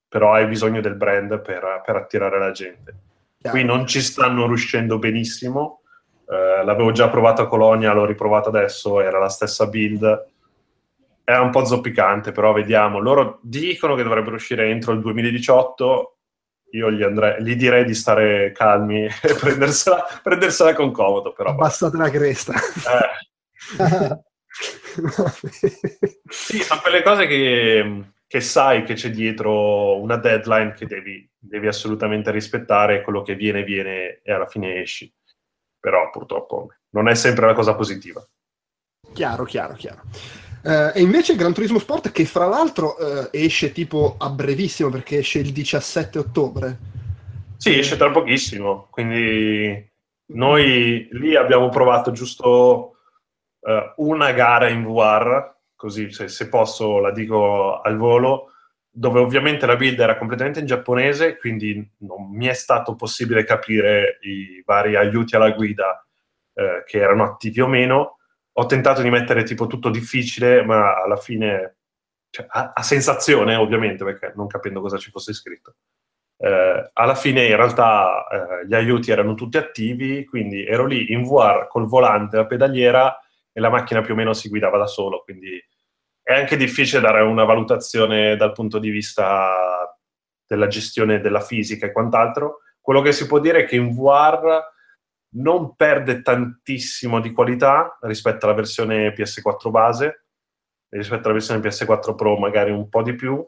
[0.08, 2.94] però hai bisogno del brand per, per attirare la gente.
[3.42, 5.80] Qui non ci stanno riuscendo benissimo.
[6.30, 10.26] Eh, l'avevo già provato a Colonia, l'ho riprovato adesso, era la stessa build.
[11.24, 13.00] È un po' zoppicante, però vediamo.
[13.00, 16.16] Loro dicono che dovrebbero uscire entro il 2018.
[16.70, 21.32] Io gli, andrei, gli direi di stare calmi e prendersela, prendersela con comodo.
[21.32, 22.52] Però, Abbassate la cresta.
[22.54, 24.22] Eh.
[26.28, 31.68] sì, sono quelle cose che che sai che c'è dietro una deadline che devi, devi,
[31.68, 35.08] assolutamente rispettare, quello che viene, viene e alla fine esci.
[35.78, 38.26] Però purtroppo non è sempre una cosa positiva.
[39.12, 40.02] Chiaro, chiaro, chiaro.
[40.64, 45.18] Uh, e invece Gran Turismo Sport, che fra l'altro uh, esce tipo a brevissimo perché
[45.18, 46.78] esce il 17 ottobre.
[47.56, 48.88] Sì, esce tra pochissimo.
[48.90, 49.92] Quindi
[50.32, 52.93] noi lì abbiamo provato giusto
[53.96, 55.54] una gara in VR
[55.84, 58.52] così se, se, posso la dico al volo,
[58.90, 64.18] dove ovviamente la build era completamente in giapponese, quindi non mi è stato possibile capire
[64.22, 66.02] i vari aiuti alla guida
[66.54, 68.18] eh, che erano attivi o meno.
[68.52, 71.76] Ho tentato di mettere tipo tutto difficile, ma alla fine,
[72.30, 75.74] cioè, a, a, sensazione ovviamente, perché non capendo cosa ci fosse scritto.
[76.38, 81.24] Eh, alla fine in realtà eh, gli aiuti erano tutti attivi, quindi ero lì in
[81.24, 83.18] VR col volante, la pedaliera
[83.56, 85.58] e la macchina più o meno si guidava da solo, quindi
[86.20, 89.96] è anche difficile dare una valutazione dal punto di vista
[90.46, 92.60] della gestione della fisica e quant'altro.
[92.80, 94.60] Quello che si può dire è che in VR
[95.36, 100.26] non perde tantissimo di qualità rispetto alla versione PS4 base,
[100.88, 103.46] rispetto alla versione PS4 Pro magari un po' di più,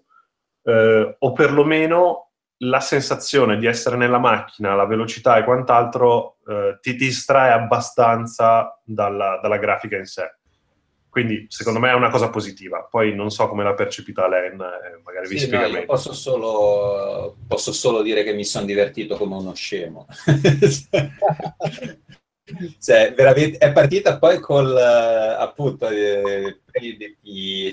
[0.62, 2.25] eh, o perlomeno
[2.58, 9.38] la sensazione di essere nella macchina, la velocità e quant'altro eh, ti distrae abbastanza dalla,
[9.42, 10.36] dalla grafica in sé.
[11.16, 12.86] Quindi secondo me è una cosa positiva.
[12.90, 15.86] Poi non so come l'ha percepita Len, eh, magari vi sì, spiega no, meglio.
[15.86, 20.06] Posso solo, posso solo dire che mi sono divertito come uno scemo.
[22.80, 26.60] cioè, veramente, è partita poi col appunto eh,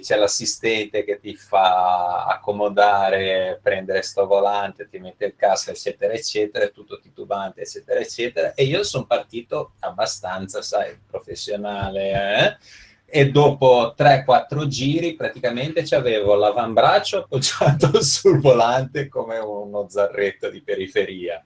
[0.01, 6.67] c'è l'assistente che ti fa accomodare, prendere sto volante, ti mette il casco, eccetera, eccetera,
[6.69, 8.53] tutto titubante, eccetera, eccetera.
[8.53, 12.57] E io sono partito abbastanza, sai, professionale, eh?
[13.05, 21.43] e dopo 3-4 giri praticamente avevo l'avambraccio appoggiato sul volante come uno zarretto di periferia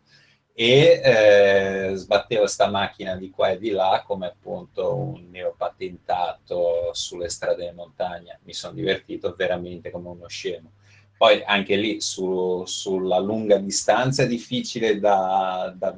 [0.59, 7.29] e eh, sbattevo sta macchina di qua e di là come appunto un neopatentato sulle
[7.29, 8.35] strade di montagna.
[8.41, 10.71] Mi sono divertito veramente come uno scemo.
[11.15, 15.95] Poi anche lì su, sulla lunga distanza è difficile da, da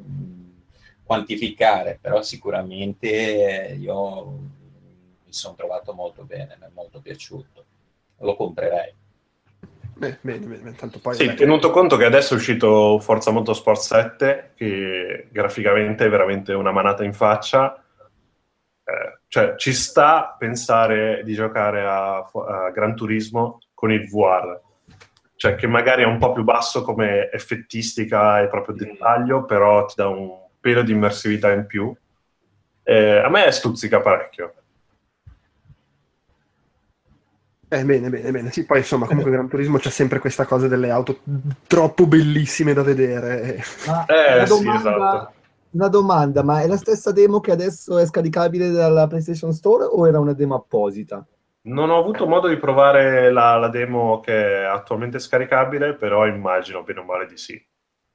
[1.06, 4.26] quantificare, però sicuramente io
[5.24, 7.66] mi sono trovato molto bene, mi è molto piaciuto.
[8.18, 8.94] Lo comprerei.
[10.00, 11.14] Beh, bene, bene, tanto poi...
[11.16, 16.72] Sì, tenuto conto che adesso è uscito Forza Motorsport 7, che graficamente è veramente una
[16.72, 17.84] manata in faccia,
[18.86, 24.58] eh, cioè ci sta pensare di giocare a, a Gran Turismo con il VR,
[25.36, 29.96] cioè che magari è un po' più basso come effettistica e proprio dettaglio, però ti
[29.98, 30.30] dà un
[30.62, 31.94] pelo di immersività in più.
[32.84, 34.54] Eh, a me stuzzica parecchio.
[37.72, 38.52] Eh, bene, bene, bene.
[38.52, 41.20] Sì, poi insomma, comunque Gran Turismo c'è sempre questa cosa delle auto
[41.68, 43.62] troppo bellissime da vedere.
[43.86, 45.34] Ma eh, una, domanda, sì, esatto.
[45.70, 50.08] una domanda, ma è la stessa demo che adesso è scaricabile dalla PlayStation Store o
[50.08, 51.24] era una demo apposita?
[51.62, 56.82] Non ho avuto modo di provare la, la demo che è attualmente scaricabile, però immagino
[56.82, 57.64] bene o male di sì.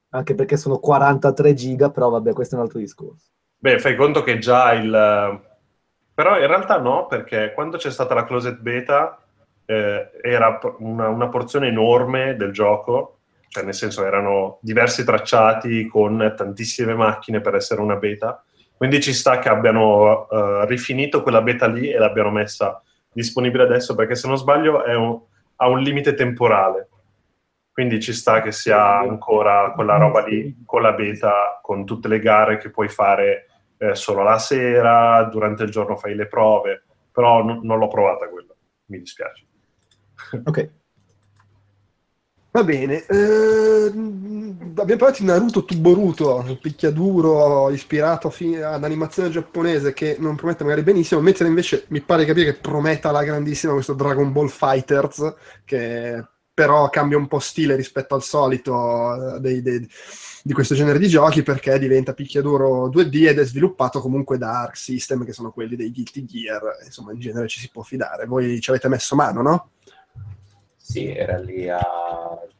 [0.09, 3.27] Anche perché sono 43 giga, però vabbè, questo è un altro discorso.
[3.57, 5.43] Beh, fai conto che già il...
[6.13, 9.19] Però in realtà no, perché quando c'è stata la closed beta
[9.65, 13.15] eh, era una, una, porzione enorme del gioco
[13.55, 18.43] cioè nel senso erano diversi tracciati con tantissime macchine per essere una beta,
[18.75, 22.83] quindi ci sta che abbiano uh, rifinito quella beta lì e l'abbiano messa
[23.13, 25.21] disponibile adesso, perché se non sbaglio un,
[25.55, 26.89] ha un limite temporale,
[27.71, 32.19] quindi ci sta che sia ancora quella roba lì con la beta, con tutte le
[32.19, 33.45] gare che puoi fare
[33.77, 38.27] eh, solo la sera, durante il giorno fai le prove, però n- non l'ho provata
[38.27, 38.53] quella,
[38.87, 39.45] mi dispiace.
[40.45, 40.69] Ok.
[42.55, 43.91] Va bene, eh,
[44.75, 48.33] abbiamo parlato di Naruto Tuboruto, picchiaduro ispirato
[48.63, 52.59] ad animazione giapponese che non promette magari benissimo, mentre invece mi pare di capire che
[52.59, 55.33] prometta la grandissima questo Dragon Ball Fighters,
[55.65, 59.85] che però cambia un po' stile rispetto al solito eh, dei, dei,
[60.41, 64.77] di questo genere di giochi perché diventa picchiaduro 2D ed è sviluppato comunque da Arc
[64.77, 68.25] System, che sono quelli dei Guilty Gear, insomma in genere ci si può fidare.
[68.25, 69.69] Voi ci avete messo mano, no?
[70.85, 71.81] Sì, era lì a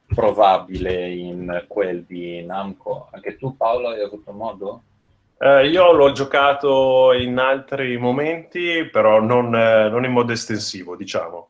[0.07, 3.07] probabile in quel di Namco.
[3.11, 4.81] Anche tu Paolo hai avuto modo?
[5.37, 11.49] Eh, io l'ho giocato in altri momenti, però non, eh, non in modo estensivo, diciamo.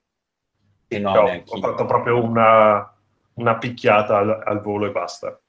[0.89, 2.93] Sì, no, cioè, ho fatto proprio una,
[3.35, 5.39] una picchiata al, al, volo e basta.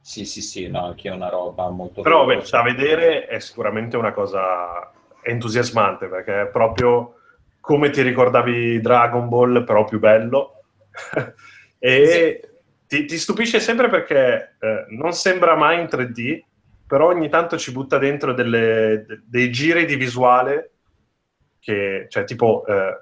[0.00, 2.02] Sì, sì, sì, no, anche una roba molto...
[2.02, 4.88] Però beh, da vedere è sicuramente una cosa
[5.20, 7.14] entusiasmante, perché è proprio
[7.68, 10.62] come ti ricordavi Dragon Ball, però più bello.
[11.78, 12.48] e sì.
[12.86, 16.40] ti, ti, stupisce sempre perché eh, non sembra mai in 3D,
[16.86, 20.70] però ogni tanto ci butta dentro delle, de, dei giri di visuale
[21.60, 23.00] che, cioè tipo eh,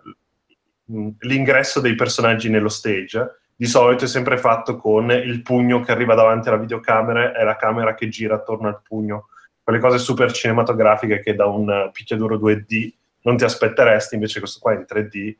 [1.20, 3.42] l'ingresso dei personaggi nello stage.
[3.54, 7.54] Di solito è sempre fatto con il pugno che arriva davanti alla videocamera e la
[7.54, 9.28] camera che gira attorno al pugno.
[9.62, 12.90] Quelle cose super cinematografiche che da un picchiaduro 2D
[13.26, 15.34] non ti aspetteresti, invece questo qua in 3D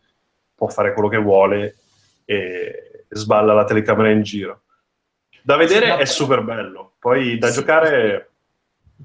[0.54, 1.76] può fare quello che vuole
[2.24, 4.62] e sballa la telecamera in giro.
[5.42, 8.30] Da vedere è super bello, poi da sì, giocare...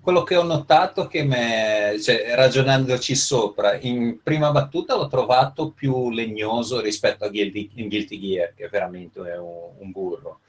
[0.01, 6.09] Quello che ho notato che me, cioè, ragionandoci sopra, in prima battuta l'ho trovato più
[6.09, 10.39] legnoso rispetto a Guilty, Guilty Gear, che veramente è un, un burro.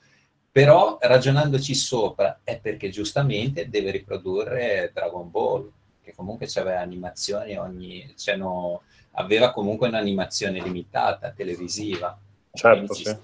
[0.51, 5.71] Però ragionandoci sopra è perché giustamente deve riprodurre Dragon Ball
[6.03, 8.15] che comunque aveva animazioni ogni...
[8.37, 12.19] No, aveva comunque un'animazione limitata, televisiva.
[12.53, 13.17] Certo, quindi, sì.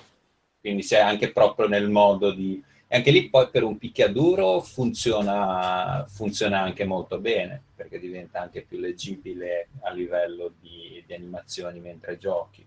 [0.61, 2.63] quindi c'è anche proprio nel modo di...
[2.91, 8.63] E anche lì poi per un picchiaduro funziona, funziona anche molto bene, perché diventa anche
[8.63, 12.67] più leggibile a livello di, di animazioni mentre giochi.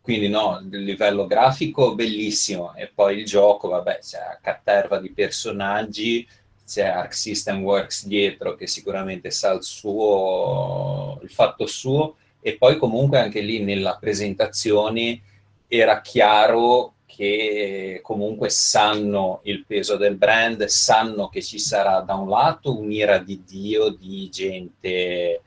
[0.00, 5.10] Quindi no, il livello grafico bellissimo e poi il gioco, vabbè, c'è a caterva di
[5.10, 6.26] personaggi,
[6.70, 12.78] c'è Arc System Works dietro che sicuramente sa il suo, il fatto suo e poi
[12.78, 15.20] comunque anche lì nella presentazione
[15.66, 22.28] era chiaro che comunque sanno il peso del brand, sanno che ci sarà da un
[22.28, 25.42] lato un'ira di Dio di gente,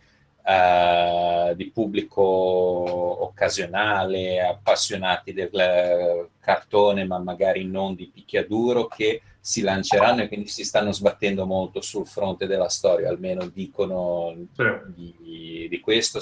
[0.45, 10.21] eh, di pubblico occasionale, appassionati del cartone ma magari non di picchiaduro, che si lanceranno
[10.21, 14.63] e quindi si stanno sbattendo molto sul fronte della storia, almeno dicono sì.
[14.95, 16.21] di, di, questo.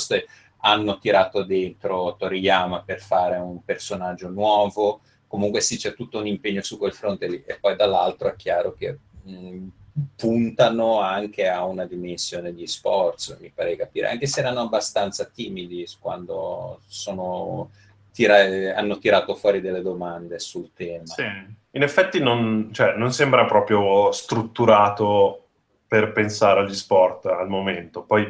[0.61, 6.63] hanno tirato dentro Toriyama per fare un personaggio nuovo, comunque sì c'è tutto un impegno
[6.63, 9.67] su quel fronte lì e poi dall'altro è chiaro che mh,
[10.15, 15.85] puntano anche a una dimensione di sports, mi pare capire, anche se erano abbastanza timidi
[15.99, 17.69] quando sono
[18.11, 21.05] tira- hanno tirato fuori delle domande sul tema.
[21.05, 21.25] Sì.
[21.71, 25.45] In effetti non, cioè, non sembra proprio strutturato
[25.87, 28.25] per pensare agli sport al momento, poi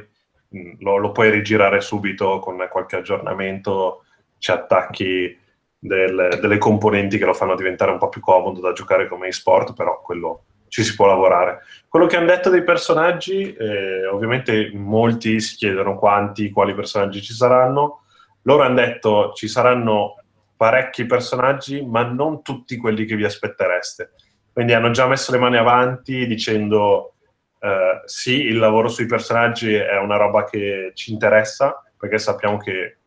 [0.50, 4.04] mh, lo, lo, puoi rigirare subito con qualche aggiornamento,
[4.38, 5.38] ci attacchi
[5.78, 9.74] del, delle componenti che lo fanno diventare un po' più comodo da giocare come e-sport,
[9.74, 11.62] però quello ci si può lavorare.
[11.88, 17.34] Quello che hanno detto dei personaggi, eh, ovviamente molti si chiedono quanti, quali personaggi ci
[17.34, 18.01] saranno,
[18.44, 20.16] loro hanno detto ci saranno
[20.56, 24.12] parecchi personaggi, ma non tutti quelli che vi aspettereste.
[24.54, 27.16] Quindi hanno già messo le mani avanti dicendo
[27.60, 32.98] eh, sì, il lavoro sui personaggi è una roba che ci interessa, perché sappiamo che,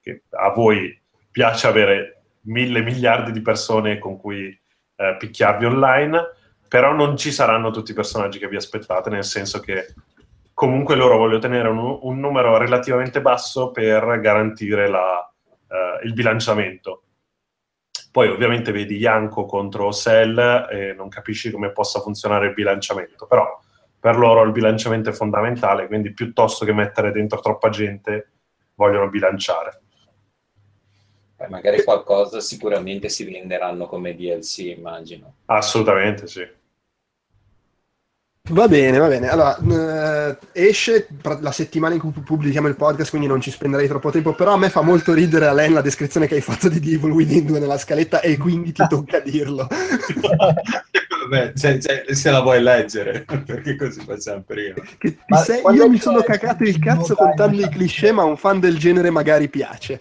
[0.00, 1.00] che a voi
[1.30, 4.48] piace avere mille miliardi di persone con cui
[4.96, 6.32] eh, picchiarvi online,
[6.68, 9.94] però non ci saranno tutti i personaggi che vi aspettate, nel senso che
[10.58, 17.04] comunque loro vogliono tenere un, un numero relativamente basso per garantire la, uh, il bilanciamento.
[18.10, 20.36] Poi ovviamente vedi Yanko contro Cell
[20.68, 23.46] e non capisci come possa funzionare il bilanciamento, però
[24.00, 28.32] per loro il bilanciamento è fondamentale, quindi piuttosto che mettere dentro troppa gente
[28.74, 29.80] vogliono bilanciare.
[31.36, 35.34] Poi magari qualcosa sicuramente si venderanno come DLC, immagino.
[35.44, 36.44] Assolutamente sì.
[38.50, 39.28] Va bene, va bene.
[39.28, 41.08] Allora, eh, esce
[41.40, 44.58] la settimana in cui pubblichiamo il podcast, quindi non ci spenderei troppo tempo, però a
[44.58, 47.78] me fa molto ridere, Alain, la descrizione che hai fatto di Devil Within 2 nella
[47.78, 49.68] scaletta e quindi ti tocca dirlo.
[51.28, 54.76] Vabbè, cioè, cioè, se la vuoi leggere, perché così facciamo prima.
[55.44, 58.78] Sei, io mi sono cacato il cazzo contando i cliché, ma a un fan del
[58.78, 60.00] genere magari piace.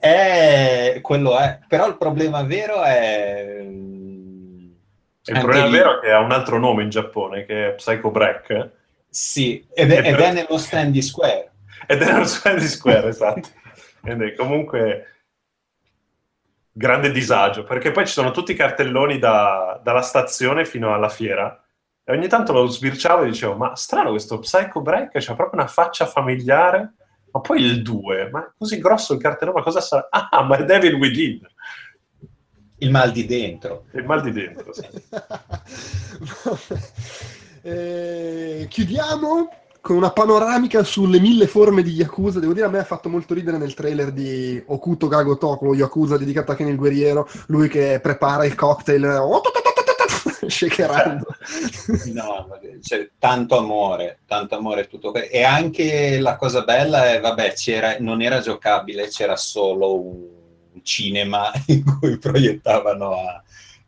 [0.00, 3.66] è, quello è, però il problema vero è
[5.24, 5.72] il problema lì...
[5.72, 8.70] vero è che ha un altro nome in Giappone, che è Psycho Break.
[9.08, 11.52] Sì, ed è, ed è nello Stanley Square.
[11.86, 13.48] Ed è nello Stanley Square, esatto.
[14.04, 15.06] Ed è comunque
[16.72, 21.62] grande disagio, perché poi ci sono tutti i cartelloni da, dalla stazione fino alla fiera,
[22.04, 25.68] e ogni tanto lo sbirciavo e dicevo, ma strano questo Psycho Break, c'ha proprio una
[25.68, 26.94] faccia familiare,
[27.30, 30.08] ma poi il 2, ma così grosso il cartellone, ma cosa sarà?
[30.10, 31.46] Ah, ma è Devil Within!
[32.82, 33.84] Il mal di dentro.
[33.92, 34.84] Il mal di dentro, sì.
[37.62, 39.48] eh, chiudiamo
[39.80, 42.40] con una panoramica sulle mille forme di Yakuza.
[42.40, 46.16] Devo dire, a me ha fatto molto ridere nel trailer di Okuto Gago Toko, Yakuza
[46.16, 49.30] dedicato a Ken il guerriero, lui che prepara il cocktail
[50.48, 51.26] shakerando.
[52.14, 52.48] no,
[52.80, 55.14] c'è tanto amore, tanto amore tutto.
[55.14, 57.54] E anche la cosa bella è, vabbè,
[58.00, 60.41] non era giocabile, c'era solo un
[60.82, 63.42] cinema in cui proiettavano a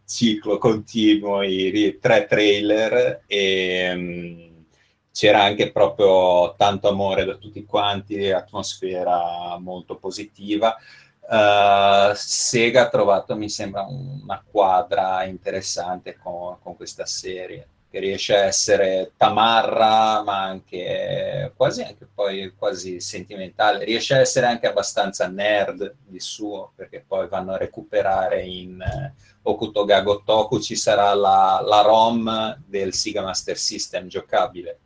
[0.05, 4.65] ciclo continuo i tre trailer e um,
[5.11, 10.77] c'era anche proprio tanto amore da tutti quanti, atmosfera molto positiva.
[11.20, 18.36] Uh, Sega ha trovato, mi sembra, una quadra interessante con, con questa serie che riesce
[18.36, 23.84] a essere tamarra, ma anche quasi, anche poi quasi sentimentale.
[23.84, 29.48] Riesce a essere anche abbastanza nerd di suo, perché poi vanno a recuperare in uh,
[29.48, 34.80] Okutoga Gotoku ci sarà la, la ROM del Sega Master System giocabile.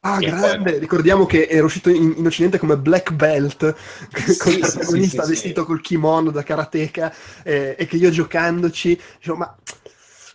[0.00, 0.70] Ah, grande!
[0.72, 0.80] Poi...
[0.80, 3.72] Ricordiamo che era uscito in, in, Occidente come Black Belt,
[4.14, 8.10] sì, con il protagonista sì, sì, vestito col kimono da karateka, eh, e che io
[8.10, 9.56] giocandoci, dicevo, ma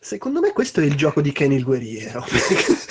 [0.03, 2.25] Secondo me questo è il gioco di Kenny il guerriero.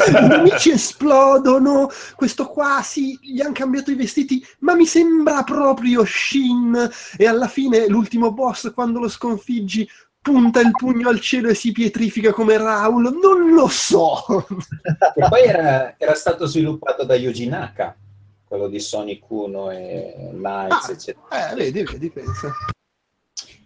[0.06, 6.04] I nemici esplodono, questo qua sì, gli hanno cambiato i vestiti, ma mi sembra proprio
[6.04, 6.88] Shin.
[7.16, 9.88] E alla fine l'ultimo boss, quando lo sconfiggi,
[10.22, 13.18] punta il pugno al cielo e si pietrifica come Raul.
[13.20, 14.46] Non lo so.
[15.16, 17.96] e poi era, era stato sviluppato da Yuji Naka,
[18.46, 21.50] quello di Sonic 1 e Knights, ah, eccetera.
[21.50, 22.54] Eh, vedi, vedi, pensa.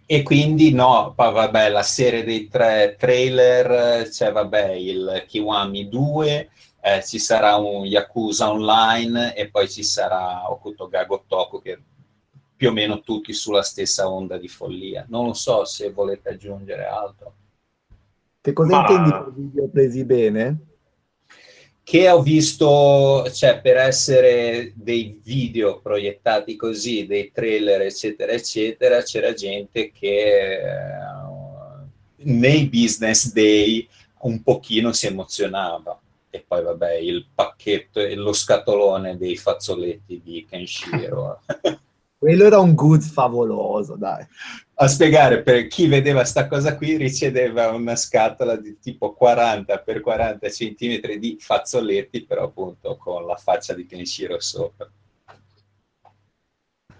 [0.07, 5.89] E quindi no, poi vabbè, la serie dei tre trailer, c'è cioè, vabbè il Kiwami
[5.89, 6.49] 2,
[6.81, 11.81] eh, ci sarà un Yakuza Online e poi ci sarà Okuto Gagotoku che
[12.55, 15.05] più o meno tutti sulla stessa onda di follia.
[15.09, 17.33] Non lo so se volete aggiungere altro.
[18.39, 18.79] Che cosa Ma...
[18.81, 20.57] intendi per video presi bene?
[21.85, 29.33] Che ho visto, cioè per essere dei video proiettati così, dei trailer eccetera eccetera, c'era
[29.33, 31.87] gente che uh,
[32.23, 33.87] nei business day
[34.21, 35.99] un pochino si emozionava.
[36.31, 41.41] E poi vabbè il pacchetto e lo scatolone dei fazzoletti di Kenshiro.
[42.17, 44.25] Quello era un good favoloso, dai.
[44.77, 50.01] A spiegare, per chi vedeva sta cosa qui, riceveva una scatola di tipo 40 x
[50.01, 54.89] 40 cm di fazzoletti, però appunto con la faccia di Kenshiro sopra.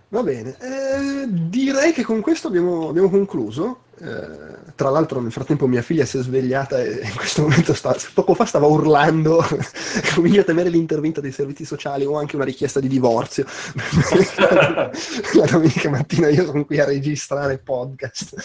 [0.07, 3.84] Va bene, eh, direi che con questo abbiamo, abbiamo concluso.
[3.97, 7.95] Eh, tra l'altro nel frattempo mia figlia si è svegliata e in questo momento sta,
[8.13, 9.41] poco fa stava urlando.
[10.13, 13.45] Comincio a temere l'intervento dei servizi sociali o anche una richiesta di divorzio.
[15.35, 18.35] La domenica mattina io sono qui a registrare podcast.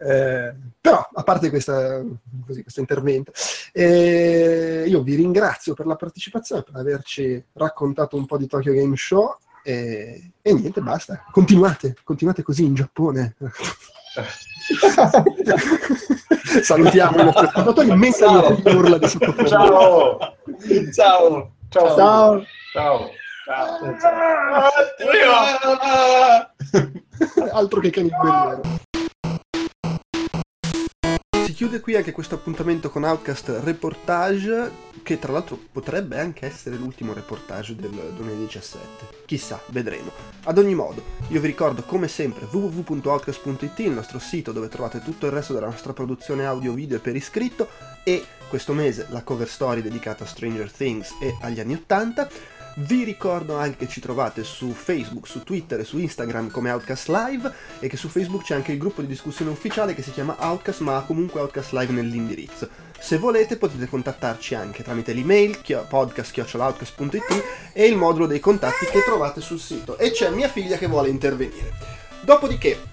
[0.00, 2.02] Eh, però a parte questa,
[2.44, 3.32] così, questo intervento
[3.72, 8.96] eh, io vi ringrazio per la partecipazione per averci raccontato un po' di Tokyo Game
[8.96, 11.24] Show e, e niente basta.
[11.30, 13.36] Continuate continuate così in Giappone
[16.62, 18.60] Salutiamo i nostri ascoltatori mentre Ciao.
[18.64, 19.48] mio urla di sottofondo.
[19.48, 20.18] Ciao.
[20.92, 21.50] Ciao.
[21.68, 21.96] Ciao.
[21.96, 22.44] Ciao.
[22.72, 23.10] Ciao.
[23.44, 23.96] Ciao.
[24.00, 24.70] Ciao.
[27.52, 28.60] Altro che cani guerriero.
[31.54, 34.72] Si chiude qui anche questo appuntamento con Outcast Reportage
[35.04, 39.22] che tra l'altro potrebbe anche essere l'ultimo reportage del 2017.
[39.24, 40.10] Chissà, vedremo.
[40.46, 45.26] Ad ogni modo, io vi ricordo come sempre www.outcast.it, il nostro sito dove trovate tutto
[45.26, 47.68] il resto della nostra produzione audio-video per iscritto
[48.02, 52.28] e questo mese la cover story dedicata a Stranger Things e agli anni 80.
[52.76, 57.08] Vi ricordo anche che ci trovate su Facebook, su Twitter e su Instagram come Outcast
[57.08, 60.36] Live e che su Facebook c'è anche il gruppo di discussione ufficiale che si chiama
[60.40, 62.68] Outcast ma ha comunque Outcast Live nell'indirizzo.
[62.98, 69.40] Se volete potete contattarci anche tramite l'email podcast.outcast.it e il modulo dei contatti che trovate
[69.40, 69.96] sul sito.
[69.96, 71.72] E c'è mia figlia che vuole intervenire.
[72.22, 72.92] Dopodiché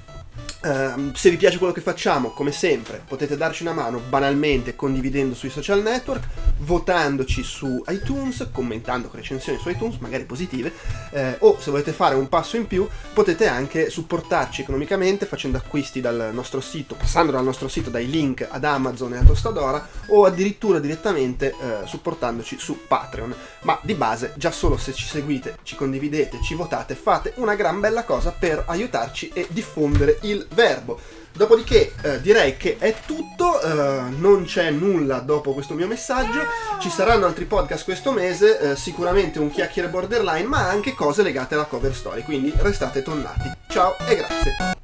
[0.64, 5.34] Uh, se vi piace quello che facciamo, come sempre, potete darci una mano banalmente condividendo
[5.34, 6.28] sui social network,
[6.60, 10.72] votandoci su iTunes, commentando recensioni su iTunes, magari positive,
[11.10, 16.00] eh, o se volete fare un passo in più, potete anche supportarci economicamente facendo acquisti
[16.00, 20.26] dal nostro sito, passando dal nostro sito dai link ad Amazon e a Tostadora, o
[20.26, 23.34] addirittura direttamente eh, supportandoci su Patreon.
[23.62, 27.80] Ma di base, già solo se ci seguite, ci condividete, ci votate, fate una gran
[27.80, 31.00] bella cosa per aiutarci e diffondere il verbo.
[31.34, 36.42] Dopodiché eh, direi che è tutto, eh, non c'è nulla dopo questo mio messaggio,
[36.80, 41.54] ci saranno altri podcast questo mese, eh, sicuramente un chiacchiere borderline, ma anche cose legate
[41.54, 43.50] alla cover story, quindi restate tonnati.
[43.70, 44.80] Ciao e grazie.